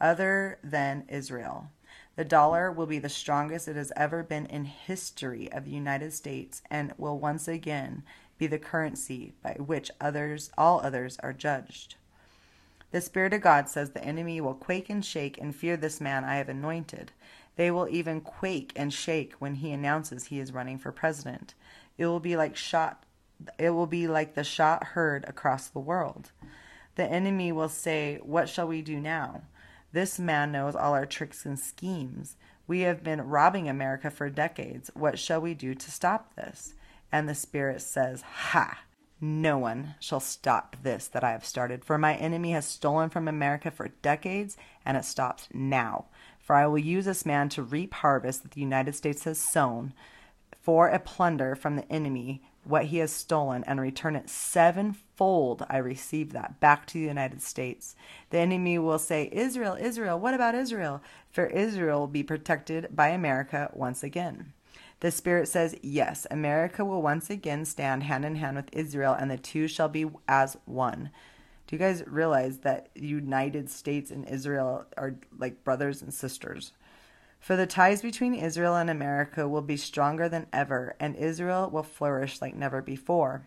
other 0.00 0.58
than 0.64 1.04
Israel. 1.10 1.68
The 2.16 2.24
dollar 2.24 2.72
will 2.72 2.86
be 2.86 2.98
the 2.98 3.10
strongest 3.10 3.68
it 3.68 3.76
has 3.76 3.92
ever 3.94 4.22
been 4.22 4.46
in 4.46 4.64
history 4.64 5.52
of 5.52 5.66
the 5.66 5.70
United 5.70 6.14
States 6.14 6.62
and 6.70 6.94
will 6.96 7.18
once 7.18 7.46
again 7.46 8.04
be 8.38 8.46
the 8.46 8.58
currency 8.58 9.34
by 9.42 9.58
which 9.58 9.90
others 10.00 10.50
all 10.56 10.80
others 10.80 11.18
are 11.22 11.34
judged. 11.34 11.96
The 12.94 13.00
Spirit 13.00 13.34
of 13.34 13.40
God 13.40 13.68
says 13.68 13.90
the 13.90 14.04
enemy 14.04 14.40
will 14.40 14.54
quake 14.54 14.88
and 14.88 15.04
shake 15.04 15.36
and 15.38 15.52
fear 15.52 15.76
this 15.76 16.00
man 16.00 16.22
I 16.22 16.36
have 16.36 16.48
anointed. 16.48 17.10
They 17.56 17.72
will 17.72 17.88
even 17.88 18.20
quake 18.20 18.72
and 18.76 18.94
shake 18.94 19.32
when 19.40 19.56
he 19.56 19.72
announces 19.72 20.26
he 20.26 20.38
is 20.38 20.52
running 20.52 20.78
for 20.78 20.92
president. 20.92 21.54
It 21.98 22.06
will 22.06 22.20
be 22.20 22.36
like 22.36 22.54
shot 22.54 23.02
it 23.58 23.70
will 23.70 23.88
be 23.88 24.06
like 24.06 24.34
the 24.34 24.44
shot 24.44 24.84
heard 24.84 25.24
across 25.24 25.66
the 25.66 25.80
world. 25.80 26.30
The 26.94 27.02
enemy 27.02 27.50
will 27.50 27.68
say, 27.68 28.20
What 28.22 28.48
shall 28.48 28.68
we 28.68 28.80
do 28.80 29.00
now? 29.00 29.42
This 29.90 30.20
man 30.20 30.52
knows 30.52 30.76
all 30.76 30.94
our 30.94 31.04
tricks 31.04 31.44
and 31.44 31.58
schemes. 31.58 32.36
We 32.68 32.82
have 32.82 33.02
been 33.02 33.22
robbing 33.22 33.68
America 33.68 34.08
for 34.08 34.30
decades. 34.30 34.88
What 34.94 35.18
shall 35.18 35.40
we 35.40 35.54
do 35.54 35.74
to 35.74 35.90
stop 35.90 36.36
this? 36.36 36.74
And 37.10 37.28
the 37.28 37.34
Spirit 37.34 37.82
says, 37.82 38.22
Ha! 38.22 38.84
No 39.20 39.58
one 39.58 39.94
shall 40.00 40.20
stop 40.20 40.76
this 40.82 41.06
that 41.08 41.24
I 41.24 41.30
have 41.30 41.44
started. 41.44 41.84
For 41.84 41.98
my 41.98 42.14
enemy 42.14 42.52
has 42.52 42.66
stolen 42.66 43.10
from 43.10 43.28
America 43.28 43.70
for 43.70 43.88
decades, 44.02 44.56
and 44.84 44.96
it 44.96 45.04
stops 45.04 45.48
now. 45.52 46.06
For 46.38 46.56
I 46.56 46.66
will 46.66 46.78
use 46.78 47.04
this 47.04 47.24
man 47.24 47.48
to 47.50 47.62
reap 47.62 47.94
harvest 47.94 48.42
that 48.42 48.52
the 48.52 48.60
United 48.60 48.94
States 48.94 49.24
has 49.24 49.38
sown, 49.38 49.94
for 50.60 50.88
a 50.88 50.98
plunder 50.98 51.54
from 51.54 51.76
the 51.76 51.90
enemy 51.92 52.42
what 52.64 52.86
he 52.86 52.98
has 52.98 53.12
stolen 53.12 53.62
and 53.64 53.80
return 53.80 54.16
it 54.16 54.28
sevenfold. 54.28 55.66
I 55.68 55.76
receive 55.76 56.32
that 56.32 56.60
back 56.60 56.86
to 56.86 56.94
the 56.94 57.04
United 57.04 57.42
States. 57.42 57.94
The 58.30 58.38
enemy 58.38 58.78
will 58.78 58.98
say, 58.98 59.28
Israel, 59.30 59.76
Israel, 59.78 60.18
what 60.18 60.34
about 60.34 60.54
Israel? 60.54 61.02
For 61.30 61.46
Israel 61.46 62.00
will 62.00 62.06
be 62.06 62.22
protected 62.22 62.88
by 62.90 63.08
America 63.08 63.70
once 63.74 64.02
again. 64.02 64.53
The 65.04 65.10
Spirit 65.10 65.48
says, 65.48 65.76
Yes, 65.82 66.26
America 66.30 66.82
will 66.82 67.02
once 67.02 67.28
again 67.28 67.66
stand 67.66 68.04
hand 68.04 68.24
in 68.24 68.36
hand 68.36 68.56
with 68.56 68.72
Israel, 68.72 69.12
and 69.12 69.30
the 69.30 69.36
two 69.36 69.68
shall 69.68 69.90
be 69.90 70.06
as 70.26 70.56
one. 70.64 71.10
Do 71.66 71.76
you 71.76 71.78
guys 71.78 72.02
realize 72.06 72.60
that 72.60 72.88
the 72.94 73.06
United 73.06 73.68
States 73.68 74.10
and 74.10 74.26
Israel 74.26 74.86
are 74.96 75.16
like 75.36 75.62
brothers 75.62 76.00
and 76.00 76.14
sisters? 76.14 76.72
For 77.38 77.54
the 77.54 77.66
ties 77.66 78.00
between 78.00 78.34
Israel 78.34 78.76
and 78.76 78.88
America 78.88 79.46
will 79.46 79.60
be 79.60 79.76
stronger 79.76 80.26
than 80.26 80.46
ever, 80.54 80.96
and 80.98 81.14
Israel 81.16 81.68
will 81.68 81.82
flourish 81.82 82.40
like 82.40 82.56
never 82.56 82.80
before. 82.80 83.46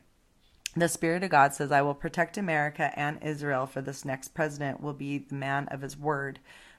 The 0.76 0.88
Spirit 0.88 1.24
of 1.24 1.32
God 1.32 1.56
says, 1.56 1.72
I 1.72 1.82
will 1.82 1.96
protect 1.96 2.38
America 2.38 2.92
and 2.96 3.18
Israel, 3.24 3.66
for 3.66 3.82
this 3.82 4.06
next 4.06 4.36
president 4.36 4.80
will 4.80 4.94
be 4.94 5.18
the 5.18 5.34
man 5.34 5.68
of 5.70 5.82
his 5.82 5.98
word. 5.98 6.38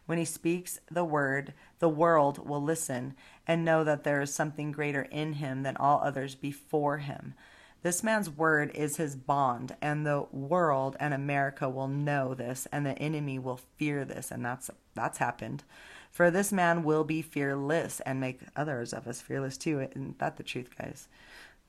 When 0.08 0.16
he 0.16 0.24
speaks 0.24 0.80
the 0.90 1.04
word, 1.04 1.52
the 1.80 1.88
world 1.90 2.48
will 2.48 2.62
listen 2.62 3.14
and 3.46 3.62
know 3.62 3.84
that 3.84 4.04
there 4.04 4.22
is 4.22 4.32
something 4.32 4.72
greater 4.72 5.02
in 5.02 5.34
him 5.34 5.64
than 5.64 5.76
all 5.76 6.00
others 6.02 6.34
before 6.34 6.96
him. 6.96 7.34
This 7.82 8.02
man's 8.02 8.30
word 8.30 8.70
is 8.74 8.96
his 8.96 9.16
bond, 9.16 9.76
and 9.82 10.06
the 10.06 10.24
world 10.32 10.96
and 10.98 11.12
America 11.12 11.68
will 11.68 11.88
know 11.88 12.32
this, 12.32 12.66
and 12.72 12.86
the 12.86 12.98
enemy 12.98 13.38
will 13.38 13.60
fear 13.76 14.06
this, 14.06 14.30
and 14.30 14.42
that's 14.42 14.70
that's 14.94 15.18
happened. 15.18 15.62
For 16.10 16.30
this 16.30 16.52
man 16.52 16.84
will 16.84 17.04
be 17.04 17.20
fearless 17.20 18.00
and 18.00 18.18
make 18.18 18.40
others 18.56 18.94
of 18.94 19.06
us 19.06 19.20
fearless 19.20 19.58
too. 19.58 19.80
Isn't 19.80 20.20
that 20.20 20.38
the 20.38 20.42
truth, 20.42 20.70
guys? 20.78 21.06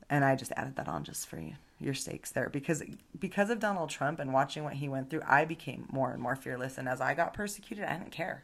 And 0.10 0.24
I 0.24 0.38
just 0.38 0.54
added 0.56 0.78
that 0.78 0.88
on 0.88 1.04
just 1.04 1.28
for 1.28 1.42
you 1.42 1.56
your 1.80 1.94
stakes 1.94 2.32
there 2.32 2.50
because 2.50 2.84
because 3.18 3.50
of 3.50 3.60
Donald 3.60 3.90
Trump 3.90 4.20
and 4.20 4.34
watching 4.34 4.64
what 4.64 4.74
he 4.74 4.90
went 4.90 5.10
through, 5.10 5.22
I 5.26 5.46
became 5.46 5.88
more 5.92 6.12
and 6.12 6.22
more 6.22 6.36
fearless. 6.36 6.78
And 6.78 6.90
as 6.90 7.02
I 7.02 7.14
got 7.14 7.34
persecuted, 7.34 7.86
I 7.86 7.98
didn't 7.98 8.12
care. 8.12 8.44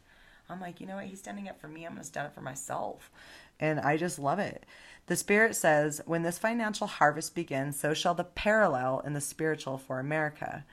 I'm 0.50 0.62
like, 0.62 0.80
you 0.80 0.88
know 0.88 0.96
what? 0.96 1.06
He's 1.06 1.20
standing 1.20 1.50
up 1.50 1.60
for 1.60 1.68
me. 1.68 1.86
I'm 1.86 1.94
going 1.94 2.02
to 2.02 2.08
stand 2.08 2.28
up 2.28 2.36
for 2.36 2.42
myself. 2.42 3.12
And 3.60 3.80
I 3.80 3.98
just 3.98 4.20
love 4.20 4.40
it. 4.40 4.66
The 5.08 5.16
Spirit 5.16 5.56
says, 5.56 6.02
when 6.06 6.24
this 6.24 6.38
financial 6.38 6.88
harvest 6.88 7.36
begins, 7.36 7.80
so 7.80 7.94
shall 7.94 8.14
the 8.14 8.24
parallel 8.24 9.02
in 9.06 9.14
the 9.14 9.22
spiritual 9.22 9.78
for 9.78 10.00
America. 10.00 10.66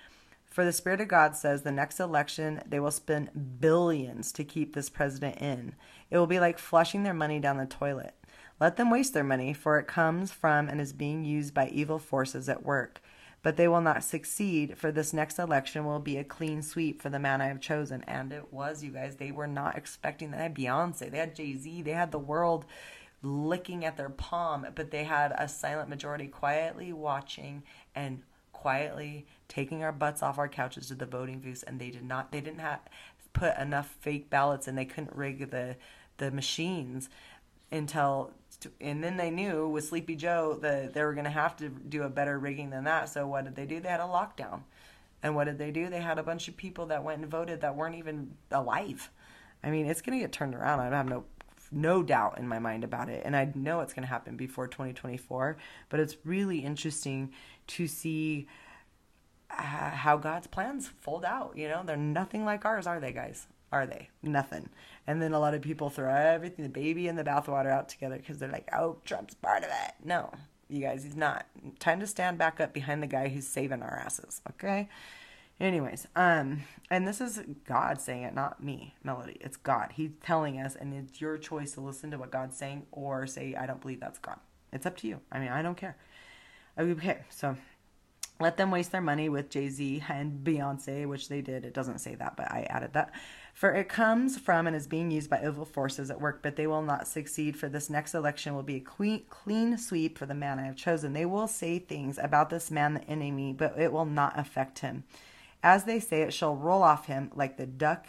For 0.47 0.65
the 0.65 0.73
Spirit 0.73 1.01
of 1.01 1.09
God 1.09 1.37
says 1.37 1.63
the 1.63 1.73
next 1.73 2.01
election, 2.01 2.63
they 2.67 2.81
will 2.81 2.91
spend 2.91 3.59
billions 3.61 4.33
to 4.33 4.45
keep 4.45 4.75
this 4.75 4.91
president 4.91 5.39
in. 5.39 5.75
It 6.11 6.19
will 6.19 6.27
be 6.27 6.41
like 6.41 6.59
flushing 6.59 7.03
their 7.03 7.15
money 7.15 7.41
down 7.41 7.57
the 7.57 7.67
toilet. 7.67 8.15
Let 8.63 8.77
them 8.77 8.91
waste 8.91 9.13
their 9.13 9.25
money, 9.25 9.53
for 9.53 9.81
it 9.81 9.89
comes 9.89 10.31
from 10.31 10.69
and 10.69 10.81
is 10.81 10.93
being 10.93 11.25
used 11.25 11.53
by 11.53 11.67
evil 11.67 11.99
forces 11.99 12.49
at 12.49 12.63
work. 12.63 13.03
but 13.43 13.57
they 13.57 13.67
will 13.67 13.81
not 13.81 14.05
succeed, 14.05 14.79
for 14.79 14.93
this 14.93 15.13
next 15.13 15.37
election 15.41 15.85
will 15.85 15.99
be 15.99 16.17
a 16.17 16.23
clean 16.23 16.63
sweep 16.63 17.03
for 17.03 17.11
the 17.11 17.19
man 17.19 17.41
I 17.41 17.49
have 17.49 17.61
chosen. 17.61 18.05
And 18.07 18.33
it 18.33 18.53
was, 18.53 18.85
you 18.85 18.93
guys. 18.93 19.17
They 19.17 19.33
were 19.33 19.49
not 19.49 19.77
expecting 19.77 20.31
that. 20.31 20.37
They 20.37 20.43
had 20.45 20.55
Beyonce, 20.55 21.11
they 21.11 21.19
had 21.19 21.35
Jay 21.35 21.57
Z, 21.57 21.83
they 21.83 21.91
had 21.91 22.13
the 22.13 22.21
world 22.21 22.65
licking 23.21 23.85
at 23.85 23.97
their 23.97 24.11
palm, 24.11 24.65
but 24.77 24.93
they 24.93 25.03
had 25.03 25.33
a 25.37 25.49
silent 25.49 25.89
majority 25.89 26.29
quietly 26.29 26.93
watching 26.93 27.65
and 27.97 28.23
quietly 28.53 29.27
taking 29.49 29.83
our 29.83 29.91
butts 29.91 30.23
off 30.23 30.39
our 30.39 30.49
couches 30.49 30.87
to 30.87 30.95
the 30.95 31.05
voting 31.05 31.41
booths 31.41 31.65
and 31.65 31.81
they 31.81 31.91
did 31.91 32.05
not 32.05 32.31
they 32.31 32.41
didn't 32.41 32.61
have 32.61 32.79
put 33.33 33.59
enough 33.59 33.97
fake 34.01 34.31
ballots 34.31 34.69
and 34.69 34.79
they 34.79 34.85
couldn't 34.85 35.17
rig 35.17 35.51
the 35.51 35.75
the 36.19 36.31
machines 36.31 37.09
until 37.73 38.31
and 38.81 39.03
then 39.03 39.17
they 39.17 39.31
knew 39.31 39.69
with 39.69 39.85
Sleepy 39.85 40.17
Joe 40.17 40.59
that 40.63 40.93
they 40.95 41.03
were 41.03 41.15
going 41.15 41.25
to 41.25 41.31
have 41.31 41.57
to 41.57 41.69
do 41.69 42.03
a 42.03 42.09
better 42.09 42.39
rigging 42.39 42.71
than 42.71 42.85
that. 42.85 43.09
So 43.09 43.27
what 43.27 43.45
did 43.45 43.57
they 43.57 43.67
do? 43.67 43.81
They 43.81 43.89
had 43.89 44.01
a 44.01 44.05
lockdown. 44.05 44.63
And 45.23 45.37
what 45.37 45.45
did 45.45 45.59
they 45.59 45.71
do? 45.71 45.89
They 45.89 46.01
had 46.01 46.19
a 46.19 46.23
bunch 46.23 46.49
of 46.49 46.57
people 46.57 46.87
that 46.87 47.05
went 47.05 47.23
and 47.23 47.31
voted 47.31 47.61
that 47.61 47.77
weren't 47.77 47.95
even 47.95 48.33
alive. 48.51 49.11
I 49.63 49.71
mean, 49.71 49.87
it's 49.87 50.03
going 50.03 50.19
to 50.19 50.23
get 50.23 50.33
turned 50.33 50.55
around. 50.55 50.81
I 50.81 50.97
have 50.97 51.09
no 51.09 51.25
no 51.73 52.03
doubt 52.03 52.39
in 52.39 52.47
my 52.47 52.59
mind 52.59 52.85
about 52.85 53.09
it. 53.09 53.23
And 53.25 53.35
I 53.35 53.51
know 53.55 53.81
it's 53.81 53.95
going 53.95 54.03
to 54.03 54.09
happen 54.09 54.37
before 54.37 54.69
2024, 54.69 55.57
but 55.89 56.01
it's 56.01 56.17
really 56.25 56.59
interesting 56.59 57.33
to 57.69 57.87
see 57.87 58.47
how 59.49 60.17
God's 60.17 60.47
plans 60.47 60.91
fold 61.01 61.25
out. 61.25 61.57
You 61.57 61.69
know, 61.69 61.83
they're 61.85 61.97
nothing 61.97 62.45
like 62.45 62.65
ours, 62.65 62.87
are 62.87 63.01
they, 63.01 63.13
guys? 63.13 63.47
Are 63.71 63.87
they? 63.87 64.11
Nothing. 64.23 64.69
And 65.07 65.21
then 65.21 65.33
a 65.33 65.41
lot 65.41 65.55
of 65.55 65.63
people 65.63 65.91
throw 65.91 66.15
everything, 66.15 66.63
the 66.65 66.69
baby 66.69 67.09
and 67.09 67.19
the 67.19 67.25
bathwater 67.25 67.71
out 67.71 67.89
together 67.89 68.17
because 68.17 68.39
they're 68.39 68.49
like, 68.49 68.69
oh, 68.73 68.99
Trump's 69.05 69.35
part 69.35 69.65
of 69.65 69.71
it. 69.71 69.95
No, 70.05 70.33
you 70.69 70.81
guys, 70.81 71.03
he's 71.03 71.17
not. 71.17 71.47
Time 71.81 72.01
to 72.01 72.07
stand 72.07 72.39
back 72.39 72.61
up 72.61 72.73
behind 72.73 73.03
the 73.03 73.09
guy 73.09 73.29
who's 73.29 73.47
saving 73.47 73.83
our 73.83 74.01
asses, 74.05 74.41
okay? 74.51 74.89
Anyways, 75.61 76.07
um, 76.17 76.63
and 76.91 77.07
this 77.07 77.21
is 77.21 77.41
God 77.67 78.01
saying 78.01 78.23
it, 78.23 78.35
not 78.35 78.63
me, 78.63 78.95
Melody. 79.05 79.37
It's 79.41 79.57
God. 79.57 79.91
He's 79.95 80.11
telling 80.23 80.59
us, 80.59 80.75
and 80.75 80.95
it's 80.95 81.21
your 81.21 81.37
choice 81.37 81.73
to 81.73 81.81
listen 81.81 82.11
to 82.11 82.19
what 82.19 82.31
God's 82.31 82.57
saying 82.57 82.87
or 82.91 83.27
say, 83.27 83.55
I 83.55 83.67
don't 83.67 83.81
believe 83.81 84.01
that's 84.01 84.19
God. 84.19 84.39
It's 84.73 84.87
up 84.87 84.97
to 84.99 85.09
you. 85.09 85.21
I 85.31 85.39
mean, 85.39 85.51
I 85.51 85.63
don't 85.63 85.77
care. 85.77 85.97
Okay, 86.79 87.19
so 87.29 87.57
let 88.41 88.57
them 88.57 88.71
waste 88.71 88.93
their 88.93 89.01
money 89.01 89.29
with 89.29 89.51
Jay 89.51 89.69
Z 89.69 90.03
and 90.09 90.43
Beyonce, 90.45 91.07
which 91.07 91.29
they 91.29 91.43
did. 91.43 91.65
It 91.65 91.75
doesn't 91.75 92.01
say 92.01 92.15
that, 92.17 92.37
but 92.37 92.51
I 92.51 92.67
added 92.71 92.95
that. 92.95 93.13
For 93.53 93.75
it 93.75 93.89
comes 93.89 94.39
from 94.39 94.67
and 94.67 94.75
is 94.75 94.87
being 94.87 95.11
used 95.11 95.31
by 95.31 95.45
evil 95.47 95.65
forces 95.65 96.11
at 96.11 96.21
work, 96.21 96.41
but 96.43 96.57
they 96.57 96.67
will 96.67 96.83
not 96.83 97.07
succeed. 97.07 97.57
For 97.57 97.69
this 97.69 97.91
next 97.91 98.15
election 98.15 98.55
will 98.55 98.63
be 98.63 98.77
a 98.77 98.81
clean, 98.81 99.23
clean 99.29 99.77
sweep 99.79 100.19
for 100.19 100.27
the 100.27 100.35
man 100.35 100.59
I 100.59 100.65
have 100.65 100.77
chosen. 100.77 101.13
They 101.13 101.27
will 101.27 101.47
say 101.47 101.79
things 101.79 102.19
about 102.19 102.51
this 102.51 102.71
man, 102.71 102.95
the 102.95 103.05
enemy, 103.05 103.53
but 103.53 103.79
it 103.79 103.93
will 103.93 104.07
not 104.07 104.39
affect 104.39 104.81
him. 104.81 105.05
As 105.63 105.85
they 105.85 106.01
say, 106.01 106.23
it 106.23 106.33
shall 106.33 106.57
roll 106.57 106.83
off 106.83 107.07
him 107.07 107.31
like 107.35 107.57
the 107.57 107.67
duck, 107.67 108.07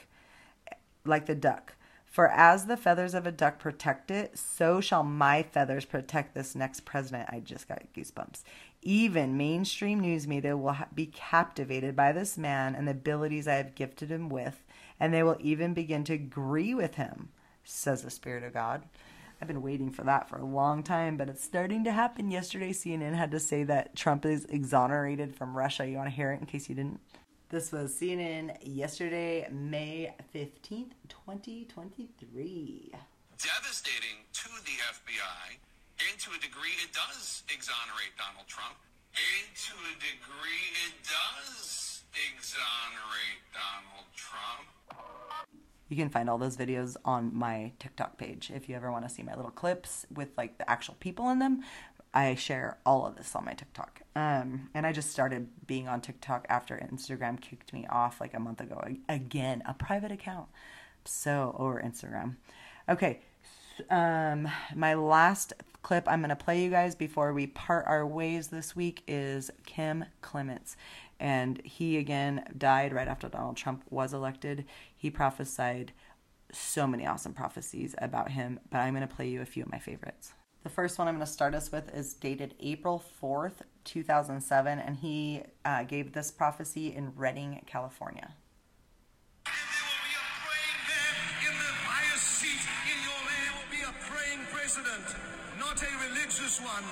like 1.05 1.25
the 1.25 1.35
duck. 1.35 1.75
For 2.05 2.27
as 2.29 2.67
the 2.67 2.77
feathers 2.77 3.15
of 3.15 3.25
a 3.25 3.31
duck 3.31 3.57
protect 3.57 4.11
it, 4.11 4.37
so 4.37 4.79
shall 4.79 5.03
my 5.03 5.41
feathers 5.41 5.83
protect 5.83 6.35
this 6.35 6.53
next 6.53 6.85
president. 6.85 7.29
I 7.31 7.39
just 7.39 7.67
got 7.67 7.81
goosebumps. 7.95 8.43
Even 8.83 9.35
mainstream 9.35 9.99
news 9.99 10.27
media 10.27 10.55
will 10.55 10.77
be 10.93 11.07
captivated 11.07 11.95
by 11.95 12.11
this 12.11 12.37
man 12.37 12.75
and 12.75 12.87
the 12.87 12.91
abilities 12.91 13.47
I 13.47 13.55
have 13.55 13.73
gifted 13.73 14.11
him 14.11 14.29
with, 14.29 14.63
and 15.03 15.13
they 15.13 15.21
will 15.21 15.35
even 15.41 15.73
begin 15.73 16.05
to 16.05 16.13
agree 16.13 16.73
with 16.73 16.95
him, 16.95 17.27
says 17.65 18.03
the 18.03 18.09
Spirit 18.09 18.41
of 18.41 18.53
God. 18.53 18.83
I've 19.41 19.49
been 19.49 19.61
waiting 19.61 19.91
for 19.91 20.05
that 20.05 20.29
for 20.29 20.37
a 20.37 20.45
long 20.45 20.81
time, 20.81 21.17
but 21.17 21.27
it's 21.27 21.43
starting 21.43 21.83
to 21.83 21.91
happen. 21.91 22.31
Yesterday, 22.31 22.71
CNN 22.71 23.13
had 23.13 23.31
to 23.31 23.39
say 23.41 23.65
that 23.65 23.97
Trump 23.97 24.25
is 24.25 24.45
exonerated 24.45 25.35
from 25.35 25.57
Russia. 25.57 25.85
You 25.85 25.97
want 25.97 26.07
to 26.07 26.15
hear 26.15 26.31
it 26.31 26.39
in 26.39 26.45
case 26.45 26.69
you 26.69 26.75
didn't? 26.75 27.01
This 27.49 27.73
was 27.73 27.93
CNN 27.93 28.55
yesterday, 28.61 29.45
May 29.51 30.15
15th, 30.33 30.93
2023. 31.09 32.93
Devastating 33.37 34.23
to 34.31 34.49
the 34.63 34.77
FBI 34.87 35.59
and 36.07 36.17
to 36.17 36.29
a 36.31 36.39
degree, 36.39 36.79
it 36.81 36.93
does 36.93 37.43
exonerate 37.53 38.15
Donald 38.17 38.47
Trump. 38.47 38.77
And 39.11 39.53
to 39.53 39.73
a 39.73 39.93
degree, 39.99 40.71
it 40.87 40.95
does 41.03 41.92
exonerate 42.13 43.41
Donald 43.53 44.07
Trump. 44.15 44.69
You 45.89 45.97
can 45.97 46.09
find 46.09 46.29
all 46.29 46.37
those 46.37 46.57
videos 46.57 46.95
on 47.05 47.35
my 47.35 47.73
TikTok 47.79 48.17
page 48.17 48.51
if 48.53 48.67
you 48.67 48.75
ever 48.75 48.91
want 48.91 49.07
to 49.07 49.13
see 49.13 49.23
my 49.23 49.35
little 49.35 49.51
clips 49.51 50.05
with 50.13 50.29
like 50.37 50.57
the 50.57 50.69
actual 50.69 50.95
people 50.99 51.29
in 51.29 51.39
them. 51.39 51.63
I 52.13 52.35
share 52.35 52.77
all 52.85 53.07
of 53.07 53.15
this 53.15 53.35
on 53.35 53.45
my 53.45 53.53
TikTok. 53.53 54.01
Um, 54.15 54.69
and 54.73 54.85
I 54.85 54.91
just 54.91 55.11
started 55.11 55.47
being 55.65 55.87
on 55.87 56.01
TikTok 56.01 56.45
after 56.47 56.77
Instagram 56.77 57.41
kicked 57.41 57.73
me 57.73 57.87
off 57.89 58.21
like 58.21 58.35
a 58.35 58.39
month 58.39 58.61
ago. 58.61 58.81
Again, 59.09 59.63
a 59.67 59.73
private 59.73 60.11
account. 60.11 60.47
So 61.05 61.55
over 61.57 61.81
Instagram. 61.81 62.35
Okay. 62.87 63.21
Um, 63.89 64.47
my 64.75 64.93
last 64.93 65.53
clip 65.83 66.07
I'm 66.07 66.21
going 66.21 66.29
to 66.29 66.35
play 66.35 66.63
you 66.63 66.69
guys 66.69 66.95
before 66.95 67.33
we 67.33 67.47
part 67.47 67.85
our 67.87 68.07
ways 68.07 68.47
this 68.47 68.75
week 68.75 69.03
is 69.07 69.51
Kim 69.65 70.05
Clement's. 70.21 70.77
And 71.19 71.61
he 71.63 71.97
again 71.97 72.43
died 72.57 72.93
right 72.93 73.07
after 73.07 73.29
Donald 73.29 73.57
Trump 73.57 73.83
was 73.89 74.13
elected. 74.13 74.65
He 74.95 75.09
prophesied 75.09 75.93
so 76.51 76.87
many 76.87 77.05
awesome 77.05 77.33
prophecies 77.33 77.95
about 77.97 78.31
him, 78.31 78.59
but 78.69 78.79
I'm 78.79 78.93
going 78.93 79.07
to 79.07 79.13
play 79.13 79.27
you 79.27 79.41
a 79.41 79.45
few 79.45 79.63
of 79.63 79.71
my 79.71 79.79
favorites. 79.79 80.33
The 80.63 80.69
first 80.69 80.97
one 80.97 81.09
I'm 81.09 81.15
going 81.15 81.25
to 81.25 81.31
start 81.31 81.55
us 81.55 81.71
with 81.73 81.93
is 81.93 82.13
dated 82.13 82.55
April 82.61 83.03
4th, 83.21 83.63
2007, 83.83 84.79
and 84.79 84.95
he 84.95 85.43
uh, 85.65 85.83
gave 85.83 86.13
this 86.13 86.31
prophecy 86.31 86.95
in 86.95 87.11
Redding, 87.17 87.61
California. 87.65 88.33
There 89.43 89.51
will 89.51 89.99
be 90.07 90.15
a 90.15 90.25
praying 90.47 90.79
man 90.87 91.51
in 91.51 91.55
the 91.59 91.73
highest 91.83 92.23
seat 92.39 92.63
in 92.87 92.97
your 93.03 93.21
land. 93.27 93.43
There 93.43 93.55
will 93.59 93.71
be 93.75 93.83
a 93.83 93.93
praying 94.07 94.47
president, 94.55 95.03
not 95.59 95.83
a 95.83 95.91
religious 96.07 96.61
one, 96.63 96.87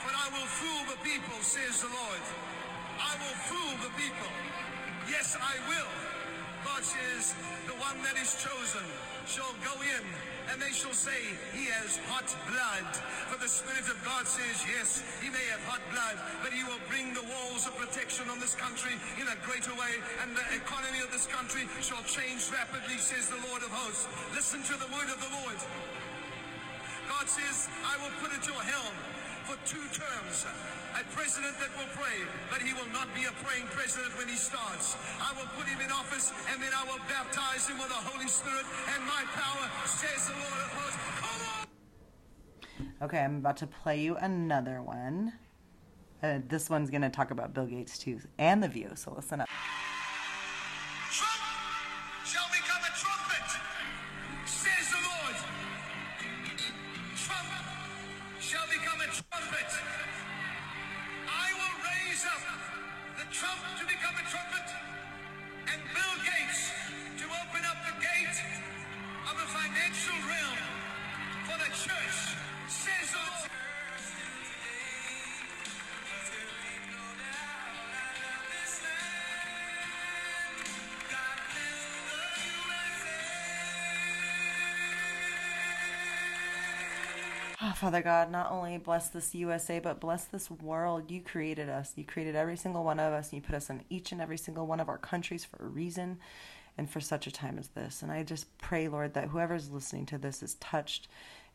but 0.00 0.16
I 0.16 0.32
will 0.32 0.48
fool 0.48 0.88
the 0.88 0.98
people, 1.04 1.36
says 1.42 1.82
the 1.82 1.88
Lord. 1.88 2.63
I 3.04 3.12
will 3.20 3.36
fool 3.52 3.72
the 3.84 3.92
people. 4.00 4.32
Yes, 5.12 5.36
I 5.36 5.60
will. 5.68 5.92
God 6.64 6.80
says, 6.80 7.36
the 7.68 7.76
one 7.76 8.00
that 8.08 8.16
is 8.16 8.40
chosen 8.40 8.82
shall 9.28 9.52
go 9.60 9.76
in 9.84 10.04
and 10.48 10.56
they 10.60 10.72
shall 10.72 10.96
say, 10.96 11.36
He 11.52 11.68
has 11.72 12.00
hot 12.08 12.28
blood. 12.48 12.88
For 13.28 13.36
the 13.40 13.48
Spirit 13.48 13.84
of 13.88 14.00
God 14.04 14.24
says, 14.24 14.64
Yes, 14.64 15.04
he 15.20 15.28
may 15.28 15.44
have 15.52 15.60
hot 15.68 15.84
blood, 15.92 16.16
but 16.40 16.52
he 16.52 16.64
will 16.64 16.80
bring 16.88 17.12
the 17.12 17.24
walls 17.28 17.68
of 17.68 17.76
protection 17.76 18.28
on 18.28 18.40
this 18.40 18.56
country 18.56 18.96
in 19.20 19.28
a 19.28 19.36
greater 19.44 19.72
way, 19.76 20.00
and 20.24 20.32
the 20.36 20.44
economy 20.56 21.00
of 21.04 21.12
this 21.12 21.28
country 21.28 21.68
shall 21.80 22.02
change 22.04 22.48
rapidly, 22.52 22.96
says 22.96 23.28
the 23.28 23.40
Lord 23.48 23.64
of 23.64 23.72
hosts. 23.72 24.08
Listen 24.36 24.60
to 24.64 24.74
the 24.76 24.88
word 24.92 25.08
of 25.08 25.20
the 25.20 25.32
Lord. 25.44 25.58
God 27.08 27.28
says, 27.28 27.68
I 27.84 27.96
will 28.00 28.12
put 28.20 28.32
at 28.32 28.44
your 28.44 28.60
helm 28.60 28.96
for 29.44 29.56
two 29.68 29.84
terms. 29.92 30.48
A 30.94 31.02
president 31.10 31.58
that 31.58 31.74
will 31.76 31.90
pray, 31.98 32.22
but 32.50 32.62
he 32.62 32.72
will 32.72 32.86
not 32.92 33.12
be 33.14 33.24
a 33.24 33.32
praying 33.42 33.66
president 33.66 34.16
when 34.16 34.28
he 34.28 34.36
starts. 34.36 34.96
I 35.20 35.32
will 35.34 35.48
put 35.58 35.66
him 35.66 35.80
in 35.80 35.90
office 35.90 36.32
and 36.52 36.62
then 36.62 36.70
I 36.70 36.84
will 36.84 37.02
baptize 37.08 37.68
him 37.68 37.78
with 37.78 37.88
the 37.88 37.94
Holy 37.94 38.28
Spirit 38.28 38.64
and 38.94 39.02
my 39.04 39.24
power, 39.34 39.66
says 39.86 40.28
the 40.28 40.34
Lord 40.34 40.60
of 40.62 40.70
hosts. 40.78 41.66
Okay, 43.02 43.18
I'm 43.18 43.38
about 43.38 43.56
to 43.58 43.66
play 43.66 44.00
you 44.00 44.16
another 44.16 44.82
one. 44.82 45.32
Uh, 46.22 46.38
this 46.48 46.70
one's 46.70 46.90
going 46.90 47.02
to 47.02 47.10
talk 47.10 47.32
about 47.32 47.52
Bill 47.52 47.66
Gates 47.66 47.98
too, 47.98 48.20
and 48.38 48.62
The 48.62 48.68
View, 48.68 48.92
so 48.94 49.12
listen 49.14 49.40
up. 49.40 49.48
Father 87.84 88.00
God, 88.00 88.30
not 88.30 88.50
only 88.50 88.78
bless 88.78 89.10
this 89.10 89.34
USA, 89.34 89.78
but 89.78 90.00
bless 90.00 90.24
this 90.24 90.50
world. 90.50 91.10
You 91.10 91.20
created 91.20 91.68
us. 91.68 91.92
You 91.96 92.04
created 92.04 92.34
every 92.34 92.56
single 92.56 92.82
one 92.82 92.98
of 92.98 93.12
us. 93.12 93.30
And 93.30 93.34
you 93.34 93.46
put 93.46 93.54
us 93.54 93.68
in 93.68 93.84
each 93.90 94.10
and 94.10 94.22
every 94.22 94.38
single 94.38 94.66
one 94.66 94.80
of 94.80 94.88
our 94.88 94.96
countries 94.96 95.44
for 95.44 95.62
a 95.62 95.68
reason 95.68 96.18
and 96.78 96.88
for 96.88 97.02
such 97.02 97.26
a 97.26 97.30
time 97.30 97.58
as 97.58 97.68
this. 97.68 98.00
And 98.00 98.10
I 98.10 98.22
just 98.22 98.56
pray, 98.56 98.88
Lord, 98.88 99.12
that 99.12 99.28
whoever's 99.28 99.70
listening 99.70 100.06
to 100.06 100.16
this 100.16 100.42
is 100.42 100.54
touched 100.54 101.08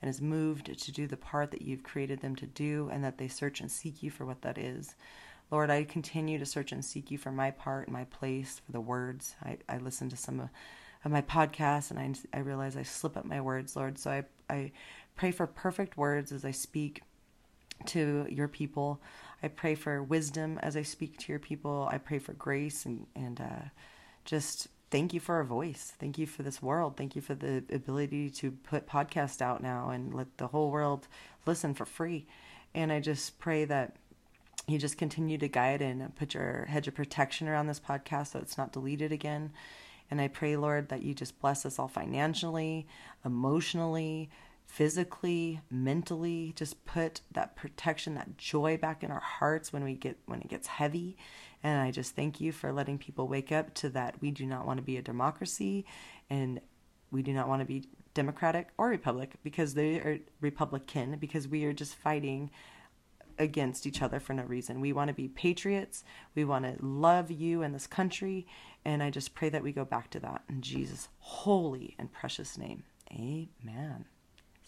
and 0.04 0.08
is 0.08 0.22
moved 0.22 0.80
to 0.80 0.92
do 0.92 1.08
the 1.08 1.18
part 1.18 1.50
that 1.50 1.64
you've 1.64 1.82
created 1.82 2.22
them 2.22 2.36
to 2.36 2.46
do 2.46 2.92
and 2.94 3.04
that 3.04 3.18
they 3.18 3.28
search 3.28 3.60
and 3.60 3.72
seek 3.72 4.04
you 4.04 4.12
for 4.12 4.24
what 4.24 4.44
that 4.44 4.60
is. 4.60 4.94
Lord, 5.50 5.72
I 5.72 5.84
continue 5.84 6.38
to 6.38 6.46
search 6.46 6.72
and 6.72 6.86
seek 6.86 7.10
you 7.10 7.18
for 7.18 7.32
my 7.32 7.50
part 7.50 7.88
and 7.88 7.94
my 7.94 8.04
place, 8.04 8.62
for 8.64 8.72
the 8.72 8.80
words. 8.80 9.34
I, 9.44 9.58
I 9.68 9.78
listen 9.78 10.10
to 10.10 10.16
some 10.16 10.40
of, 10.42 10.50
of 11.04 11.12
my 11.12 11.24
podcasts 11.24 11.90
and 11.90 11.98
I, 11.98 12.38
I 12.38 12.42
realize 12.42 12.78
I 12.78 12.84
slip 12.84 13.18
up 13.18 13.26
my 13.26 13.42
words, 13.42 13.76
Lord. 13.76 13.98
So 13.98 14.12
I, 14.12 14.26
I 14.48 14.72
pray 15.16 15.32
for 15.32 15.48
perfect 15.48 15.98
words 15.98 16.32
as 16.32 16.46
I 16.46 16.52
speak 16.52 17.02
to 17.88 18.26
your 18.30 18.48
people. 18.48 19.02
I 19.42 19.48
pray 19.48 19.76
for 19.76 20.04
wisdom 20.04 20.60
as 20.62 20.76
I 20.76 20.84
speak 20.84 21.18
to 21.20 21.32
your 21.32 21.40
people. 21.40 21.88
I 21.92 21.98
pray 21.98 22.20
for 22.20 22.34
grace 22.34 22.86
and, 22.86 23.06
and 23.16 23.40
uh, 23.40 23.70
just 24.26 24.68
thank 24.92 25.14
you 25.14 25.20
for 25.20 25.40
a 25.40 25.46
voice. 25.46 25.94
Thank 26.00 26.18
you 26.18 26.26
for 26.26 26.44
this 26.44 26.62
world. 26.62 26.98
Thank 26.98 27.16
you 27.16 27.22
for 27.22 27.36
the 27.36 27.64
ability 27.72 28.30
to 28.32 28.52
put 28.52 28.88
podcasts 28.88 29.42
out 29.42 29.64
now 29.64 29.90
and 29.90 30.14
let 30.14 30.38
the 30.38 30.48
whole 30.48 30.72
world 30.72 31.08
listen 31.46 31.74
for 31.74 31.86
free. 31.86 32.26
And 32.76 32.92
I 32.92 33.00
just 33.00 33.40
pray 33.40 33.66
that 33.66 33.96
you 34.68 34.78
just 34.78 34.98
continue 34.98 35.38
to 35.38 35.48
guide 35.48 35.82
and 35.82 36.14
put 36.16 36.34
your 36.34 36.66
hedge 36.66 36.88
of 36.88 36.96
protection 36.96 37.48
around 37.48 37.68
this 37.68 37.80
podcast 37.80 38.34
so 38.34 38.40
it's 38.40 38.58
not 38.58 38.72
deleted 38.72 39.12
again. 39.12 39.52
And 40.12 40.20
I 40.20 40.28
pray, 40.28 40.56
Lord, 40.58 40.90
that 40.90 41.04
you 41.04 41.14
just 41.14 41.40
bless 41.40 41.66
us 41.66 41.80
all 41.80 41.88
financially, 41.88 42.88
emotionally, 43.26 44.30
physically, 44.70 45.60
mentally, 45.72 46.54
just 46.56 46.86
put 46.86 47.22
that 47.32 47.56
protection, 47.56 48.14
that 48.14 48.38
joy 48.38 48.78
back 48.78 49.04
in 49.04 49.10
our 49.10 49.20
hearts 49.20 49.74
when 49.74 49.84
we 49.84 49.96
get 49.96 50.18
when 50.28 50.42
it 50.42 50.48
gets 50.48 50.68
heavy. 50.68 51.18
And 51.64 51.82
I 51.82 51.90
just 51.92 52.16
thank 52.16 52.40
you 52.40 52.52
for 52.52 52.72
letting 52.72 53.00
people 53.00 53.28
wake 53.28 53.52
up 53.52 53.74
to 53.76 53.90
that 53.90 54.22
we 54.22 54.30
do 54.30 54.46
not 54.46 54.68
want 54.68 54.78
to 54.78 54.84
be 54.84 54.96
a 54.98 55.02
democracy 55.02 55.86
and 56.30 56.62
we 57.12 57.24
do 57.24 57.34
not 57.34 57.48
want 57.48 57.62
to 57.62 57.66
be 57.66 57.90
democratic 58.14 58.70
or 58.78 58.90
republic 58.90 59.34
because 59.44 59.74
they 59.74 59.96
are 59.96 60.20
republican 60.40 61.18
because 61.18 61.48
we 61.48 61.66
are 61.66 61.74
just 61.74 61.96
fighting 61.96 62.52
against 63.40 63.88
each 63.88 64.02
other 64.02 64.20
for 64.20 64.34
no 64.34 64.44
reason. 64.44 64.82
We 64.82 64.94
want 64.94 65.08
to 65.08 65.14
be 65.14 65.28
patriots. 65.28 66.04
We 66.36 66.46
want 66.46 66.66
to 66.66 66.86
love 66.86 67.32
you 67.32 67.64
and 67.64 67.74
this 67.74 67.88
country. 67.88 68.46
And 68.86 69.02
I 69.02 69.10
just 69.10 69.34
pray 69.34 69.50
that 69.50 69.64
we 69.64 69.72
go 69.72 69.86
back 69.86 70.12
to 70.12 70.20
that 70.20 70.44
in 70.48 70.62
Jesus' 70.62 71.10
holy 71.20 71.96
and 71.98 72.12
precious 72.12 72.58
name. 72.58 72.84
Amen. 73.12 74.06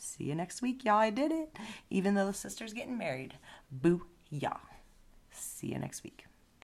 See 0.03 0.23
you 0.23 0.33
next 0.33 0.63
week, 0.63 0.83
y'all. 0.83 0.95
I 0.95 1.11
did 1.11 1.31
it. 1.31 1.55
Even 1.91 2.15
though 2.15 2.25
the 2.25 2.33
sister's 2.33 2.73
getting 2.73 2.97
married. 2.97 3.35
Boo, 3.71 4.07
y'all. 4.31 4.57
See 5.29 5.67
you 5.67 5.77
next 5.77 6.03
week. 6.03 6.25